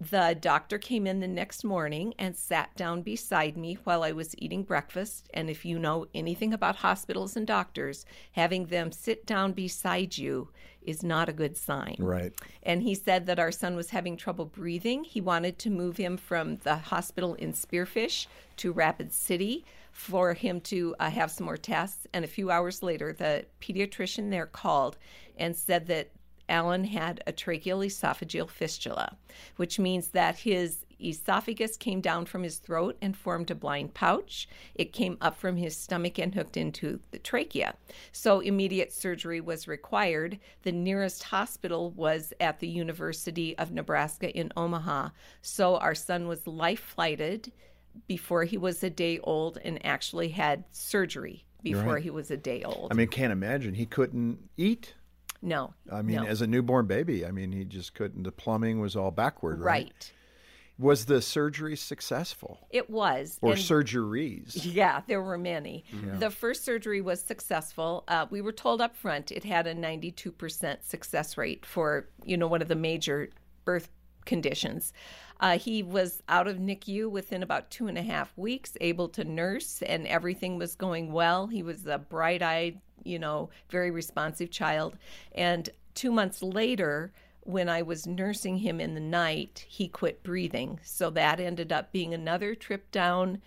The 0.00 0.34
doctor 0.40 0.78
came 0.78 1.06
in 1.06 1.20
the 1.20 1.28
next 1.28 1.62
morning 1.62 2.14
and 2.18 2.34
sat 2.34 2.74
down 2.74 3.02
beside 3.02 3.58
me 3.58 3.76
while 3.84 4.02
I 4.02 4.12
was 4.12 4.34
eating 4.38 4.62
breakfast. 4.62 5.28
And 5.34 5.50
if 5.50 5.66
you 5.66 5.78
know 5.78 6.06
anything 6.14 6.54
about 6.54 6.76
hospitals 6.76 7.36
and 7.36 7.46
doctors, 7.46 8.06
having 8.32 8.66
them 8.66 8.92
sit 8.92 9.26
down 9.26 9.52
beside 9.52 10.16
you 10.16 10.48
is 10.80 11.02
not 11.02 11.28
a 11.28 11.34
good 11.34 11.54
sign. 11.54 11.96
Right. 11.98 12.32
And 12.62 12.82
he 12.82 12.94
said 12.94 13.26
that 13.26 13.38
our 13.38 13.52
son 13.52 13.76
was 13.76 13.90
having 13.90 14.16
trouble 14.16 14.46
breathing. 14.46 15.04
He 15.04 15.20
wanted 15.20 15.58
to 15.58 15.70
move 15.70 15.98
him 15.98 16.16
from 16.16 16.56
the 16.58 16.76
hospital 16.76 17.34
in 17.34 17.52
Spearfish 17.52 18.26
to 18.56 18.72
Rapid 18.72 19.12
City 19.12 19.66
for 19.92 20.32
him 20.32 20.62
to 20.62 20.94
uh, 20.98 21.10
have 21.10 21.30
some 21.30 21.44
more 21.44 21.58
tests. 21.58 22.06
And 22.14 22.24
a 22.24 22.28
few 22.28 22.50
hours 22.50 22.82
later, 22.82 23.12
the 23.12 23.44
pediatrician 23.60 24.30
there 24.30 24.46
called 24.46 24.96
and 25.36 25.54
said 25.54 25.88
that 25.88 26.08
Alan 26.50 26.84
had 26.84 27.22
a 27.26 27.32
tracheal 27.32 27.86
esophageal 27.86 28.50
fistula, 28.50 29.16
which 29.56 29.78
means 29.78 30.08
that 30.08 30.40
his 30.40 30.84
esophagus 31.02 31.76
came 31.76 32.00
down 32.00 32.26
from 32.26 32.42
his 32.42 32.58
throat 32.58 32.96
and 33.00 33.16
formed 33.16 33.50
a 33.50 33.54
blind 33.54 33.94
pouch. 33.94 34.48
It 34.74 34.92
came 34.92 35.16
up 35.20 35.36
from 35.36 35.56
his 35.56 35.76
stomach 35.76 36.18
and 36.18 36.34
hooked 36.34 36.56
into 36.56 37.00
the 37.10 37.18
trachea. 37.18 37.74
So 38.12 38.40
immediate 38.40 38.92
surgery 38.92 39.40
was 39.40 39.68
required. 39.68 40.38
The 40.62 40.72
nearest 40.72 41.22
hospital 41.24 41.90
was 41.92 42.32
at 42.40 42.60
the 42.60 42.68
University 42.68 43.56
of 43.56 43.72
Nebraska 43.72 44.30
in 44.30 44.52
Omaha. 44.56 45.10
So 45.42 45.76
our 45.76 45.94
son 45.94 46.26
was 46.26 46.46
life 46.46 46.80
flighted 46.80 47.52
before 48.06 48.44
he 48.44 48.58
was 48.58 48.82
a 48.82 48.90
day 48.90 49.18
old 49.20 49.58
and 49.64 49.84
actually 49.84 50.28
had 50.28 50.64
surgery 50.70 51.44
before 51.62 51.94
right. 51.94 52.02
he 52.02 52.10
was 52.10 52.30
a 52.30 52.36
day 52.36 52.62
old. 52.62 52.88
I 52.90 52.94
mean, 52.94 53.08
can't 53.08 53.32
imagine 53.32 53.74
he 53.74 53.86
couldn't 53.86 54.38
eat 54.56 54.94
no. 55.42 55.74
I 55.90 56.02
mean, 56.02 56.16
no. 56.16 56.24
as 56.24 56.42
a 56.42 56.46
newborn 56.46 56.86
baby, 56.86 57.24
I 57.24 57.30
mean, 57.30 57.52
he 57.52 57.64
just 57.64 57.94
couldn't. 57.94 58.24
The 58.24 58.32
plumbing 58.32 58.80
was 58.80 58.96
all 58.96 59.10
backward, 59.10 59.60
right? 59.60 59.84
Right. 59.84 60.12
Was 60.78 61.04
the 61.04 61.20
surgery 61.20 61.76
successful? 61.76 62.66
It 62.70 62.88
was. 62.88 63.38
Or 63.42 63.52
and, 63.52 63.60
surgeries? 63.60 64.52
Yeah, 64.64 65.02
there 65.06 65.20
were 65.20 65.36
many. 65.36 65.84
Yeah. 65.92 66.16
The 66.16 66.30
first 66.30 66.64
surgery 66.64 67.02
was 67.02 67.20
successful. 67.20 68.04
Uh, 68.08 68.26
we 68.30 68.40
were 68.40 68.52
told 68.52 68.80
up 68.80 68.96
front 68.96 69.30
it 69.30 69.44
had 69.44 69.66
a 69.66 69.74
92% 69.74 70.82
success 70.82 71.36
rate 71.36 71.66
for, 71.66 72.08
you 72.24 72.38
know, 72.38 72.46
one 72.46 72.62
of 72.62 72.68
the 72.68 72.76
major 72.76 73.28
birth 73.66 73.90
conditions. 74.24 74.94
Uh, 75.40 75.58
he 75.58 75.82
was 75.82 76.22
out 76.28 76.46
of 76.46 76.58
NICU 76.58 77.10
within 77.10 77.42
about 77.42 77.70
two 77.70 77.86
and 77.86 77.96
a 77.96 78.02
half 78.02 78.36
weeks, 78.36 78.76
able 78.80 79.08
to 79.08 79.24
nurse, 79.24 79.82
and 79.82 80.06
everything 80.06 80.58
was 80.58 80.76
going 80.76 81.12
well. 81.12 81.46
He 81.46 81.62
was 81.62 81.86
a 81.86 81.98
bright 81.98 82.42
eyed, 82.42 82.78
you 83.02 83.18
know, 83.18 83.48
very 83.70 83.90
responsive 83.90 84.50
child. 84.50 84.96
And 85.32 85.70
two 85.94 86.12
months 86.12 86.42
later, 86.42 87.12
when 87.44 87.70
I 87.70 87.80
was 87.80 88.06
nursing 88.06 88.58
him 88.58 88.80
in 88.80 88.94
the 88.94 89.00
night, 89.00 89.64
he 89.66 89.88
quit 89.88 90.22
breathing. 90.22 90.78
So 90.82 91.08
that 91.10 91.40
ended 91.40 91.72
up 91.72 91.90
being 91.90 92.12
another 92.12 92.54
trip 92.54 92.90
down 92.90 93.40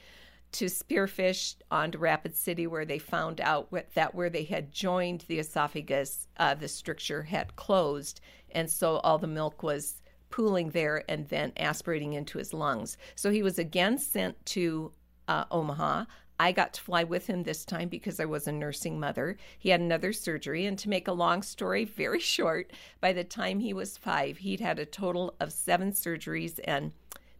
to 0.53 0.65
Spearfish 0.65 1.55
on 1.71 1.91
to 1.91 1.97
Rapid 1.97 2.35
City, 2.35 2.65
where 2.65 2.85
they 2.85 2.99
found 2.99 3.39
out 3.39 3.69
that 3.93 4.15
where 4.15 4.29
they 4.29 4.43
had 4.43 4.71
joined 4.71 5.25
the 5.27 5.39
esophagus, 5.39 6.27
uh, 6.37 6.55
the 6.55 6.67
stricture 6.67 7.23
had 7.23 7.55
closed. 7.55 8.19
And 8.51 8.69
so 8.69 8.97
all 8.97 9.17
the 9.17 9.27
milk 9.27 9.63
was 9.63 10.02
pooling 10.33 10.71
there 10.71 11.03
and 11.07 11.27
then 11.27 11.53
aspirating 11.57 12.13
into 12.13 12.39
his 12.39 12.55
lungs. 12.55 12.97
So 13.13 13.29
he 13.29 13.43
was 13.43 13.59
again 13.59 13.99
sent 13.99 14.43
to 14.47 14.91
uh, 15.27 15.45
Omaha. 15.51 16.05
I 16.39 16.51
got 16.51 16.73
to 16.73 16.81
fly 16.81 17.03
with 17.03 17.27
him 17.27 17.43
this 17.43 17.63
time 17.63 17.87
because 17.87 18.19
I 18.19 18.25
was 18.25 18.47
a 18.47 18.51
nursing 18.51 18.99
mother. 18.99 19.37
He 19.59 19.69
had 19.69 19.79
another 19.79 20.11
surgery, 20.11 20.65
and 20.65 20.79
to 20.79 20.89
make 20.89 21.07
a 21.07 21.13
long 21.13 21.43
story 21.43 21.85
very 21.85 22.19
short, 22.35 22.73
by 22.99 23.13
the 23.13 23.23
time 23.23 23.59
he 23.59 23.73
was 23.73 23.95
five, 23.95 24.39
he'd 24.39 24.59
had 24.59 24.79
a 24.79 24.87
total 24.87 25.35
of 25.39 25.53
seven 25.53 25.91
surgeries 25.91 26.59
and 26.63 26.93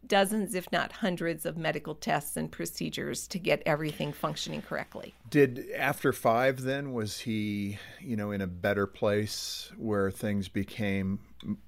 dozens, 0.07 0.55
if 0.55 0.71
not 0.71 0.91
hundreds, 0.91 1.45
of 1.45 1.57
medical 1.57 1.95
tests 1.95 2.37
and 2.37 2.51
procedures 2.51 3.27
to 3.27 3.39
get 3.39 3.61
everything 3.65 4.13
functioning 4.13 4.61
correctly. 4.61 5.13
Did 5.29 5.69
after 5.77 6.13
five, 6.13 6.61
then, 6.61 6.93
was 6.93 7.19
he, 7.19 7.77
you 7.99 8.15
know, 8.15 8.31
in 8.31 8.41
a 8.41 8.47
better 8.47 8.87
place 8.87 9.71
where 9.77 10.11
things 10.11 10.47
became 10.47 11.19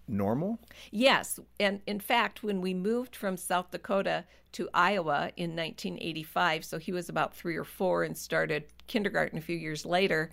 normal? 0.07 0.59
Yes. 0.91 1.39
And 1.59 1.81
in 1.87 1.99
fact, 1.99 2.43
when 2.43 2.61
we 2.61 2.73
moved 2.73 3.15
from 3.15 3.37
South 3.37 3.71
Dakota 3.71 4.25
to 4.53 4.69
Iowa 4.73 5.31
in 5.35 5.55
1985, 5.55 6.65
so 6.65 6.77
he 6.77 6.91
was 6.91 7.09
about 7.09 7.35
three 7.35 7.55
or 7.55 7.65
four 7.65 8.03
and 8.03 8.17
started 8.17 8.65
kindergarten 8.87 9.37
a 9.37 9.41
few 9.41 9.57
years 9.57 9.85
later, 9.85 10.31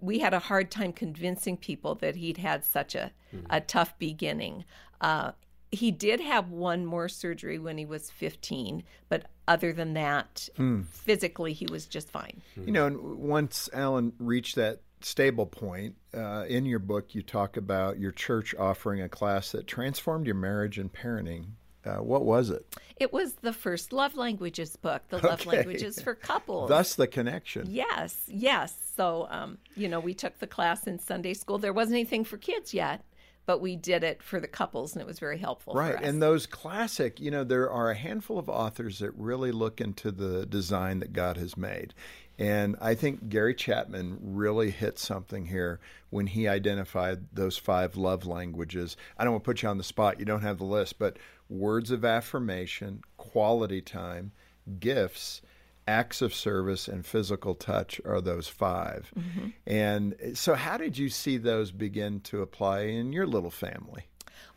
we 0.00 0.18
had 0.18 0.34
a 0.34 0.38
hard 0.38 0.70
time 0.70 0.92
convincing 0.92 1.56
people 1.56 1.94
that 1.96 2.16
he'd 2.16 2.38
had 2.38 2.64
such 2.64 2.94
a, 2.94 3.12
mm-hmm. 3.34 3.46
a 3.50 3.60
tough 3.60 3.96
beginning. 3.98 4.64
Uh, 5.00 5.32
he 5.72 5.90
did 5.90 6.20
have 6.20 6.50
one 6.50 6.84
more 6.84 7.08
surgery 7.08 7.58
when 7.58 7.78
he 7.78 7.86
was 7.86 8.10
15, 8.10 8.84
but 9.08 9.24
other 9.48 9.72
than 9.72 9.94
that, 9.94 10.48
hmm. 10.56 10.82
physically, 10.82 11.54
he 11.54 11.66
was 11.70 11.86
just 11.86 12.10
fine. 12.10 12.42
You 12.56 12.72
know, 12.72 12.86
and 12.86 13.16
once 13.18 13.70
Alan 13.72 14.12
reached 14.18 14.54
that 14.56 14.82
stable 15.00 15.46
point, 15.46 15.96
uh, 16.14 16.44
in 16.46 16.66
your 16.66 16.78
book, 16.78 17.14
you 17.14 17.22
talk 17.22 17.56
about 17.56 17.98
your 17.98 18.12
church 18.12 18.54
offering 18.54 19.00
a 19.00 19.08
class 19.08 19.52
that 19.52 19.66
transformed 19.66 20.26
your 20.26 20.34
marriage 20.34 20.78
and 20.78 20.92
parenting. 20.92 21.46
Uh, 21.84 21.96
what 21.96 22.24
was 22.24 22.50
it? 22.50 22.64
It 22.96 23.12
was 23.12 23.32
the 23.36 23.52
first 23.52 23.92
love 23.92 24.14
languages 24.14 24.76
book, 24.76 25.02
the 25.08 25.18
love 25.26 25.40
okay. 25.40 25.56
languages 25.56 26.00
for 26.00 26.14
couples. 26.14 26.68
Thus 26.68 26.94
the 26.94 27.08
connection. 27.08 27.66
Yes, 27.68 28.22
yes. 28.28 28.76
So, 28.94 29.26
um, 29.30 29.58
you 29.74 29.88
know, 29.88 29.98
we 29.98 30.14
took 30.14 30.38
the 30.38 30.46
class 30.46 30.86
in 30.86 30.98
Sunday 31.00 31.34
school. 31.34 31.58
There 31.58 31.72
wasn't 31.72 31.94
anything 31.94 32.24
for 32.24 32.36
kids 32.36 32.72
yet 32.72 33.04
but 33.46 33.60
we 33.60 33.76
did 33.76 34.04
it 34.04 34.22
for 34.22 34.40
the 34.40 34.48
couples 34.48 34.92
and 34.92 35.02
it 35.02 35.06
was 35.06 35.18
very 35.18 35.38
helpful 35.38 35.74
right 35.74 35.98
and 36.02 36.22
those 36.22 36.46
classic 36.46 37.20
you 37.20 37.30
know 37.30 37.44
there 37.44 37.70
are 37.70 37.90
a 37.90 37.94
handful 37.94 38.38
of 38.38 38.48
authors 38.48 38.98
that 38.98 39.12
really 39.16 39.52
look 39.52 39.80
into 39.80 40.10
the 40.10 40.46
design 40.46 41.00
that 41.00 41.12
god 41.12 41.36
has 41.36 41.56
made. 41.56 41.94
And 42.38 42.76
i 42.80 42.94
think 42.94 43.28
gary 43.28 43.54
chapman 43.54 44.18
really 44.20 44.70
hit 44.70 44.98
something 44.98 45.46
here 45.46 45.80
when 46.10 46.26
he 46.26 46.48
identified 46.48 47.26
those 47.32 47.56
five 47.56 47.96
love 47.96 48.26
languages. 48.26 48.96
I 49.18 49.24
don't 49.24 49.34
want 49.34 49.44
to 49.44 49.48
put 49.48 49.62
you 49.62 49.68
on 49.68 49.78
the 49.78 49.84
spot 49.84 50.18
you 50.18 50.24
don't 50.24 50.42
have 50.42 50.58
the 50.58 50.64
list 50.64 50.98
but 50.98 51.18
words 51.48 51.90
of 51.90 52.04
affirmation 52.04 53.02
quality 53.16 53.82
time 53.82 54.32
gifts 54.80 55.42
acts 55.88 56.22
of 56.22 56.34
service 56.34 56.88
and 56.88 57.04
physical 57.04 57.54
touch 57.54 58.00
are 58.04 58.20
those 58.20 58.48
5 58.48 59.12
mm-hmm. 59.18 59.48
And 59.66 60.14
so, 60.34 60.54
how 60.54 60.76
did 60.76 60.96
you 60.98 61.08
see 61.08 61.36
those 61.36 61.70
begin 61.72 62.20
to 62.20 62.42
apply 62.42 62.82
in 62.82 63.12
your 63.12 63.26
little 63.26 63.50
family? 63.50 64.06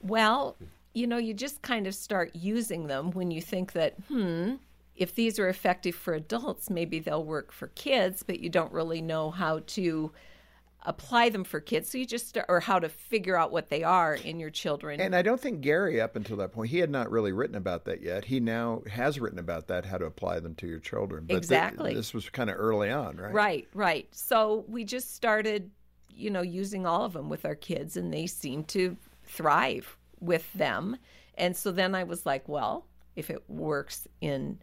Well, 0.01 0.55
you 0.93 1.07
know, 1.07 1.17
you 1.17 1.34
just 1.34 1.61
kind 1.61 1.88
of 1.88 1.95
start 1.95 2.32
using 2.34 2.88
them 2.88 3.11
when 3.11 3.32
you 3.32 3.41
think 3.41 3.73
that, 3.73 3.95
hmm, 4.07 4.55
if 4.95 5.15
these 5.15 5.39
are 5.39 5.49
effective 5.49 5.95
for 5.95 6.13
adults, 6.13 6.69
maybe 6.69 6.99
they'll 6.99 7.23
work 7.23 7.51
for 7.51 7.67
kids, 7.69 8.23
but 8.23 8.39
you 8.39 8.49
don't 8.49 8.71
really 8.71 9.01
know 9.01 9.30
how 9.32 9.61
to 9.67 10.11
apply 10.86 11.29
them 11.29 11.43
for 11.43 11.59
kids. 11.59 11.89
So 11.89 11.97
you 11.97 12.05
just 12.05 12.27
start, 12.27 12.45
or 12.49 12.59
how 12.59 12.79
to 12.79 12.89
figure 12.89 13.38
out 13.38 13.51
what 13.51 13.69
they 13.69 13.83
are 13.83 14.15
in 14.15 14.39
your 14.39 14.49
children. 14.49 15.01
And 15.01 15.15
I 15.15 15.21
don't 15.21 15.39
think 15.39 15.61
Gary, 15.61 15.99
up 15.99 16.15
until 16.15 16.38
that 16.38 16.51
point, 16.51 16.69
he 16.69 16.79
had 16.79 16.89
not 16.89 17.11
really 17.11 17.31
written 17.31 17.55
about 17.55 17.86
that 17.86 18.01
yet. 18.01 18.25
He 18.25 18.39
now 18.39 18.81
has 18.91 19.19
written 19.19 19.39
about 19.39 19.67
that, 19.67 19.86
how 19.86 19.97
to 19.97 20.05
apply 20.05 20.39
them 20.39 20.55
to 20.55 20.67
your 20.67 20.79
children. 20.79 21.25
But 21.27 21.38
exactly. 21.38 21.91
Th- 21.91 21.97
this 21.97 22.13
was 22.13 22.29
kind 22.29 22.49
of 22.49 22.57
early 22.57 22.89
on, 22.89 23.17
right? 23.17 23.33
Right, 23.33 23.67
right. 23.73 24.07
So 24.11 24.65
we 24.67 24.83
just 24.83 25.15
started, 25.15 25.71
you 26.09 26.29
know, 26.29 26.41
using 26.41 26.86
all 26.86 27.03
of 27.03 27.13
them 27.13 27.29
with 27.29 27.45
our 27.45 27.55
kids, 27.55 27.97
and 27.97 28.13
they 28.13 28.27
seem 28.27 28.63
to 28.65 28.95
thrive 29.23 29.97
with 30.19 30.51
them. 30.53 30.97
And 31.38 31.55
so 31.55 31.71
then 31.71 31.95
I 31.95 32.03
was 32.03 32.25
like, 32.25 32.47
well, 32.47 32.86
if 33.15 33.29
it 33.29 33.43
works 33.49 34.07
in 34.21 34.59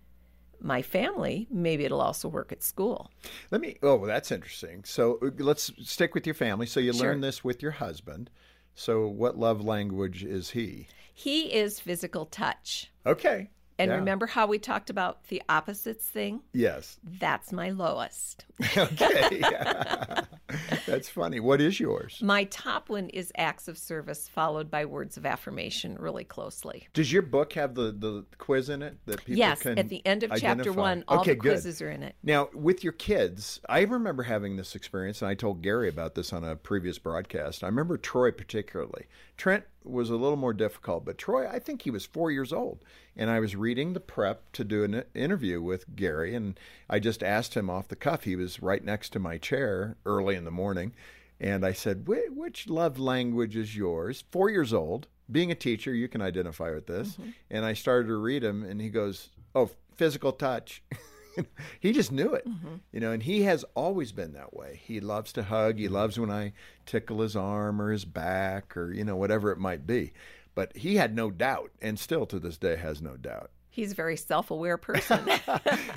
my 0.62 0.82
family, 0.82 1.46
maybe 1.50 1.84
it'll 1.84 2.00
also 2.00 2.28
work 2.28 2.52
at 2.52 2.62
school. 2.62 3.10
Let 3.50 3.60
me, 3.60 3.76
oh, 3.82 4.06
that's 4.06 4.30
interesting. 4.30 4.84
So 4.84 5.18
uh, 5.22 5.30
let's 5.38 5.72
stick 5.82 6.14
with 6.14 6.26
your 6.26 6.34
family. 6.34 6.66
So 6.66 6.80
you 6.80 6.92
sure. 6.92 7.08
learned 7.08 7.24
this 7.24 7.42
with 7.42 7.62
your 7.62 7.72
husband. 7.72 8.30
So 8.74 9.06
what 9.06 9.38
love 9.38 9.62
language 9.62 10.24
is 10.24 10.50
he? 10.50 10.88
He 11.12 11.52
is 11.52 11.80
physical 11.80 12.26
touch. 12.26 12.90
Okay. 13.04 13.50
And 13.78 13.90
yeah. 13.90 13.96
remember 13.96 14.26
how 14.26 14.46
we 14.46 14.58
talked 14.58 14.90
about 14.90 15.24
the 15.24 15.42
opposites 15.48 16.06
thing? 16.06 16.42
Yes. 16.52 16.98
That's 17.18 17.52
my 17.52 17.70
lowest. 17.70 18.44
okay. 18.76 19.42
That's 20.86 21.08
funny. 21.08 21.40
What 21.40 21.60
is 21.60 21.80
yours? 21.80 22.18
My 22.22 22.44
top 22.44 22.88
one 22.88 23.08
is 23.08 23.32
acts 23.36 23.68
of 23.68 23.78
service, 23.78 24.28
followed 24.28 24.70
by 24.70 24.84
words 24.84 25.16
of 25.16 25.24
affirmation, 25.24 25.96
really 25.98 26.24
closely. 26.24 26.88
Does 26.92 27.12
your 27.12 27.22
book 27.22 27.54
have 27.54 27.74
the, 27.74 27.92
the 27.92 28.24
quiz 28.38 28.68
in 28.68 28.82
it 28.82 28.98
that 29.06 29.24
people 29.24 29.38
yes, 29.38 29.62
can 29.62 29.78
at 29.78 29.88
the 29.88 30.04
end 30.06 30.22
of 30.22 30.32
identify? 30.32 30.64
chapter 30.64 30.72
one, 30.72 31.04
all 31.08 31.20
okay, 31.20 31.34
the 31.34 31.40
quizzes 31.40 31.78
good. 31.78 31.86
are 31.86 31.90
in 31.90 32.02
it. 32.02 32.14
Now, 32.22 32.50
with 32.52 32.84
your 32.84 32.92
kids, 32.92 33.60
I 33.68 33.80
remember 33.80 34.24
having 34.24 34.56
this 34.56 34.74
experience, 34.74 35.22
and 35.22 35.30
I 35.30 35.34
told 35.34 35.62
Gary 35.62 35.88
about 35.88 36.14
this 36.14 36.32
on 36.32 36.44
a 36.44 36.56
previous 36.56 36.98
broadcast. 36.98 37.64
I 37.64 37.66
remember 37.66 37.96
Troy 37.96 38.30
particularly. 38.30 39.06
Trent 39.36 39.64
was 39.84 40.10
a 40.10 40.16
little 40.16 40.36
more 40.36 40.52
difficult, 40.52 41.04
but 41.04 41.18
Troy, 41.18 41.48
I 41.48 41.58
think 41.58 41.82
he 41.82 41.90
was 41.90 42.04
four 42.04 42.30
years 42.30 42.52
old. 42.52 42.84
And 43.16 43.30
I 43.30 43.40
was 43.40 43.56
reading 43.56 43.92
the 43.92 44.00
prep 44.00 44.50
to 44.52 44.64
do 44.64 44.84
an 44.84 45.04
interview 45.14 45.60
with 45.60 45.94
Gary, 45.94 46.34
and 46.34 46.58
I 46.88 46.98
just 46.98 47.22
asked 47.22 47.54
him 47.54 47.68
off 47.68 47.88
the 47.88 47.96
cuff. 47.96 48.24
He 48.24 48.36
was 48.36 48.62
right 48.62 48.84
next 48.84 49.10
to 49.10 49.18
my 49.18 49.38
chair 49.38 49.96
early 50.06 50.34
in 50.34 50.44
the 50.44 50.50
morning. 50.50 50.94
And 51.40 51.66
I 51.66 51.72
said, 51.72 52.06
Which 52.06 52.68
love 52.68 52.98
language 52.98 53.56
is 53.56 53.76
yours? 53.76 54.24
Four 54.30 54.50
years 54.50 54.72
old. 54.72 55.08
Being 55.30 55.50
a 55.50 55.56
teacher, 55.56 55.94
you 55.94 56.08
can 56.08 56.22
identify 56.22 56.70
with 56.70 56.86
this. 56.86 57.12
Mm-hmm. 57.12 57.30
And 57.50 57.64
I 57.64 57.72
started 57.72 58.08
to 58.08 58.16
read 58.16 58.44
him, 58.44 58.62
and 58.62 58.80
he 58.80 58.88
goes, 58.88 59.30
Oh, 59.54 59.70
physical 59.94 60.32
touch. 60.32 60.82
he 61.80 61.92
just 61.92 62.12
knew 62.12 62.34
it, 62.34 62.46
mm-hmm. 62.46 62.76
you 62.92 63.00
know, 63.00 63.12
and 63.12 63.22
he 63.22 63.42
has 63.42 63.64
always 63.74 64.12
been 64.12 64.32
that 64.32 64.54
way. 64.54 64.80
He 64.84 65.00
loves 65.00 65.32
to 65.34 65.42
hug. 65.42 65.78
He 65.78 65.88
loves 65.88 66.18
when 66.18 66.30
I 66.30 66.52
tickle 66.86 67.20
his 67.20 67.36
arm 67.36 67.80
or 67.80 67.90
his 67.90 68.04
back 68.04 68.76
or, 68.76 68.92
you 68.92 69.04
know, 69.04 69.16
whatever 69.16 69.50
it 69.50 69.58
might 69.58 69.86
be. 69.86 70.12
But 70.54 70.76
he 70.76 70.96
had 70.96 71.14
no 71.14 71.30
doubt, 71.30 71.70
and 71.80 71.98
still 71.98 72.26
to 72.26 72.38
this 72.38 72.58
day 72.58 72.76
has 72.76 73.00
no 73.00 73.16
doubt 73.16 73.50
he's 73.72 73.92
a 73.92 73.94
very 73.94 74.16
self-aware 74.16 74.76
person. 74.78 75.28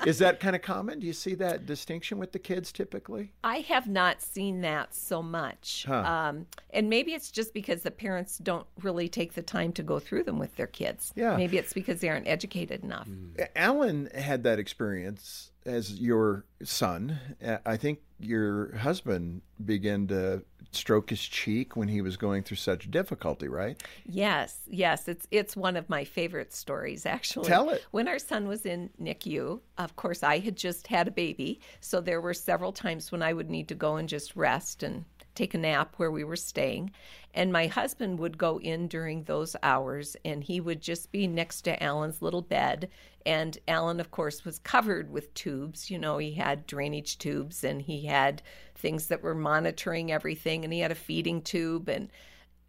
Is 0.04 0.18
that 0.18 0.40
kind 0.40 0.56
of 0.56 0.62
common? 0.62 0.98
Do 0.98 1.06
you 1.06 1.12
see 1.12 1.34
that 1.36 1.66
distinction 1.66 2.18
with 2.18 2.32
the 2.32 2.38
kids 2.38 2.72
typically? 2.72 3.32
I 3.44 3.58
have 3.58 3.86
not 3.86 4.20
seen 4.20 4.62
that 4.62 4.94
so 4.94 5.22
much, 5.22 5.84
huh. 5.86 5.94
um, 5.94 6.46
and 6.70 6.90
maybe 6.90 7.12
it's 7.12 7.30
just 7.30 7.54
because 7.54 7.82
the 7.82 7.90
parents 7.90 8.38
don't 8.38 8.66
really 8.82 9.08
take 9.08 9.34
the 9.34 9.42
time 9.42 9.72
to 9.74 9.82
go 9.82 10.00
through 10.00 10.24
them 10.24 10.38
with 10.38 10.56
their 10.56 10.66
kids. 10.66 11.12
Yeah, 11.14 11.36
maybe 11.36 11.58
it's 11.58 11.72
because 11.72 12.00
they 12.00 12.08
aren't 12.08 12.26
educated 12.26 12.82
enough. 12.82 13.08
Mm. 13.08 13.46
Alan 13.54 14.08
had 14.14 14.42
that 14.44 14.58
experience 14.58 15.52
as 15.66 16.00
your 16.00 16.44
son. 16.62 17.18
I 17.64 17.76
think 17.76 18.00
your 18.18 18.74
husband 18.76 19.42
began 19.62 20.06
to 20.06 20.42
stroke 20.76 21.10
his 21.10 21.20
cheek 21.20 21.76
when 21.76 21.88
he 21.88 22.00
was 22.00 22.16
going 22.16 22.42
through 22.42 22.56
such 22.58 22.90
difficulty, 22.90 23.48
right? 23.48 23.82
Yes, 24.04 24.60
yes. 24.68 25.08
It's 25.08 25.26
it's 25.30 25.56
one 25.56 25.76
of 25.76 25.88
my 25.88 26.04
favorite 26.04 26.52
stories 26.52 27.06
actually. 27.06 27.48
Tell 27.48 27.70
it. 27.70 27.84
When 27.90 28.08
our 28.08 28.18
son 28.18 28.46
was 28.46 28.66
in 28.66 28.90
NICU, 29.00 29.60
of 29.78 29.96
course 29.96 30.22
I 30.22 30.38
had 30.38 30.56
just 30.56 30.86
had 30.86 31.08
a 31.08 31.10
baby, 31.10 31.60
so 31.80 32.00
there 32.00 32.20
were 32.20 32.34
several 32.34 32.72
times 32.72 33.10
when 33.10 33.22
I 33.22 33.32
would 33.32 33.50
need 33.50 33.68
to 33.68 33.74
go 33.74 33.96
and 33.96 34.08
just 34.08 34.36
rest 34.36 34.82
and 34.82 35.04
take 35.36 35.54
a 35.54 35.58
nap 35.58 35.94
where 35.96 36.10
we 36.10 36.24
were 36.24 36.36
staying. 36.36 36.90
And 37.34 37.52
my 37.52 37.66
husband 37.66 38.18
would 38.18 38.38
go 38.38 38.58
in 38.58 38.88
during 38.88 39.24
those 39.24 39.54
hours 39.62 40.16
and 40.24 40.42
he 40.42 40.60
would 40.60 40.80
just 40.80 41.12
be 41.12 41.26
next 41.26 41.62
to 41.62 41.82
Alan's 41.82 42.22
little 42.22 42.42
bed. 42.42 42.88
And 43.26 43.58
Alan, 43.68 44.00
of 44.00 44.10
course, 44.10 44.44
was 44.44 44.58
covered 44.58 45.10
with 45.10 45.34
tubes. 45.34 45.90
You 45.90 45.98
know, 45.98 46.18
he 46.18 46.32
had 46.32 46.66
drainage 46.66 47.18
tubes 47.18 47.62
and 47.62 47.82
he 47.82 48.06
had 48.06 48.42
things 48.74 49.08
that 49.08 49.22
were 49.22 49.34
monitoring 49.34 50.10
everything 50.10 50.64
and 50.64 50.72
he 50.72 50.80
had 50.80 50.92
a 50.92 50.96
feeding 50.96 51.42
tube. 51.42 51.88
And 51.88 52.10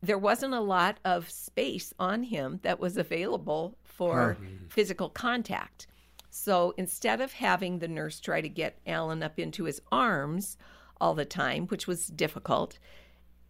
there 0.01 0.18
wasn't 0.18 0.53
a 0.53 0.59
lot 0.59 0.99
of 1.05 1.30
space 1.30 1.93
on 1.97 2.24
him 2.24 2.59
that 2.63 2.80
was 2.80 2.97
available 2.97 3.78
for 3.84 4.38
physical 4.70 5.09
contact. 5.09 5.88
So 6.30 6.74
instead 6.78 7.20
of 7.22 7.34
having 7.34 7.80
the 7.80 7.88
nurse 7.88 8.20
try 8.20 8.41
to 8.41 8.49
get 8.49 8.80
Alan 8.86 9.24
up 9.24 9.39
into 9.39 9.63
his 9.63 9.82
arms 9.91 10.57
all 11.00 11.14
the 11.14 11.26
time, 11.26 11.68
which 11.68 11.88
was 11.88 12.08
difficult, 12.08 12.80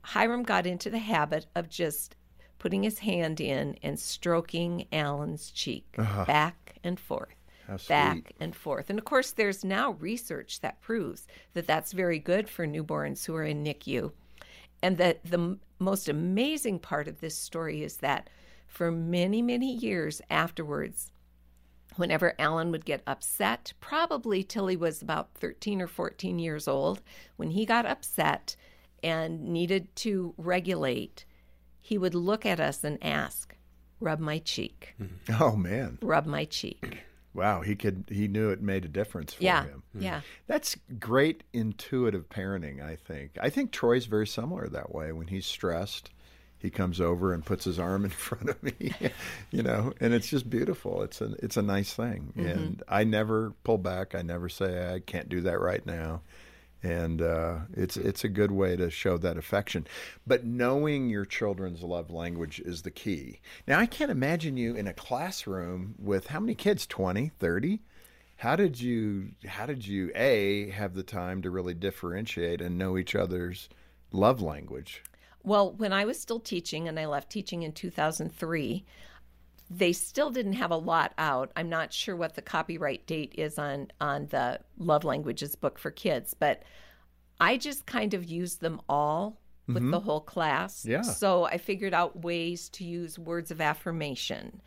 Hiram 0.04 0.44
got 0.44 0.66
into 0.66 0.90
the 0.90 1.00
habit 1.00 1.46
of 1.56 1.70
just 1.70 2.16
putting 2.60 2.84
his 2.84 3.00
hand 3.00 3.40
in 3.40 3.78
and 3.84 4.00
stroking 4.00 4.88
Alan's 4.92 5.52
cheek 5.52 5.86
Uh-huh. 5.98 6.26
back 6.26 6.76
and 6.84 7.00
forth. 7.00 7.34
Back 7.90 8.32
and 8.40 8.56
forth. 8.56 8.90
And 8.90 8.98
of 8.98 9.04
course, 9.04 9.32
there's 9.32 9.66
now 9.66 9.92
research 9.92 10.62
that 10.62 10.82
proves 10.82 11.28
that 11.54 11.68
that's 11.68 11.92
very 11.92 12.18
good 12.18 12.50
for 12.50 12.66
newborns 12.66 13.26
who 13.26 13.36
are 13.36 13.44
in 13.44 13.64
NICU. 13.64 14.12
And 14.82 14.98
that 14.98 15.20
the 15.26 15.38
m- 15.38 15.60
most 15.78 16.08
amazing 16.08 16.80
part 16.80 17.08
of 17.10 17.20
this 17.20 17.36
story 17.36 17.84
is 17.84 17.98
that 17.98 18.30
for 18.68 18.90
many, 18.92 19.42
many 19.42 19.74
years 19.76 20.22
afterwards, 20.30 21.12
whenever 21.98 22.34
Alan 22.40 22.72
would 22.72 22.86
get 22.86 23.02
upset, 23.08 23.74
probably 23.80 24.44
till 24.44 24.68
he 24.68 24.76
was 24.76 25.02
about 25.02 25.30
13 25.36 25.82
or 25.82 25.88
14 25.88 26.40
years 26.40 26.68
old, 26.68 27.02
when 27.36 27.52
he 27.52 27.66
got 27.66 27.86
upset 27.86 28.56
and 29.04 29.44
needed 29.44 29.94
to 29.98 30.34
regulate, 30.38 31.26
he 31.80 31.98
would 31.98 32.16
look 32.16 32.46
at 32.46 32.60
us 32.60 32.84
and 32.84 32.98
ask, 33.04 33.56
Rub 34.00 34.20
my 34.20 34.38
cheek, 34.40 34.94
mm-hmm. 35.02 35.42
Oh 35.42 35.56
man. 35.56 35.98
rub 36.02 36.26
my 36.26 36.46
cheek. 36.46 37.00
Wow, 37.34 37.62
he 37.62 37.76
could 37.76 38.06
he 38.10 38.28
knew 38.28 38.50
it 38.50 38.64
made 38.64 38.84
a 38.84 38.88
difference 38.88 39.32
for 39.34 39.44
Yeah, 39.44 39.66
him. 39.66 39.84
yeah. 39.94 40.18
Mm-hmm. 40.18 40.26
That's 40.48 40.76
great 40.98 41.44
intuitive 41.54 42.30
parenting, 42.30 42.82
I 42.84 42.96
think. 42.96 43.38
I 43.40 43.52
think 43.52 43.72
Troy's 43.72 44.08
very 44.08 44.26
similar 44.26 44.68
that 44.70 44.92
way. 44.96 45.12
When 45.12 45.28
he's 45.28 45.46
stressed, 45.46 46.10
he 46.60 46.70
comes 46.70 47.00
over 47.00 47.34
and 47.34 47.46
puts 47.46 47.66
his 47.66 47.80
arm 47.80 48.04
in 48.04 48.10
front 48.12 48.50
of 48.50 48.62
me, 48.64 48.94
you 49.52 49.64
know, 49.64 49.94
and 50.00 50.14
it's 50.14 50.30
just 50.30 50.50
beautiful. 50.50 51.04
It's 51.04 51.22
a 51.22 51.36
it's 51.44 51.58
a 51.58 51.62
nice 51.62 51.94
thing. 51.94 52.34
Mm-hmm. 52.38 52.48
And 52.48 52.84
I 52.88 53.04
never 53.04 53.54
pull 53.64 53.78
back. 53.78 54.16
I 54.16 54.22
never 54.22 54.50
say 54.50 54.94
I 54.94 55.00
can't 55.00 55.30
do 55.30 55.42
that 55.42 55.60
right 55.60 55.86
now. 55.86 56.22
And 56.84 57.22
uh, 57.22 57.60
it's 57.74 57.98
it's 57.98 58.24
a 58.24 58.30
good 58.30 58.52
way 58.52 58.76
to 58.76 58.90
show 58.90 59.18
that 59.18 59.38
affection. 59.38 59.88
But 60.26 60.46
knowing 60.46 61.10
your 61.10 61.26
children's 61.26 61.84
love 61.84 62.12
language 62.12 62.60
is 62.60 62.84
the 62.84 62.92
key. 62.92 63.40
Now, 63.68 63.80
I 63.80 63.88
can't 63.88 64.12
imagine 64.12 64.58
you 64.58 64.76
in 64.76 64.88
a 64.88 64.94
classroom 64.94 65.96
with 65.98 66.28
how 66.28 66.40
many 66.40 66.54
kids? 66.54 66.86
20, 66.86 67.32
30? 67.40 67.82
How 68.38 68.56
did 68.56 68.80
you 68.80 69.32
how 69.48 69.66
did 69.66 69.88
you 69.88 70.12
a 70.14 70.70
have 70.70 70.94
the 70.94 71.02
time 71.02 71.42
to 71.42 71.50
really 71.50 71.74
differentiate 71.74 72.62
and 72.62 72.78
know 72.78 72.96
each 72.96 73.16
other's 73.16 73.68
love 74.12 74.40
language? 74.42 75.04
Well, 75.48 75.72
when 75.72 75.94
I 75.94 76.04
was 76.04 76.20
still 76.20 76.42
teaching 76.42 76.90
and 76.90 77.00
I 77.00 77.06
left 77.06 77.30
teaching 77.30 77.64
in 77.64 77.72
2003, 77.72 78.86
they 79.70 79.94
still 79.94 80.30
didn't 80.30 80.54
have 80.54 80.72
a 80.72 80.78
lot 80.78 81.14
out. 81.18 81.54
I'm 81.56 81.70
not 81.70 81.94
sure 81.94 82.18
what 82.18 82.36
the 82.36 82.42
copyright 82.42 83.08
date 83.08 83.34
is 83.38 83.58
on 83.58 83.88
on 84.02 84.28
the 84.28 84.60
Love 84.78 85.06
Languages 85.06 85.56
book 85.56 85.80
for 85.80 85.90
kids, 85.90 86.34
but 86.34 86.64
I 87.40 87.56
just 87.56 87.86
kind 87.86 88.14
of 88.14 88.26
used 88.26 88.60
them 88.60 88.82
all 88.90 89.40
with 89.68 89.78
mm-hmm. 89.78 89.92
the 89.92 90.02
whole 90.02 90.20
class. 90.20 90.86
Yeah. 90.86 91.02
So 91.02 91.46
I 91.46 91.58
figured 91.60 91.94
out 91.94 92.22
ways 92.22 92.68
to 92.72 92.84
use 92.84 93.18
words 93.18 93.50
of 93.50 93.62
affirmation. 93.62 94.62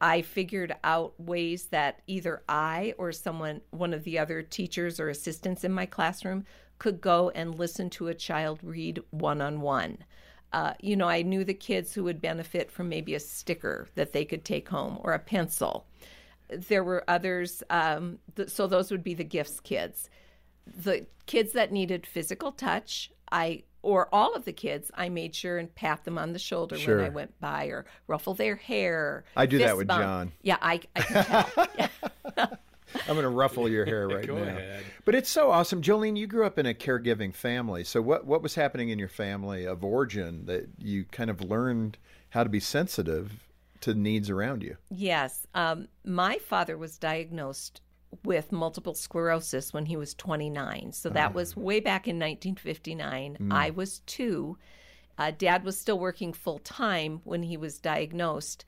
I 0.00 0.22
figured 0.22 0.74
out 0.82 1.12
ways 1.20 1.66
that 1.66 2.00
either 2.06 2.42
I 2.48 2.94
or 2.96 3.12
someone, 3.12 3.60
one 3.70 3.92
of 3.92 4.04
the 4.04 4.18
other 4.18 4.40
teachers 4.40 4.98
or 4.98 5.10
assistants 5.10 5.62
in 5.62 5.72
my 5.72 5.84
classroom, 5.84 6.44
could 6.78 7.00
go 7.00 7.30
and 7.30 7.58
listen 7.58 7.90
to 7.90 8.08
a 8.08 8.14
child 8.14 8.60
read 8.62 9.00
one 9.10 9.40
on 9.40 9.60
one. 9.60 9.98
You 10.80 10.96
know, 10.96 11.06
I 11.08 11.20
knew 11.22 11.44
the 11.44 11.52
kids 11.54 11.92
who 11.92 12.04
would 12.04 12.20
benefit 12.22 12.70
from 12.70 12.88
maybe 12.88 13.14
a 13.14 13.20
sticker 13.20 13.88
that 13.94 14.12
they 14.12 14.24
could 14.24 14.44
take 14.44 14.68
home 14.68 14.98
or 15.02 15.12
a 15.12 15.18
pencil. 15.18 15.86
There 16.48 16.82
were 16.84 17.04
others, 17.08 17.62
um, 17.68 18.18
th- 18.36 18.48
so 18.48 18.66
those 18.66 18.90
would 18.90 19.02
be 19.02 19.12
the 19.14 19.24
gifts 19.24 19.60
kids. 19.60 20.08
The 20.66 21.04
kids 21.26 21.52
that 21.52 21.72
needed 21.72 22.06
physical 22.06 22.52
touch, 22.52 23.10
I 23.30 23.64
or 23.82 24.08
all 24.12 24.34
of 24.34 24.44
the 24.44 24.52
kids, 24.52 24.90
I 24.94 25.08
made 25.10 25.34
sure 25.34 25.58
and 25.58 25.72
pat 25.74 26.04
them 26.04 26.18
on 26.18 26.32
the 26.32 26.38
shoulder 26.40 26.76
Sure. 26.78 26.96
when 26.96 27.04
I 27.06 27.08
went 27.10 27.38
by 27.40 27.66
or 27.66 27.84
ruffle 28.08 28.34
their 28.34 28.56
hair. 28.56 29.24
I 29.36 29.46
do 29.46 29.58
that 29.58 29.76
with 29.76 29.86
bump. 29.86 30.02
John. 30.02 30.32
Yeah, 30.42 30.56
I, 30.60 30.80
I 30.96 31.00
can 31.02 31.24
tell. 31.24 32.58
I'm 33.08 33.14
going 33.14 33.22
to 33.22 33.28
ruffle 33.28 33.68
your 33.68 33.84
hair 33.84 34.08
right 34.08 34.26
Go 34.26 34.36
now. 34.36 34.42
ahead. 34.42 34.82
But 35.04 35.14
it's 35.14 35.28
so 35.30 35.50
awesome, 35.50 35.82
Jolene. 35.82 36.16
You 36.16 36.26
grew 36.26 36.44
up 36.46 36.58
in 36.58 36.66
a 36.66 36.74
caregiving 36.74 37.34
family. 37.34 37.84
So 37.84 38.00
what 38.02 38.26
what 38.26 38.42
was 38.42 38.54
happening 38.54 38.88
in 38.88 38.98
your 38.98 39.08
family 39.08 39.64
of 39.66 39.84
origin 39.84 40.46
that 40.46 40.68
you 40.78 41.04
kind 41.04 41.30
of 41.30 41.40
learned 41.40 41.98
how 42.30 42.42
to 42.42 42.50
be 42.50 42.60
sensitive 42.60 43.46
to 43.82 43.94
needs 43.94 44.30
around 44.30 44.62
you? 44.62 44.76
Yes. 44.90 45.46
Um, 45.54 45.88
my 46.04 46.38
father 46.38 46.76
was 46.76 46.98
diagnosed 46.98 47.80
with 48.24 48.52
multiple 48.52 48.94
sclerosis 48.94 49.72
when 49.72 49.86
he 49.86 49.96
was 49.96 50.14
29. 50.14 50.92
So 50.92 51.10
that 51.10 51.34
was 51.34 51.56
way 51.56 51.80
back 51.80 52.06
in 52.08 52.16
1959. 52.16 53.48
I 53.50 53.70
was 53.70 54.00
two. 54.00 54.56
Uh, 55.18 55.32
Dad 55.36 55.64
was 55.64 55.78
still 55.78 55.98
working 55.98 56.32
full 56.32 56.58
time 56.58 57.20
when 57.24 57.42
he 57.42 57.56
was 57.56 57.78
diagnosed, 57.78 58.64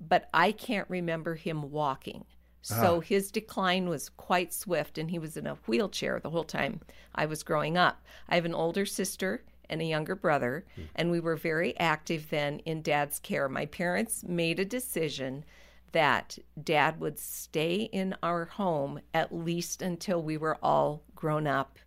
but 0.00 0.28
I 0.34 0.52
can't 0.52 0.88
remember 0.90 1.34
him 1.36 1.70
walking. 1.70 2.24
Uh-huh. 2.70 2.82
So 2.82 3.00
his 3.00 3.30
decline 3.30 3.88
was 3.88 4.08
quite 4.08 4.52
swift, 4.52 4.98
and 4.98 5.10
he 5.10 5.18
was 5.18 5.36
in 5.36 5.46
a 5.46 5.56
wheelchair 5.66 6.20
the 6.20 6.30
whole 6.30 6.44
time 6.44 6.80
I 7.14 7.26
was 7.26 7.42
growing 7.42 7.76
up. 7.76 8.04
I 8.28 8.36
have 8.36 8.44
an 8.44 8.54
older 8.54 8.86
sister 8.86 9.44
and 9.68 9.80
a 9.80 9.86
younger 9.86 10.14
brother, 10.14 10.64
hmm. 10.74 10.82
and 10.94 11.10
we 11.10 11.20
were 11.20 11.36
very 11.36 11.76
active 11.78 12.28
then 12.30 12.60
in 12.60 12.82
dad's 12.82 13.18
care. 13.18 13.48
My 13.48 13.66
parents 13.66 14.22
made 14.24 14.60
a 14.60 14.64
decision 14.64 15.44
that 15.92 16.38
dad 16.62 17.00
would 17.00 17.18
stay 17.18 17.88
in 17.92 18.14
our 18.22 18.46
home 18.46 19.00
at 19.14 19.34
least 19.34 19.82
until 19.82 20.22
we 20.22 20.36
were 20.36 20.58
all 20.62 21.02
grown 21.14 21.46
up, 21.46 21.78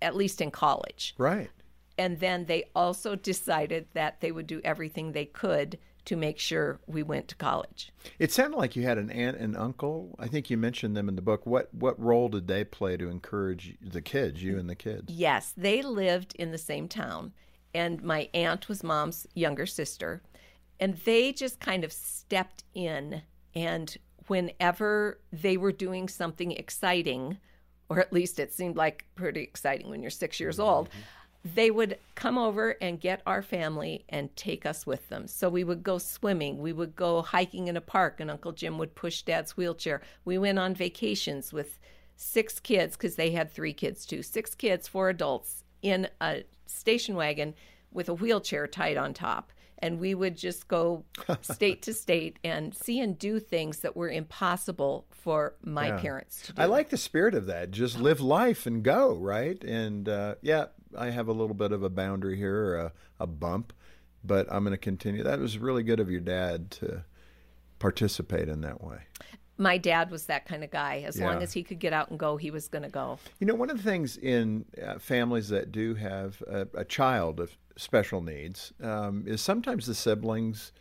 at 0.00 0.16
least 0.16 0.40
in 0.40 0.50
college. 0.50 1.14
Right. 1.16 1.50
And 1.98 2.18
then 2.20 2.46
they 2.46 2.64
also 2.74 3.14
decided 3.14 3.86
that 3.92 4.20
they 4.20 4.32
would 4.32 4.46
do 4.46 4.60
everything 4.64 5.12
they 5.12 5.26
could 5.26 5.78
to 6.04 6.16
make 6.16 6.38
sure 6.38 6.80
we 6.86 7.02
went 7.02 7.28
to 7.28 7.36
college. 7.36 7.92
It 8.18 8.32
sounded 8.32 8.56
like 8.56 8.74
you 8.74 8.82
had 8.82 8.98
an 8.98 9.10
aunt 9.10 9.36
and 9.36 9.56
uncle. 9.56 10.16
I 10.18 10.26
think 10.26 10.50
you 10.50 10.56
mentioned 10.56 10.96
them 10.96 11.08
in 11.08 11.16
the 11.16 11.22
book. 11.22 11.46
What 11.46 11.72
what 11.74 11.98
role 12.00 12.28
did 12.28 12.48
they 12.48 12.64
play 12.64 12.96
to 12.96 13.08
encourage 13.08 13.76
the 13.80 14.02
kids, 14.02 14.42
you 14.42 14.58
and 14.58 14.68
the 14.68 14.74
kids? 14.74 15.12
Yes, 15.12 15.52
they 15.56 15.82
lived 15.82 16.34
in 16.36 16.50
the 16.50 16.58
same 16.58 16.88
town, 16.88 17.32
and 17.74 18.02
my 18.02 18.28
aunt 18.34 18.68
was 18.68 18.82
mom's 18.82 19.26
younger 19.34 19.66
sister, 19.66 20.22
and 20.80 20.96
they 20.98 21.32
just 21.32 21.60
kind 21.60 21.84
of 21.84 21.92
stepped 21.92 22.64
in. 22.74 23.22
And 23.54 23.96
whenever 24.26 25.20
they 25.32 25.56
were 25.56 25.72
doing 25.72 26.08
something 26.08 26.52
exciting, 26.52 27.38
or 27.88 28.00
at 28.00 28.12
least 28.12 28.40
it 28.40 28.52
seemed 28.52 28.76
like 28.76 29.04
pretty 29.14 29.42
exciting 29.42 29.90
when 29.90 30.00
you're 30.00 30.10
six 30.10 30.40
years 30.40 30.58
old, 30.58 30.88
mm-hmm. 30.88 31.00
They 31.44 31.70
would 31.70 31.98
come 32.14 32.38
over 32.38 32.76
and 32.80 33.00
get 33.00 33.20
our 33.26 33.42
family 33.42 34.04
and 34.08 34.34
take 34.36 34.64
us 34.64 34.86
with 34.86 35.08
them. 35.08 35.26
So 35.26 35.48
we 35.48 35.64
would 35.64 35.82
go 35.82 35.98
swimming, 35.98 36.58
we 36.58 36.72
would 36.72 36.94
go 36.94 37.22
hiking 37.22 37.66
in 37.68 37.76
a 37.76 37.80
park, 37.80 38.20
and 38.20 38.30
Uncle 38.30 38.52
Jim 38.52 38.78
would 38.78 38.94
push 38.94 39.22
Dad's 39.22 39.56
wheelchair. 39.56 40.02
We 40.24 40.38
went 40.38 40.58
on 40.58 40.74
vacations 40.74 41.52
with 41.52 41.78
six 42.16 42.60
kids 42.60 42.96
because 42.96 43.16
they 43.16 43.32
had 43.32 43.50
three 43.50 43.72
kids 43.72 44.06
too. 44.06 44.22
Six 44.22 44.54
kids, 44.54 44.86
four 44.86 45.08
adults 45.08 45.64
in 45.82 46.08
a 46.20 46.44
station 46.66 47.16
wagon 47.16 47.54
with 47.90 48.08
a 48.08 48.14
wheelchair 48.14 48.66
tied 48.68 48.96
on 48.96 49.12
top. 49.12 49.50
And 49.78 49.98
we 49.98 50.14
would 50.14 50.36
just 50.36 50.68
go 50.68 51.04
state 51.40 51.82
to 51.82 51.92
state 51.92 52.38
and 52.44 52.72
see 52.72 53.00
and 53.00 53.18
do 53.18 53.40
things 53.40 53.80
that 53.80 53.96
were 53.96 54.08
impossible 54.10 55.06
for 55.10 55.54
my 55.64 55.88
Yeah. 55.88 55.98
parents 55.98 56.42
to 56.42 56.52
do. 56.52 56.62
I 56.62 56.66
like 56.66 56.90
the 56.90 56.96
spirit 56.96 57.34
of 57.34 57.46
that. 57.46 57.72
Just 57.72 57.98
live 57.98 58.20
life 58.20 58.64
and 58.64 58.84
go, 58.84 59.14
right? 59.16 59.62
And 59.64 60.08
uh, 60.08 60.36
yeah, 60.40 60.66
I 60.96 61.10
have 61.10 61.28
a 61.28 61.32
little 61.32 61.54
bit 61.54 61.72
of 61.72 61.82
a 61.82 61.90
boundary 61.90 62.36
here, 62.36 62.56
or 62.56 62.76
a, 62.76 62.92
a 63.20 63.26
bump, 63.26 63.72
but 64.24 64.46
I'm 64.50 64.64
going 64.64 64.72
to 64.72 64.78
continue. 64.78 65.22
That 65.22 65.38
was 65.40 65.58
really 65.58 65.82
good 65.82 66.00
of 66.00 66.10
your 66.10 66.20
dad 66.20 66.70
to 66.72 67.04
participate 67.78 68.48
in 68.48 68.60
that 68.60 68.82
way. 68.82 68.98
my 69.58 69.78
dad 69.78 70.10
was 70.10 70.26
that 70.26 70.46
kind 70.46 70.64
of 70.64 70.70
guy. 70.70 71.04
As 71.06 71.20
long 71.20 71.42
as 71.42 71.52
he 71.52 71.62
could 71.62 71.78
get 71.78 71.92
out 71.92 72.10
and 72.10 72.18
go, 72.18 72.36
he 72.36 72.50
was 72.50 72.68
going 72.68 72.82
to 72.82 72.88
go. 72.88 73.18
You 73.38 73.46
know, 73.46 73.54
one 73.54 73.70
of 73.70 73.76
the 73.76 73.82
things 73.82 74.16
in 74.16 74.64
uh, 74.84 74.98
families 74.98 75.48
that 75.48 75.72
do 75.72 75.94
have 75.94 76.42
a, 76.48 76.66
a 76.74 76.84
child 76.84 77.40
of 77.40 77.56
special 77.76 78.20
needs 78.20 78.72
um, 78.82 79.24
is 79.26 79.40
sometimes 79.40 79.86
the 79.86 79.94
siblings 79.94 80.72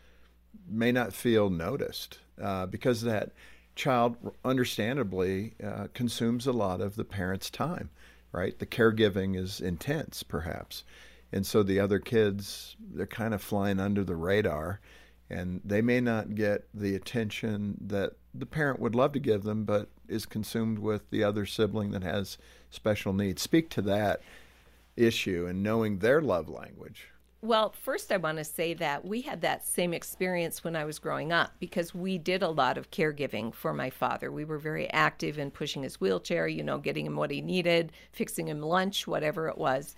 may 0.68 0.92
not 0.92 1.14
feel 1.14 1.50
noticed 1.50 2.20
uh, 2.42 2.66
because 2.66 3.02
that 3.02 3.32
child, 3.76 4.18
understandably, 4.44 5.54
uh, 5.64 5.88
consumes 5.94 6.46
a 6.46 6.52
lot 6.52 6.82
of 6.82 6.96
the 6.96 7.06
parent's 7.06 7.50
time, 7.50 7.90
right? 8.32 8.58
The 8.58 8.66
caregiving 8.66 9.38
is 9.38 9.60
intense, 9.60 10.24
perhaps. 10.24 10.84
And 11.32 11.46
so 11.46 11.64
the 11.64 11.80
other 11.80 12.00
kids, 12.00 12.76
they're 12.80 13.08
kind 13.08 13.34
of 13.34 13.42
flying 13.42 13.80
under 13.80 14.04
the 14.04 14.16
radar 14.16 14.80
and 15.32 15.62
they 15.64 15.82
may 15.82 16.02
not 16.02 16.36
get 16.36 16.68
the 16.74 16.94
attention 16.94 17.78
that 17.80 18.14
the 18.34 18.46
parent 18.46 18.82
would 18.82 18.96
love 18.96 19.14
to 19.14 19.20
give 19.20 19.44
them, 19.44 19.64
but 19.64 19.88
is 20.10 20.26
consumed 20.26 20.78
with 20.78 21.10
the 21.10 21.24
other 21.24 21.46
sibling 21.46 21.92
that 21.92 22.04
has 22.04 22.38
special 22.70 23.14
needs. 23.14 23.42
Speak 23.42 23.70
to 23.70 23.82
that 23.84 24.22
issue 24.98 25.46
and 25.48 25.64
knowing 25.64 26.00
their 26.00 26.22
love 26.22 26.50
language. 26.50 27.08
Well, 27.44 27.72
first, 27.72 28.12
I 28.12 28.18
want 28.18 28.38
to 28.38 28.44
say 28.44 28.76
that 28.76 29.04
we 29.04 29.22
had 29.22 29.42
that 29.42 29.66
same 29.66 29.96
experience 29.96 30.64
when 30.64 30.76
I 30.76 30.86
was 30.86 31.00
growing 31.00 31.32
up 31.32 31.54
because 31.60 31.96
we 31.96 32.20
did 32.20 32.44
a 32.44 32.50
lot 32.50 32.78
of 32.78 32.92
caregiving 32.92 33.52
for 33.52 33.74
my 33.74 33.90
father. 33.90 34.32
We 34.32 34.46
were 34.46 34.60
very 34.60 34.88
active 34.92 35.40
in 35.40 35.50
pushing 35.50 35.82
his 35.82 36.00
wheelchair, 36.00 36.48
you 36.48 36.62
know, 36.62 36.78
getting 36.78 37.08
him 37.08 37.16
what 37.16 37.32
he 37.32 37.42
needed, 37.42 37.94
fixing 38.12 38.48
him 38.48 38.62
lunch, 38.62 39.08
whatever 39.08 39.48
it 39.48 39.58
was. 39.58 39.96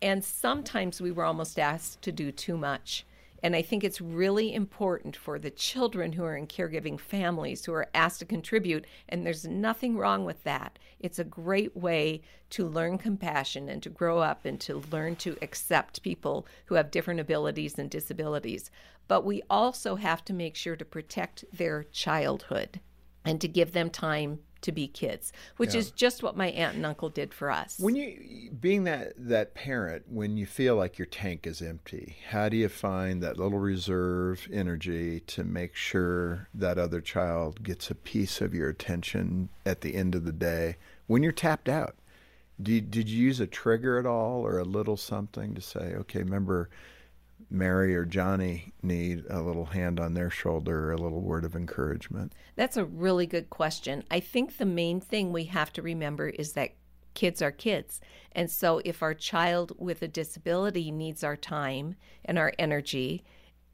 And 0.00 0.24
sometimes 0.24 1.00
we 1.00 1.10
were 1.10 1.24
almost 1.24 1.58
asked 1.58 2.02
to 2.02 2.12
do 2.12 2.30
too 2.30 2.56
much. 2.56 3.04
And 3.42 3.54
I 3.54 3.62
think 3.62 3.84
it's 3.84 4.00
really 4.00 4.54
important 4.54 5.16
for 5.16 5.38
the 5.38 5.50
children 5.50 6.12
who 6.12 6.24
are 6.24 6.36
in 6.36 6.46
caregiving 6.46 6.98
families 6.98 7.64
who 7.64 7.72
are 7.72 7.88
asked 7.94 8.20
to 8.20 8.24
contribute, 8.24 8.86
and 9.08 9.24
there's 9.24 9.44
nothing 9.44 9.96
wrong 9.96 10.24
with 10.24 10.42
that. 10.44 10.78
It's 11.00 11.18
a 11.18 11.24
great 11.24 11.76
way 11.76 12.22
to 12.50 12.66
learn 12.66 12.98
compassion 12.98 13.68
and 13.68 13.82
to 13.82 13.90
grow 13.90 14.18
up 14.18 14.44
and 14.44 14.60
to 14.62 14.82
learn 14.90 15.16
to 15.16 15.36
accept 15.42 16.02
people 16.02 16.46
who 16.66 16.76
have 16.76 16.90
different 16.90 17.20
abilities 17.20 17.78
and 17.78 17.90
disabilities. 17.90 18.70
But 19.08 19.24
we 19.24 19.42
also 19.48 19.96
have 19.96 20.24
to 20.24 20.32
make 20.32 20.56
sure 20.56 20.76
to 20.76 20.84
protect 20.84 21.44
their 21.52 21.84
childhood 21.84 22.80
and 23.24 23.40
to 23.40 23.48
give 23.48 23.72
them 23.72 23.90
time 23.90 24.40
to 24.62 24.72
be 24.72 24.88
kids, 24.88 25.32
which 25.56 25.74
Yeah. 25.74 25.80
is 25.80 25.90
just 25.90 26.22
what 26.22 26.36
my 26.36 26.48
aunt 26.48 26.76
and 26.76 26.86
uncle 26.86 27.08
did 27.08 27.32
for 27.34 27.50
us. 27.50 27.78
When 27.78 27.94
you 27.96 28.50
being 28.60 28.84
that 28.84 29.12
that 29.16 29.54
parent, 29.54 30.04
when 30.08 30.36
you 30.36 30.46
feel 30.46 30.76
like 30.76 30.98
your 30.98 31.06
tank 31.06 31.46
is 31.46 31.60
empty, 31.62 32.16
how 32.30 32.48
do 32.48 32.56
you 32.56 32.68
find 32.68 33.22
that 33.22 33.36
little 33.36 33.58
reserve 33.58 34.48
energy 34.52 35.20
to 35.20 35.44
make 35.44 35.74
sure 35.74 36.48
that 36.54 36.78
other 36.78 37.00
child 37.00 37.62
gets 37.62 37.90
a 37.90 37.94
piece 37.94 38.40
of 38.40 38.54
your 38.54 38.68
attention 38.68 39.48
at 39.64 39.80
the 39.82 39.94
end 39.94 40.14
of 40.14 40.24
the 40.24 40.32
day 40.32 40.76
when 41.06 41.22
you're 41.22 41.32
tapped 41.32 41.68
out? 41.68 41.96
Did 42.60 42.90
did 42.90 43.08
you 43.08 43.22
use 43.24 43.38
a 43.40 43.46
trigger 43.46 43.98
at 43.98 44.06
all 44.06 44.40
or 44.46 44.58
a 44.58 44.64
little 44.64 44.96
something 44.96 45.54
to 45.54 45.60
say, 45.60 45.94
okay, 45.94 46.20
remember 46.20 46.70
Mary 47.50 47.94
or 47.94 48.04
Johnny 48.04 48.72
need 48.82 49.24
a 49.28 49.40
little 49.40 49.66
hand 49.66 50.00
on 50.00 50.14
their 50.14 50.30
shoulder, 50.30 50.92
a 50.92 50.96
little 50.96 51.20
word 51.20 51.44
of 51.44 51.54
encouragement? 51.54 52.32
That's 52.56 52.76
a 52.76 52.84
really 52.84 53.26
good 53.26 53.50
question. 53.50 54.04
I 54.10 54.20
think 54.20 54.56
the 54.56 54.66
main 54.66 55.00
thing 55.00 55.32
we 55.32 55.44
have 55.44 55.72
to 55.74 55.82
remember 55.82 56.28
is 56.28 56.52
that 56.52 56.74
kids 57.14 57.40
are 57.40 57.52
kids. 57.52 58.00
And 58.32 58.50
so 58.50 58.80
if 58.84 59.02
our 59.02 59.14
child 59.14 59.72
with 59.78 60.02
a 60.02 60.08
disability 60.08 60.90
needs 60.90 61.24
our 61.24 61.36
time 61.36 61.96
and 62.24 62.38
our 62.38 62.52
energy, 62.58 63.24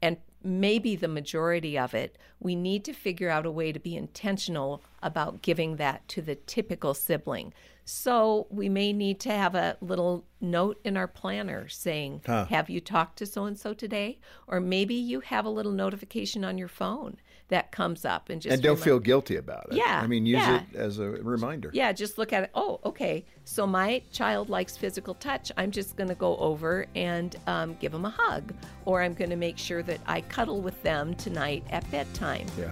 and 0.01 0.17
maybe 0.43 0.95
the 0.95 1.07
majority 1.07 1.77
of 1.77 1.93
it, 1.93 2.17
we 2.39 2.55
need 2.55 2.83
to 2.85 2.93
figure 2.93 3.29
out 3.29 3.45
a 3.45 3.51
way 3.51 3.71
to 3.71 3.79
be 3.79 3.95
intentional 3.95 4.81
about 5.01 5.41
giving 5.41 5.77
that 5.77 6.07
to 6.09 6.21
the 6.21 6.35
typical 6.35 6.93
sibling. 6.93 7.53
So 7.85 8.47
we 8.49 8.69
may 8.69 8.93
need 8.93 9.19
to 9.21 9.31
have 9.31 9.55
a 9.55 9.77
little 9.81 10.25
note 10.39 10.79
in 10.83 10.97
our 10.97 11.07
planner 11.07 11.67
saying, 11.67 12.21
Huh. 12.25 12.45
Have 12.45 12.69
you 12.69 12.79
talked 12.79 13.17
to 13.17 13.25
so 13.25 13.45
and 13.45 13.57
so 13.57 13.73
today? 13.73 14.19
Or 14.47 14.59
maybe 14.59 14.95
you 14.95 15.21
have 15.21 15.45
a 15.45 15.49
little 15.49 15.71
notification 15.71 16.45
on 16.45 16.57
your 16.57 16.67
phone 16.67 17.17
that 17.49 17.71
comes 17.71 18.05
up 18.05 18.29
and 18.29 18.41
just 18.41 18.53
and 18.53 18.63
don't 18.63 18.75
remi- 18.75 18.83
feel 18.83 18.99
guilty 18.99 19.35
about 19.35 19.67
it. 19.69 19.75
Yeah, 19.77 20.01
I 20.01 20.07
mean, 20.07 20.25
use 20.25 20.39
yeah. 20.39 20.61
it 20.71 20.75
as 20.75 20.99
a 20.99 21.09
reminder. 21.09 21.69
yeah, 21.73 21.91
just 21.91 22.17
look 22.17 22.33
at 22.33 22.43
it. 22.43 22.49
Oh, 22.55 22.79
okay. 22.85 23.25
So 23.45 23.67
my 23.67 24.01
child 24.11 24.49
likes 24.49 24.77
physical 24.77 25.13
touch. 25.15 25.51
I'm 25.57 25.69
just 25.69 25.95
going 25.95 26.09
to 26.09 26.15
go 26.15 26.37
over 26.37 26.87
and 26.95 27.35
um, 27.47 27.75
give 27.79 27.91
them 27.91 28.05
a 28.05 28.09
hug, 28.09 28.53
or 28.85 29.01
I'm 29.01 29.13
going 29.13 29.29
to 29.29 29.35
make 29.35 29.57
sure 29.57 29.83
that 29.83 29.99
I 30.07 30.21
cuddle 30.21 30.61
with 30.61 30.81
them 30.83 31.15
tonight 31.15 31.63
at 31.69 31.89
bedtime. 31.91 32.47
Yeah. 32.57 32.71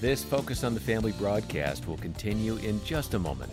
This 0.00 0.22
Focus 0.22 0.62
on 0.62 0.74
the 0.74 0.80
Family 0.80 1.12
broadcast 1.12 1.88
will 1.88 1.96
continue 1.96 2.56
in 2.56 2.82
just 2.84 3.14
a 3.14 3.18
moment. 3.18 3.52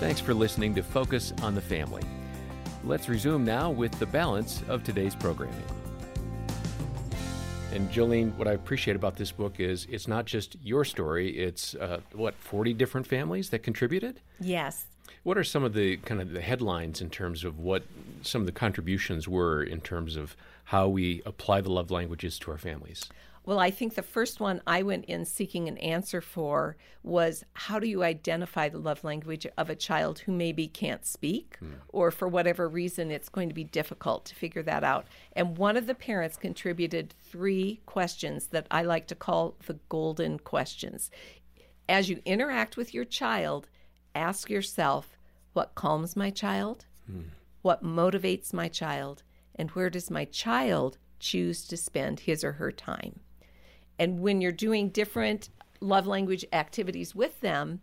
Thanks 0.00 0.18
for 0.18 0.32
listening 0.32 0.74
to 0.76 0.82
Focus 0.82 1.34
on 1.42 1.54
the 1.54 1.60
Family. 1.60 2.02
Let's 2.84 3.06
resume 3.06 3.44
now 3.44 3.68
with 3.68 3.92
the 3.98 4.06
balance 4.06 4.62
of 4.66 4.82
today's 4.82 5.14
programming. 5.14 5.62
And 7.74 7.90
Jolene, 7.90 8.34
what 8.36 8.48
I 8.48 8.52
appreciate 8.52 8.96
about 8.96 9.16
this 9.16 9.30
book 9.30 9.60
is 9.60 9.86
it's 9.90 10.08
not 10.08 10.24
just 10.24 10.56
your 10.62 10.86
story, 10.86 11.38
it's 11.38 11.74
uh, 11.74 12.00
what, 12.14 12.34
40 12.36 12.72
different 12.72 13.06
families 13.06 13.50
that 13.50 13.62
contributed? 13.62 14.20
Yes. 14.40 14.86
What 15.22 15.36
are 15.36 15.44
some 15.44 15.64
of 15.64 15.74
the 15.74 15.98
kind 15.98 16.22
of 16.22 16.30
the 16.30 16.40
headlines 16.40 17.02
in 17.02 17.10
terms 17.10 17.44
of 17.44 17.58
what 17.58 17.82
some 18.22 18.40
of 18.40 18.46
the 18.46 18.52
contributions 18.52 19.28
were 19.28 19.62
in 19.62 19.82
terms 19.82 20.16
of 20.16 20.34
how 20.70 20.86
we 20.86 21.20
apply 21.26 21.60
the 21.60 21.68
love 21.68 21.90
languages 21.90 22.38
to 22.38 22.48
our 22.48 22.56
families? 22.56 23.08
Well, 23.44 23.58
I 23.58 23.72
think 23.72 23.96
the 23.96 24.02
first 24.02 24.38
one 24.38 24.62
I 24.68 24.84
went 24.84 25.06
in 25.06 25.24
seeking 25.24 25.66
an 25.66 25.78
answer 25.78 26.20
for 26.20 26.76
was 27.02 27.44
how 27.54 27.80
do 27.80 27.88
you 27.88 28.04
identify 28.04 28.68
the 28.68 28.78
love 28.78 29.02
language 29.02 29.48
of 29.58 29.68
a 29.68 29.74
child 29.74 30.20
who 30.20 30.30
maybe 30.30 30.68
can't 30.68 31.04
speak 31.04 31.56
hmm. 31.58 31.72
or 31.88 32.12
for 32.12 32.28
whatever 32.28 32.68
reason 32.68 33.10
it's 33.10 33.28
going 33.28 33.48
to 33.48 33.54
be 33.54 33.64
difficult 33.64 34.26
to 34.26 34.36
figure 34.36 34.62
that 34.62 34.84
out. 34.84 35.08
And 35.32 35.58
one 35.58 35.76
of 35.76 35.88
the 35.88 35.94
parents 35.96 36.36
contributed 36.36 37.16
three 37.20 37.80
questions 37.84 38.46
that 38.52 38.68
I 38.70 38.82
like 38.82 39.08
to 39.08 39.16
call 39.16 39.56
the 39.66 39.80
golden 39.88 40.38
questions. 40.38 41.10
As 41.88 42.08
you 42.08 42.22
interact 42.24 42.76
with 42.76 42.94
your 42.94 43.04
child, 43.04 43.68
ask 44.14 44.48
yourself 44.48 45.18
what 45.52 45.74
calms 45.74 46.14
my 46.14 46.30
child? 46.30 46.84
Hmm. 47.10 47.22
What 47.62 47.82
motivates 47.82 48.52
my 48.52 48.68
child? 48.68 49.24
And 49.60 49.68
where 49.72 49.90
does 49.90 50.10
my 50.10 50.24
child 50.24 50.96
choose 51.18 51.66
to 51.66 51.76
spend 51.76 52.20
his 52.20 52.42
or 52.42 52.52
her 52.52 52.72
time? 52.72 53.20
And 53.98 54.20
when 54.20 54.40
you're 54.40 54.52
doing 54.52 54.88
different 54.88 55.50
love 55.80 56.06
language 56.06 56.46
activities 56.50 57.14
with 57.14 57.42
them, 57.42 57.82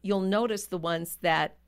you'll 0.00 0.22
notice 0.22 0.66
the 0.66 0.78
ones 0.78 1.18
that 1.20 1.58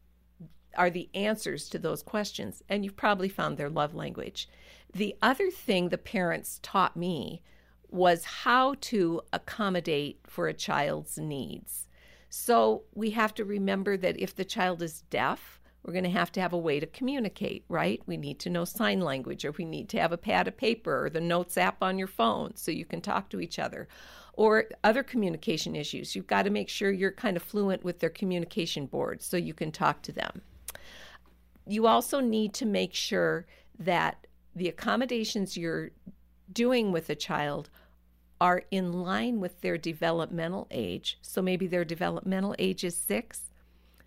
are 0.75 0.89
the 0.89 1.11
answers 1.13 1.69
to 1.69 1.79
those 1.79 2.03
questions. 2.03 2.63
And 2.71 2.83
you've 2.83 2.97
probably 2.97 3.29
found 3.29 3.59
their 3.59 3.69
love 3.69 3.95
language. 3.95 4.49
The 4.95 5.15
other 5.21 5.51
thing 5.51 5.91
the 5.91 5.99
parents 5.99 6.59
taught 6.63 6.97
me 6.97 7.43
was 7.91 8.25
how 8.25 8.77
to 8.81 9.21
accommodate 9.35 10.19
for 10.25 10.49
a 10.49 10.55
child's 10.55 11.19
needs. 11.19 11.87
So 12.31 12.85
we 12.95 13.11
have 13.11 13.35
to 13.35 13.45
remember 13.45 13.99
that 13.99 14.19
if 14.19 14.35
the 14.35 14.47
child 14.47 14.81
is 14.81 15.03
deaf, 15.11 15.61
we're 15.87 15.93
going 15.93 16.05
to 16.05 16.11
have 16.11 16.33
to 16.33 16.41
have 16.41 16.53
a 16.53 16.59
way 16.59 16.81
to 16.81 16.87
communicate, 16.87 17.65
right? 17.69 18.03
We 18.07 18.17
need 18.17 18.41
to 18.41 18.51
know 18.51 18.65
sign 18.65 19.01
language, 19.01 19.45
or 19.45 19.53
we 19.53 19.65
need 19.65 19.89
to 19.91 20.01
have 20.01 20.11
a 20.11 20.19
pad 20.19 20.49
of 20.49 20.57
paper 20.57 21.05
or 21.05 21.11
the 21.11 21.21
notes 21.21 21.57
app 21.57 21.81
on 21.81 21.97
your 21.97 22.09
phone 22.09 22.57
so 22.57 22.73
you 22.73 22.85
can 22.85 23.01
talk 23.01 23.31
to 23.31 23.41
each 23.41 23.61
other. 23.61 23.87
Or 24.33 24.65
other 24.83 25.03
communication 25.05 25.77
issues. 25.77 26.17
You've 26.17 26.27
got 26.27 26.43
to 26.43 26.51
make 26.51 26.69
sure 26.69 26.91
you're 26.91 27.13
kind 27.13 27.37
of 27.37 27.43
fluent 27.43 27.85
with 27.85 28.01
their 28.01 28.11
communication 28.11 28.87
board 28.87 29.23
so 29.23 29.37
you 29.37 29.55
can 29.55 29.71
talk 29.71 30.03
to 30.03 30.13
them. 30.13 30.43
You 31.67 31.87
also 31.87 32.21
need 32.21 32.53
to 32.55 32.67
make 32.67 32.93
sure 32.93 33.47
that 33.79 34.27
the 34.55 34.69
accommodations 34.69 35.57
you're 35.57 35.93
doing 36.53 36.91
with 36.91 37.09
a 37.11 37.15
child 37.15 37.71
are 38.41 38.65
in 38.71 38.93
line 38.93 39.41
with 39.41 39.61
their 39.61 39.79
developmental 39.79 40.67
age. 40.71 41.19
So 41.23 41.41
maybe 41.41 41.67
their 41.67 41.85
developmental 41.85 42.55
age 42.59 42.85
is 42.85 42.97
six, 42.97 43.46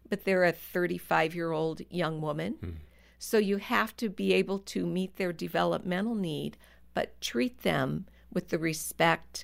but 0.10 0.26
they're 0.26 0.45
a 0.45 0.51
35 0.51 1.36
year 1.36 1.51
old 1.51 1.82
young 1.89 2.22
woman. 2.22 2.80
So 3.20 3.38
you 3.38 3.57
have 3.57 3.95
to 3.97 4.10
be 4.10 4.34
able 4.34 4.60
to 4.60 4.86
meet 4.86 5.18
their 5.18 5.34
developmental 5.34 6.16
need, 6.16 6.57
but 6.93 7.20
treat 7.20 7.62
them 7.64 8.05
with 8.32 8.49
the 8.49 8.57
respect 8.57 9.43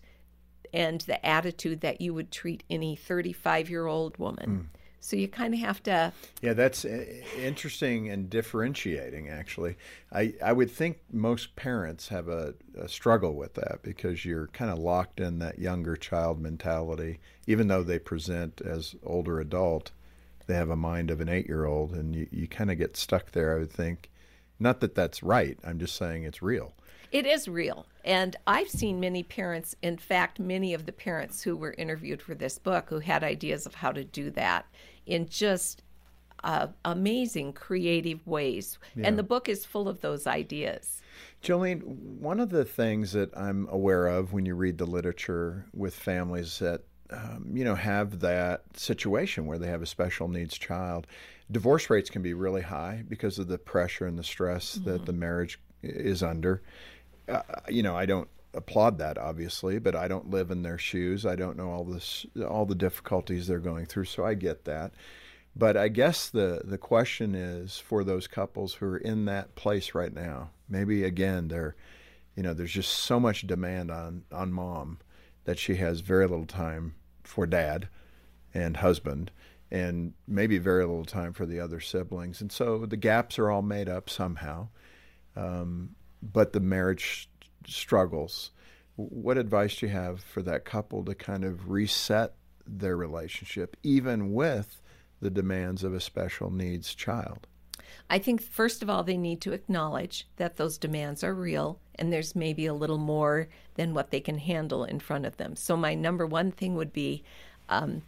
and 0.74 1.02
the 1.02 1.24
attitude 1.26 1.82
that 1.82 2.02
you 2.02 2.14
would 2.14 2.32
treat 2.32 2.64
any 2.70 2.96
35 2.96 3.70
year 3.70 3.86
old 3.86 4.18
woman. 4.18 4.70
So 5.06 5.16
you 5.16 5.28
kind 5.28 5.54
of 5.54 5.60
have 5.60 5.84
to 5.84 6.12
Yeah, 6.42 6.54
that's 6.54 6.84
uh, 6.84 7.06
interesting 7.38 8.10
and 8.10 8.28
differentiating, 8.28 9.30
actually. 9.30 9.78
I, 10.12 10.34
I 10.44 10.52
would 10.52 10.72
think 10.72 10.98
most 11.12 11.56
parents 11.56 12.08
have 12.08 12.28
a, 12.28 12.56
a 12.76 12.90
struggle 12.90 13.36
with 13.36 13.54
that 13.54 13.82
because 13.84 14.26
you're 14.26 14.48
kind 14.48 14.72
of 14.72 14.80
locked 14.80 15.20
in 15.20 15.38
that 15.40 15.60
younger 15.60 15.96
child 15.96 16.42
mentality. 16.42 17.20
Even 17.46 17.68
though 17.68 17.84
they 17.84 18.00
present 18.00 18.62
as 18.62 18.96
older 19.04 19.40
adult, 19.40 19.92
they 20.48 20.56
have 20.56 20.70
a 20.70 20.76
mind 20.76 21.12
of 21.12 21.22
an 21.22 21.30
eight 21.30 21.48
year 21.48 21.66
old, 21.66 21.94
and 21.94 22.16
you, 22.16 22.28
you 22.32 22.48
kind 22.48 22.72
of 22.72 22.78
get 22.78 22.98
stuck 22.98 23.32
there, 23.32 23.56
I 23.56 23.60
would 23.60 23.72
think. 23.72 24.12
Not 24.60 24.80
that 24.80 24.96
that's 24.96 25.22
right, 25.22 25.58
I'm 25.64 25.80
just 25.80 25.96
saying 25.96 26.24
it's 26.24 26.42
real. 26.42 26.74
It 27.12 27.26
is 27.26 27.48
real. 27.48 27.86
And 28.04 28.36
I've 28.48 28.70
seen 28.70 29.00
many 29.00 29.24
parents, 29.24 29.76
in 29.82 29.98
fact, 29.98 30.40
many 30.40 30.74
of 30.74 30.86
the 30.86 30.92
parents 30.92 31.42
who 31.42 31.56
were 31.56 31.74
interviewed 31.78 32.22
for 32.22 32.36
this 32.36 32.58
book 32.58 32.90
who 32.90 33.00
had 33.00 33.24
ideas 33.24 33.66
of 33.66 33.76
how 33.76 33.92
to 33.92 34.04
do 34.04 34.32
that 34.32 34.66
in 35.06 35.28
just 35.28 35.82
uh, 36.44 36.68
amazing 36.84 37.54
creative 37.54 38.26
ways. 38.28 38.78
Yeah. 38.96 39.08
And 39.08 39.18
the 39.18 39.24
book 39.24 39.50
is 39.50 39.66
full 39.66 39.88
of 39.88 40.02
those 40.02 40.28
ideas. 40.28 41.02
Jolene, 41.42 41.84
one 41.84 42.40
of 42.40 42.50
the 42.50 42.66
things 42.66 43.14
that 43.14 43.36
I'm 43.38 43.68
aware 43.70 44.08
of 44.08 44.34
when 44.34 44.46
you 44.46 44.56
read 44.56 44.78
the 44.78 44.86
literature 44.86 45.66
with 45.74 45.96
families 45.96 46.60
that 46.60 46.84
um, 47.10 47.52
you 47.54 47.64
know 47.64 47.76
have 47.76 48.20
that 48.22 48.64
situation 48.76 49.46
where 49.46 49.60
they 49.60 49.68
have 49.68 49.82
a 49.82 49.88
special 49.88 50.28
needs 50.28 50.58
child, 50.58 51.08
divorce 51.52 51.90
rates 51.90 52.10
can 52.10 52.22
be 52.22 52.34
really 52.34 52.62
high 52.62 53.04
because 53.08 53.40
of 53.40 53.48
the 53.48 53.58
pressure 53.58 54.06
and 54.06 54.18
the 54.18 54.24
stress 54.24 54.76
mm-hmm. 54.76 54.92
that 54.92 55.06
the 55.06 55.14
marriage 55.14 55.60
is 55.84 56.24
under. 56.24 56.62
Uh, 57.28 57.42
you 57.70 57.84
know, 57.84 57.96
I 57.96 58.06
don't 58.06 58.30
applaud 58.54 58.98
that 59.00 59.18
obviously, 59.18 59.80
but 59.80 59.96
I 59.96 60.08
don't 60.08 60.30
live 60.30 60.52
in 60.52 60.64
their 60.64 60.78
shoes. 60.78 61.26
I 61.26 61.36
don't 61.36 61.58
know 61.58 61.72
all 61.72 61.84
this 61.84 62.26
all 62.48 62.66
the 62.66 62.76
difficulties 62.76 63.48
they're 63.48 63.60
going 63.60 63.86
through, 63.86 64.06
so 64.06 64.26
I 64.26 64.34
get 64.34 64.66
that. 64.66 64.94
But 65.56 65.78
I 65.78 65.88
guess 65.88 66.30
the 66.30 66.62
the 66.64 66.78
question 66.78 67.36
is 67.36 67.78
for 67.78 68.04
those 68.04 68.28
couples 68.28 68.76
who 68.76 68.88
are 68.88 68.98
in 68.98 69.26
that 69.26 69.56
place 69.56 69.96
right 69.96 70.14
now. 70.14 70.50
Maybe 70.68 71.04
again 71.04 71.48
they're 71.48 71.76
you 72.36 72.44
know, 72.44 72.54
there's 72.54 72.72
just 72.72 72.92
so 72.92 73.20
much 73.20 73.48
demand 73.48 73.92
on 73.92 74.24
on 74.32 74.52
mom 74.52 75.00
that 75.46 75.58
she 75.58 75.76
has 75.76 76.02
very 76.02 76.28
little 76.28 76.46
time 76.46 76.96
for 77.24 77.46
dad 77.46 77.88
and 78.54 78.78
husband 78.78 79.32
and 79.72 80.14
maybe 80.28 80.58
very 80.58 80.86
little 80.86 81.06
time 81.06 81.34
for 81.34 81.46
the 81.46 81.60
other 81.60 81.80
siblings. 81.80 82.42
And 82.42 82.52
so 82.52 82.86
the 82.86 82.98
gaps 82.98 83.40
are 83.40 83.50
all 83.50 83.62
made 83.62 83.90
up 83.90 84.10
somehow. 84.10 84.68
Um, 85.36 85.96
but 86.22 86.54
the 86.54 86.60
marriage 86.60 87.30
struggles. 87.68 88.52
What 88.96 89.38
advice 89.38 89.78
do 89.78 89.88
you 89.88 89.92
have 89.92 90.22
for 90.22 90.42
that 90.44 90.66
couple 90.66 91.04
to 91.06 91.16
kind 91.16 91.44
of 91.44 91.70
reset 91.70 92.36
their 92.66 92.96
relationship, 92.96 93.76
even 93.84 94.34
with 94.34 94.82
the 95.20 95.30
demands 95.30 95.84
of 95.84 95.94
a 95.94 96.00
special 96.00 96.52
needs 96.52 96.96
child? 96.96 97.48
I 98.10 98.20
think, 98.20 98.42
first 98.42 98.82
of 98.82 98.90
all, 98.90 99.04
they 99.04 99.18
need 99.18 99.42
to 99.42 99.54
acknowledge 99.54 100.28
that 100.38 100.58
those 100.58 100.78
demands 100.78 101.24
are 101.24 101.34
real 101.34 101.80
and 101.98 102.12
there's 102.12 102.36
maybe 102.36 102.66
a 102.66 102.74
little 102.74 102.98
more 102.98 103.48
than 103.76 103.94
what 103.94 104.12
they 104.12 104.20
can 104.20 104.38
handle 104.38 104.84
in 104.84 105.00
front 105.00 105.26
of 105.26 105.38
them. 105.38 105.56
So, 105.56 105.76
my 105.76 105.96
number 105.96 106.26
one 106.26 106.52
thing 106.52 106.76
would 106.76 106.94
be 106.94 107.24
um, 107.70 108.02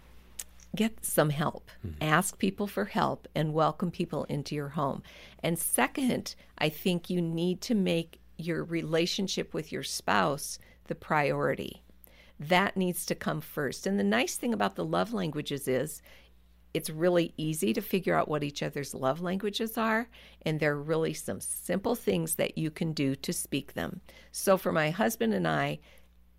get 0.75 1.05
some 1.05 1.29
help. 1.29 1.69
Mm-hmm. 1.85 2.03
Ask 2.03 2.37
people 2.37 2.67
for 2.67 2.85
help 2.85 3.27
and 3.35 3.53
welcome 3.53 3.91
people 3.91 4.25
into 4.25 4.55
your 4.55 4.69
home. 4.69 5.03
And 5.43 5.57
second, 5.57 6.35
I 6.57 6.69
think 6.69 7.09
you 7.09 7.21
need 7.21 7.61
to 7.61 7.75
make 7.75 8.19
your 8.37 8.63
relationship 8.63 9.53
with 9.53 9.71
your 9.71 9.83
spouse 9.83 10.59
the 10.85 10.95
priority. 10.95 11.81
That 12.39 12.77
needs 12.77 13.05
to 13.07 13.15
come 13.15 13.41
first. 13.41 13.87
And 13.87 13.99
the 13.99 14.03
nice 14.03 14.35
thing 14.35 14.53
about 14.53 14.75
the 14.75 14.85
love 14.85 15.13
languages 15.13 15.67
is 15.67 16.01
it's 16.77 16.91
really 16.91 17.33
easy 17.37 17.73
to 17.73 17.81
figure 17.81 18.13
out 18.13 18.29
what 18.29 18.43
each 18.43 18.61
other's 18.61 18.93
love 18.93 19.19
languages 19.19 19.79
are, 19.79 20.07
and 20.43 20.59
there 20.59 20.73
are 20.73 20.81
really 20.81 21.13
some 21.13 21.41
simple 21.41 21.95
things 21.95 22.35
that 22.35 22.55
you 22.55 22.69
can 22.69 22.93
do 22.93 23.15
to 23.15 23.33
speak 23.33 23.73
them. 23.73 24.01
So, 24.31 24.57
for 24.57 24.71
my 24.71 24.91
husband 24.91 25.33
and 25.33 25.47
I, 25.47 25.79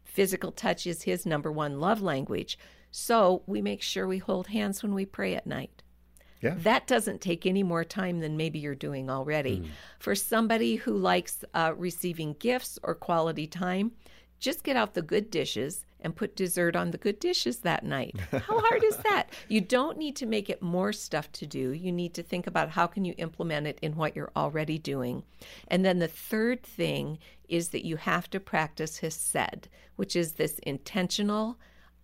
physical 0.05 0.53
touch 0.53 0.87
is 0.87 1.03
his 1.03 1.27
number 1.27 1.51
one 1.51 1.81
love 1.81 2.01
language. 2.01 2.57
So, 2.93 3.43
we 3.47 3.61
make 3.61 3.83
sure 3.83 4.07
we 4.07 4.19
hold 4.19 4.47
hands 4.47 4.81
when 4.81 4.95
we 4.95 5.05
pray 5.05 5.35
at 5.35 5.45
night. 5.45 5.83
Yeah. 6.41 6.55
That 6.59 6.87
doesn't 6.87 7.21
take 7.21 7.45
any 7.45 7.65
more 7.65 7.83
time 7.83 8.21
than 8.21 8.37
maybe 8.37 8.61
you're 8.61 8.77
doing 8.77 9.11
already. 9.11 9.59
Mm. 9.59 9.69
For 9.99 10.15
somebody 10.15 10.77
who 10.77 10.93
likes 10.93 11.45
uh, 11.53 11.73
receiving 11.77 12.35
gifts 12.35 12.79
or 12.85 12.95
quality 12.95 13.49
time, 13.49 13.91
just 14.39 14.63
get 14.63 14.77
out 14.77 14.95
the 14.95 15.03
good 15.03 15.33
dishes 15.33 15.85
and 16.01 16.15
put 16.15 16.37
dessert 16.37 16.77
on 16.77 16.91
the 16.91 16.99
good 16.99 17.19
dishes 17.19 17.59
that 17.59 17.85
night. 17.85 18.17
How 18.31 18.61
hard 18.61 18.85
is 18.85 18.97
that? 18.99 19.31
You 19.49 19.61
don't 19.61 19.99
need 19.99 20.17
to 20.17 20.27
make 20.27 20.49
it 20.49 20.63
more 20.63 20.93
stuff 20.93 21.31
to 21.33 21.47
do. 21.47 21.73
You 21.73 21.93
need 21.93 22.15
to 22.15 22.23
think 22.23 22.47
about 22.47 22.71
how 22.71 22.87
can 22.87 23.05
you 23.05 23.15
implement 23.19 23.67
it 23.67 23.79
in 23.83 23.97
what 23.97 24.15
you're 24.15 24.33
already 24.37 24.79
doing. 24.79 25.25
And 25.69 25.85
then 25.85 25.99
the 25.99 26.09
third 26.09 26.63
thing 26.63 27.19
is 27.49 27.69
that 27.71 27.87
you 27.87 27.97
have 27.97 28.31
to 28.31 28.41
practice 28.41 28.99
hesed, 28.99 29.69
which 29.97 30.15
is 30.15 30.33
this 30.33 30.59
intentional 30.61 31.59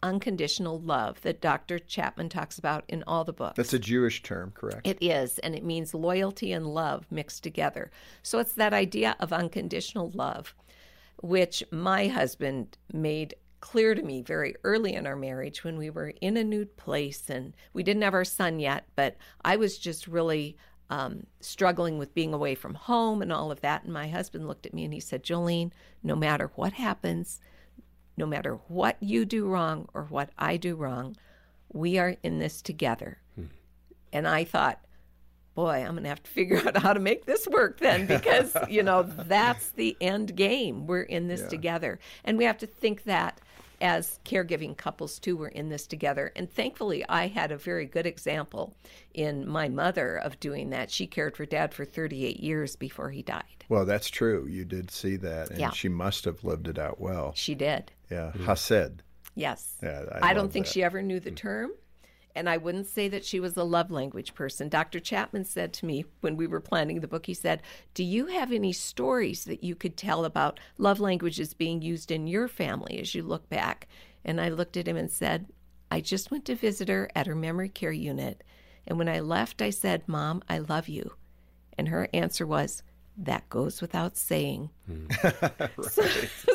unconditional 0.05 0.79
love 0.81 1.21
that 1.23 1.41
Dr. 1.41 1.79
Chapman 1.79 2.29
talks 2.29 2.59
about 2.59 2.85
in 2.89 3.03
all 3.07 3.25
the 3.25 3.33
books. 3.33 3.57
That's 3.57 3.73
a 3.73 3.79
Jewish 3.79 4.23
term, 4.23 4.53
correct? 4.55 4.87
It 4.87 4.99
is, 5.01 5.39
and 5.39 5.55
it 5.55 5.65
means 5.65 5.95
loyalty 5.95 6.53
and 6.53 6.67
love 6.67 7.07
mixed 7.11 7.43
together. 7.43 7.91
So 8.23 8.39
it's 8.39 8.53
that 8.53 8.75
idea 8.75 9.17
of 9.19 9.33
unconditional 9.33 10.11
love, 10.11 10.55
which 11.23 11.65
my 11.71 12.09
husband 12.09 12.77
made 12.93 13.35
clear 13.65 13.95
to 13.95 14.03
me 14.03 14.21
very 14.21 14.55
early 14.63 14.93
in 14.93 15.07
our 15.07 15.17
marriage 15.17 15.65
when 15.65 15.79
we 15.79 15.89
were 15.89 16.13
in 16.21 16.37
a 16.37 16.45
new 16.45 16.67
place 16.67 17.31
and 17.31 17.55
we 17.73 17.83
didn't 17.83 18.03
have 18.03 18.13
our 18.13 18.23
son 18.23 18.61
yet, 18.61 18.85
but 18.95 19.17
I 19.43 19.57
was 19.57 19.79
just 19.79 20.07
really 20.07 20.59
um, 20.91 21.27
struggling 21.41 21.97
with 21.97 22.13
being 22.13 22.35
away 22.35 22.55
from 22.57 22.75
home 22.75 23.23
and 23.23 23.33
all 23.33 23.51
of 23.51 23.63
that. 23.63 23.85
And 23.85 23.91
my 23.91 24.07
husband 24.07 24.47
looked 24.47 24.67
at 24.67 24.75
me 24.75 24.85
and 24.85 24.93
he 24.93 25.01
said, 25.01 25.25
Jolene, 25.25 25.71
no 26.03 26.15
matter 26.15 26.51
what 26.57 26.75
happens, 26.75 27.41
no 28.19 28.27
matter 28.27 28.61
what 28.69 28.99
you 29.01 29.25
do 29.25 29.47
wrong 29.47 29.89
or 29.95 30.05
what 30.11 30.29
I 30.37 30.59
do 30.59 30.77
wrong, 30.77 31.17
we 31.73 31.97
are 31.97 32.17
in 32.23 32.41
this 32.41 32.61
together. 32.61 33.23
Hmm. 33.35 33.47
And 34.13 34.29
I 34.29 34.45
thought, 34.45 34.85
boy, 35.55 35.83
I'm 35.83 35.93
going 35.93 36.03
to 36.03 36.11
have 36.11 36.23
to 36.23 36.31
figure 36.31 36.59
out 36.67 36.77
how 36.77 36.93
to 36.93 37.01
make 37.01 37.25
this 37.25 37.47
work 37.47 37.79
then 37.79 38.05
because, 38.05 38.55
you 38.69 38.83
know, 38.83 39.03
that's 39.27 39.71
the 39.71 39.97
end 40.03 40.37
game. 40.37 40.87
We're 40.87 41.01
in 41.01 41.29
this 41.29 41.41
yeah. 41.41 41.49
together. 41.49 41.99
And 42.25 42.37
we 42.37 42.45
have 42.45 42.59
to 42.59 42.67
think 42.67 43.05
that 43.05 43.41
as 43.85 44.19
caregiving 44.25 44.77
couples 44.77 45.19
too 45.19 45.37
we're 45.37 45.49
in 45.49 45.69
this 45.69 45.87
together. 45.87 46.33
And 46.35 46.51
thankfully 46.51 47.05
i 47.09 47.29
had 47.29 47.53
a 47.53 47.57
very 47.57 47.87
good 47.87 48.07
example 48.07 48.75
in 49.13 49.47
my 49.47 49.69
mother 49.69 50.17
of 50.17 50.41
doing 50.41 50.71
that. 50.71 50.91
She 50.91 51.07
cared 51.07 51.37
for 51.37 51.47
dad 51.47 51.75
for 51.75 51.85
38 51.85 52.41
years 52.41 52.75
before 52.75 53.11
he 53.11 53.23
died. 53.23 53.65
Well 53.69 53.85
that's 53.85 54.09
true. 54.09 54.47
You 54.49 54.65
did 54.65 54.91
see 54.91 55.17
that 55.17 55.51
and 55.51 55.59
yeah. 55.59 55.71
she 55.71 55.89
must 55.89 56.25
have 56.25 56.43
lived 56.43 56.67
it 56.67 56.79
out 56.79 57.01
well. 57.01 57.33
She 57.37 57.55
did. 57.55 57.93
Yeah. 58.11 58.33
Mm-hmm. 58.35 58.47
hesed. 58.47 59.03
Yes. 59.37 59.77
Yeah, 59.83 60.05
I, 60.13 60.31
I 60.31 60.35
don't 60.35 60.53
think 60.53 60.67
that. 60.67 60.73
she 60.73 60.83
ever 60.83 61.03
knew 61.03 61.21
the 61.21 61.33
mm. 61.33 61.37
term 61.37 61.73
and 62.35 62.49
I 62.49 62.57
wouldn't 62.57 62.87
say 62.87 63.09
that 63.09 63.25
she 63.25 63.39
was 63.39 63.57
a 63.57 63.63
love 63.63 63.91
language 63.91 64.35
person. 64.35 64.69
Dr. 64.69 64.99
Chapman 64.99 65.45
said 65.45 65.73
to 65.75 65.87
me 65.87 66.05
when 66.21 66.37
we 66.37 66.47
were 66.47 66.61
planning 66.61 67.01
the 67.01 67.09
book, 67.09 67.27
he 67.27 67.35
said, 67.35 67.63
Do 67.95 68.03
you 68.03 68.27
have 68.27 68.51
any 68.51 68.73
stories 68.73 69.45
that 69.45 69.63
you 69.63 69.75
could 69.75 69.97
tell 69.97 70.25
about 70.25 70.59
love 70.77 70.99
languages 70.99 71.55
being 71.55 71.81
used 71.81 72.11
in 72.11 72.27
your 72.27 72.49
family 72.49 72.99
as 72.99 73.15
you 73.15 73.23
look 73.23 73.49
back? 73.49 73.87
And 74.25 74.41
I 74.41 74.49
looked 74.49 74.77
at 74.77 74.89
him 74.89 74.97
and 74.97 75.11
said, 75.11 75.47
I 75.91 76.01
just 76.01 76.31
went 76.31 76.45
to 76.47 76.57
visit 76.57 76.89
her 76.89 77.09
at 77.15 77.27
her 77.27 77.37
memory 77.37 77.69
care 77.69 77.93
unit. 77.93 78.43
And 78.87 78.99
when 78.99 79.09
I 79.09 79.21
left, 79.21 79.63
I 79.63 79.71
said, 79.71 80.09
Mom, 80.09 80.43
I 80.49 80.59
love 80.59 80.89
you. 80.89 81.13
And 81.79 81.89
her 81.89 82.09
answer 82.13 82.47
was, 82.47 82.83
that 83.17 83.49
goes 83.49 83.81
without 83.81 84.17
saying. 84.17 84.71
right. 84.89 85.71
so, 85.83 86.03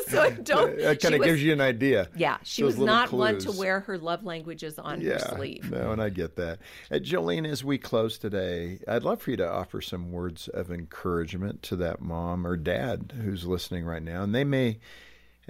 so, 0.08 0.22
I 0.22 0.30
don't. 0.30 0.76
That 0.78 1.00
kind 1.00 1.14
of 1.14 1.22
gives 1.22 1.42
you 1.42 1.52
an 1.52 1.60
idea. 1.60 2.08
Yeah, 2.14 2.38
she 2.42 2.62
was 2.62 2.78
not 2.78 3.08
clues. 3.08 3.18
one 3.18 3.38
to 3.38 3.52
wear 3.52 3.80
her 3.80 3.98
love 3.98 4.24
languages 4.24 4.78
on 4.78 5.00
yeah, 5.00 5.12
her 5.12 5.36
sleeve. 5.36 5.70
No, 5.70 5.92
and 5.92 6.02
I 6.02 6.10
get 6.10 6.36
that. 6.36 6.58
Uh, 6.90 6.96
Jolene, 6.96 7.48
as 7.48 7.64
we 7.64 7.78
close 7.78 8.18
today, 8.18 8.78
I'd 8.86 9.04
love 9.04 9.22
for 9.22 9.30
you 9.30 9.36
to 9.38 9.50
offer 9.50 9.80
some 9.80 10.12
words 10.12 10.48
of 10.48 10.70
encouragement 10.70 11.62
to 11.64 11.76
that 11.76 12.00
mom 12.00 12.46
or 12.46 12.56
dad 12.56 13.14
who's 13.22 13.46
listening 13.46 13.84
right 13.84 14.02
now, 14.02 14.22
and 14.22 14.34
they 14.34 14.44
may 14.44 14.78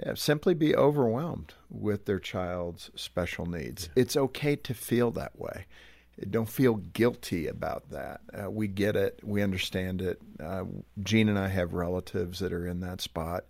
uh, 0.05 0.15
simply 0.15 0.53
be 0.53 0.75
overwhelmed 0.75 1.53
with 1.69 2.05
their 2.05 2.19
child's 2.19 2.89
special 2.95 3.45
needs. 3.45 3.89
Yeah. 3.95 4.01
It's 4.01 4.15
okay 4.15 4.55
to 4.55 4.73
feel 4.73 5.11
that 5.11 5.37
way 5.37 5.65
don't 6.29 6.49
feel 6.49 6.75
guilty 6.75 7.47
about 7.47 7.89
that. 7.91 8.21
Uh, 8.33 8.49
we 8.49 8.67
get 8.67 8.95
it. 8.95 9.19
We 9.23 9.41
understand 9.41 10.01
it. 10.01 10.21
Uh, 10.39 10.65
Jean 11.01 11.29
and 11.29 11.39
I 11.39 11.47
have 11.47 11.73
relatives 11.73 12.39
that 12.39 12.53
are 12.53 12.67
in 12.67 12.81
that 12.81 13.01
spot. 13.01 13.45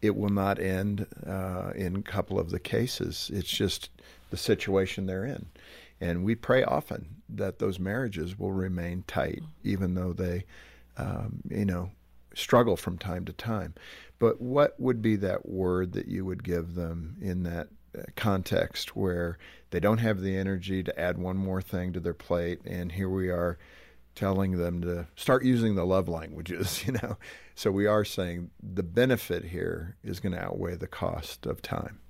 It 0.00 0.16
will 0.16 0.30
not 0.30 0.58
end 0.58 1.06
uh, 1.26 1.72
in 1.74 1.96
a 1.96 2.02
couple 2.02 2.38
of 2.38 2.50
the 2.50 2.60
cases. 2.60 3.30
It's 3.32 3.50
just 3.50 3.90
the 4.30 4.36
situation 4.36 5.06
they're 5.06 5.24
in. 5.24 5.46
And 6.00 6.24
we 6.24 6.34
pray 6.34 6.62
often 6.62 7.16
that 7.28 7.58
those 7.58 7.78
marriages 7.78 8.38
will 8.38 8.52
remain 8.52 9.04
tight, 9.06 9.42
even 9.64 9.94
though 9.94 10.12
they, 10.12 10.44
um, 10.96 11.40
you 11.50 11.64
know, 11.64 11.90
struggle 12.34 12.76
from 12.76 12.98
time 12.98 13.24
to 13.24 13.32
time. 13.32 13.74
But 14.18 14.40
what 14.40 14.78
would 14.78 15.02
be 15.02 15.16
that 15.16 15.48
word 15.48 15.92
that 15.92 16.06
you 16.06 16.24
would 16.24 16.44
give 16.44 16.74
them 16.74 17.16
in 17.20 17.42
that 17.44 17.68
context 18.16 18.96
where 18.96 19.38
they 19.70 19.80
don't 19.80 19.98
have 19.98 20.20
the 20.20 20.36
energy 20.36 20.82
to 20.82 20.98
add 20.98 21.18
one 21.18 21.36
more 21.36 21.62
thing 21.62 21.92
to 21.92 22.00
their 22.00 22.14
plate 22.14 22.60
and 22.64 22.92
here 22.92 23.08
we 23.08 23.28
are 23.28 23.58
telling 24.18 24.58
them 24.58 24.80
to 24.80 25.06
start 25.14 25.44
using 25.44 25.76
the 25.76 25.86
love 25.86 26.08
languages 26.08 26.82
you 26.86 26.92
know? 26.92 27.16
So 27.54 27.70
we 27.70 27.86
are 27.86 28.04
saying 28.04 28.50
the 28.62 28.82
benefit 28.82 29.44
here 29.44 29.96
is 30.02 30.20
going 30.20 30.32
to 30.32 30.42
outweigh 30.42 30.76
the 30.76 30.86
cost 30.86 31.46
of 31.46 31.62
time. 31.62 32.00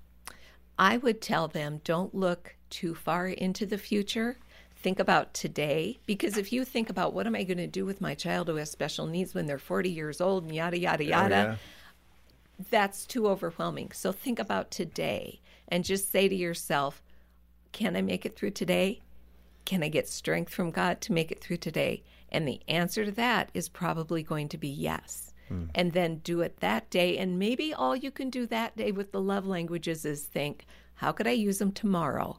I 0.79 0.97
would 0.97 1.21
tell 1.21 1.49
them 1.49 1.81
don't 1.85 2.15
look 2.15 2.55
too 2.71 2.95
far 2.95 3.29
into 3.29 3.67
the 3.67 3.79
future. 3.79 4.39
Think 4.77 5.01
about 5.01 5.35
today 5.35 5.99
because 6.07 6.37
if 6.37 6.53
you 6.53 6.65
think 6.65 6.89
about 6.89 7.13
what 7.13 7.27
am 7.27 7.35
i 7.35 7.43
going 7.43 7.59
to 7.59 7.67
do 7.67 7.85
with 7.85 8.01
my 8.01 8.15
child 8.15 8.49
who 8.49 8.57
has 8.57 8.71
special 8.71 9.07
needs 9.07 9.35
when 9.35 9.47
they're 9.47 9.59
40 9.59 9.91
years 9.91 10.21
old 10.21 10.45
and 10.45 10.55
yada 10.55 10.79
yada 10.79 11.05
oh, 11.05 11.07
yada 11.07 11.35
oh, 11.35 11.39
yeah. 11.39 11.57
that's 12.71 13.05
too 13.05 13.27
overwhelming. 13.27 13.91
So 13.93 14.13
think 14.13 14.39
about 14.39 14.71
today 14.71 15.41
and 15.67 15.85
just 15.85 16.13
say 16.13 16.29
to 16.29 16.35
yourself, 16.35 17.03
can 17.73 17.97
I 17.97 18.03
make 18.03 18.27
it 18.27 18.37
through 18.37 18.53
today? 18.53 19.01
Can 19.65 19.83
I 19.83 19.89
get 19.89 20.09
strength 20.09 20.53
from 20.53 20.71
God 20.71 21.01
to 21.03 21.13
make 21.13 21.31
it 21.31 21.43
through 21.43 21.59
today? 21.59 22.03
And 22.31 22.47
the 22.47 22.61
answer 22.69 23.05
to 23.05 23.13
that 23.13 23.51
is 23.55 23.69
probably 23.69 24.23
going 24.23 24.49
to 24.51 24.59
be 24.59 24.69
yes. 24.69 25.33
Hmm. 25.49 25.65
And 25.75 25.93
then 25.93 26.17
do 26.19 26.41
it 26.41 26.61
that 26.61 26.91
day. 26.91 27.19
And 27.19 27.39
maybe 27.39 27.73
all 27.73 27.97
you 27.97 28.11
can 28.11 28.31
do 28.31 28.47
that 28.47 28.77
day 28.77 28.93
with 28.93 29.13
the 29.13 29.21
love 29.21 29.47
languages 29.47 30.05
is 30.05 30.25
think, 30.25 30.67
how 30.95 31.13
could 31.13 31.27
I 31.27 31.33
use 31.33 31.59
them 31.59 31.73
tomorrow? 31.73 32.39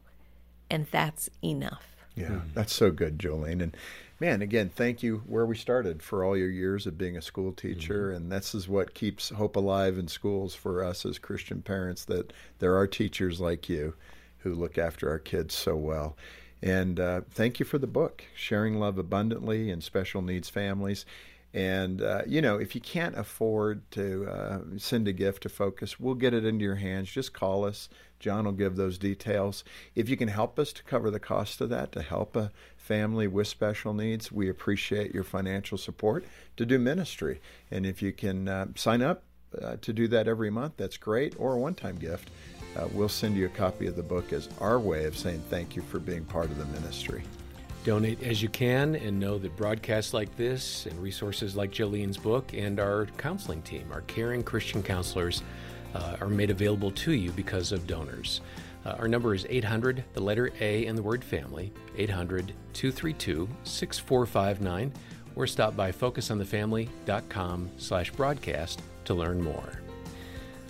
And 0.70 0.86
that's 0.90 1.28
enough. 1.42 1.86
Yeah, 2.14 2.40
that's 2.54 2.74
so 2.74 2.90
good, 2.90 3.18
Jolene. 3.18 3.62
And 3.62 3.76
man, 4.18 4.42
again, 4.42 4.68
thank 4.68 5.02
you 5.02 5.22
where 5.26 5.46
we 5.46 5.56
started 5.56 6.02
for 6.02 6.24
all 6.24 6.36
your 6.36 6.50
years 6.50 6.86
of 6.86 6.98
being 6.98 7.16
a 7.16 7.22
school 7.22 7.52
teacher. 7.52 8.08
Mm-hmm. 8.08 8.16
And 8.16 8.32
this 8.32 8.54
is 8.54 8.68
what 8.68 8.94
keeps 8.94 9.30
hope 9.30 9.56
alive 9.56 9.98
in 9.98 10.08
schools 10.08 10.54
for 10.54 10.84
us 10.84 11.06
as 11.06 11.18
Christian 11.18 11.62
parents 11.62 12.04
that 12.06 12.32
there 12.58 12.76
are 12.76 12.86
teachers 12.86 13.40
like 13.40 13.68
you 13.68 13.94
who 14.42 14.54
look 14.54 14.78
after 14.78 15.08
our 15.08 15.18
kids 15.18 15.54
so 15.54 15.76
well. 15.76 16.16
And 16.62 17.00
uh, 17.00 17.22
thank 17.30 17.58
you 17.58 17.64
for 17.64 17.78
the 17.78 17.86
book, 17.86 18.24
Sharing 18.34 18.78
Love 18.78 18.98
Abundantly 18.98 19.70
in 19.70 19.80
Special 19.80 20.20
Needs 20.20 20.50
Families. 20.50 21.06
And, 21.52 22.00
uh, 22.00 22.22
you 22.26 22.40
know, 22.40 22.58
if 22.58 22.74
you 22.74 22.80
can't 22.80 23.18
afford 23.18 23.90
to 23.92 24.26
uh, 24.26 24.58
send 24.76 25.08
a 25.08 25.12
gift 25.12 25.42
to 25.42 25.48
Focus, 25.48 25.98
we'll 25.98 26.14
get 26.14 26.32
it 26.34 26.44
into 26.44 26.64
your 26.64 26.76
hands. 26.76 27.10
Just 27.10 27.32
call 27.32 27.64
us. 27.64 27.88
John 28.20 28.44
will 28.44 28.52
give 28.52 28.76
those 28.76 28.98
details. 28.98 29.64
If 29.94 30.08
you 30.08 30.16
can 30.16 30.28
help 30.28 30.58
us 30.58 30.72
to 30.74 30.84
cover 30.84 31.10
the 31.10 31.18
cost 31.18 31.60
of 31.60 31.70
that, 31.70 31.90
to 31.92 32.02
help 32.02 32.36
a 32.36 32.52
family 32.76 33.26
with 33.26 33.48
special 33.48 33.94
needs, 33.94 34.30
we 34.30 34.48
appreciate 34.48 35.14
your 35.14 35.24
financial 35.24 35.78
support 35.78 36.24
to 36.56 36.66
do 36.66 36.78
ministry. 36.78 37.40
And 37.70 37.84
if 37.84 38.02
you 38.02 38.12
can 38.12 38.46
uh, 38.46 38.66
sign 38.76 39.02
up 39.02 39.24
uh, 39.60 39.76
to 39.80 39.92
do 39.92 40.06
that 40.08 40.28
every 40.28 40.50
month, 40.50 40.74
that's 40.76 40.98
great, 40.98 41.34
or 41.38 41.54
a 41.54 41.58
one 41.58 41.74
time 41.74 41.96
gift. 41.96 42.30
Uh, 42.76 42.86
we'll 42.92 43.08
send 43.08 43.36
you 43.36 43.46
a 43.46 43.50
copy 43.50 43.86
of 43.86 43.96
the 43.96 44.02
book 44.02 44.32
as 44.32 44.48
our 44.60 44.78
way 44.78 45.04
of 45.04 45.16
saying 45.16 45.42
thank 45.50 45.74
you 45.74 45.82
for 45.82 45.98
being 45.98 46.24
part 46.24 46.46
of 46.46 46.58
the 46.58 46.66
ministry. 46.66 47.22
Donate 47.82 48.22
as 48.22 48.42
you 48.42 48.48
can 48.48 48.94
and 48.96 49.18
know 49.18 49.38
that 49.38 49.56
broadcasts 49.56 50.12
like 50.12 50.36
this 50.36 50.86
and 50.86 51.00
resources 51.02 51.56
like 51.56 51.70
Jolene's 51.70 52.18
book 52.18 52.52
and 52.52 52.78
our 52.78 53.06
counseling 53.16 53.62
team, 53.62 53.88
our 53.90 54.02
caring 54.02 54.42
Christian 54.42 54.82
counselors, 54.82 55.42
uh, 55.94 56.16
are 56.20 56.28
made 56.28 56.50
available 56.50 56.90
to 56.90 57.12
you 57.12 57.32
because 57.32 57.72
of 57.72 57.86
donors. 57.86 58.42
Uh, 58.84 58.90
our 58.98 59.08
number 59.08 59.34
is 59.34 59.46
800, 59.48 60.04
the 60.12 60.20
letter 60.20 60.52
A 60.60 60.86
and 60.86 60.96
the 60.96 61.02
word 61.02 61.24
family, 61.24 61.72
800 61.96 62.52
232 62.72 63.48
6459, 63.64 64.92
or 65.36 65.46
stop 65.46 65.76
by 65.76 65.90
focusonthefamily.com 65.90 67.70
slash 67.76 68.10
broadcast 68.12 68.82
to 69.04 69.14
learn 69.14 69.42
more. 69.42 69.80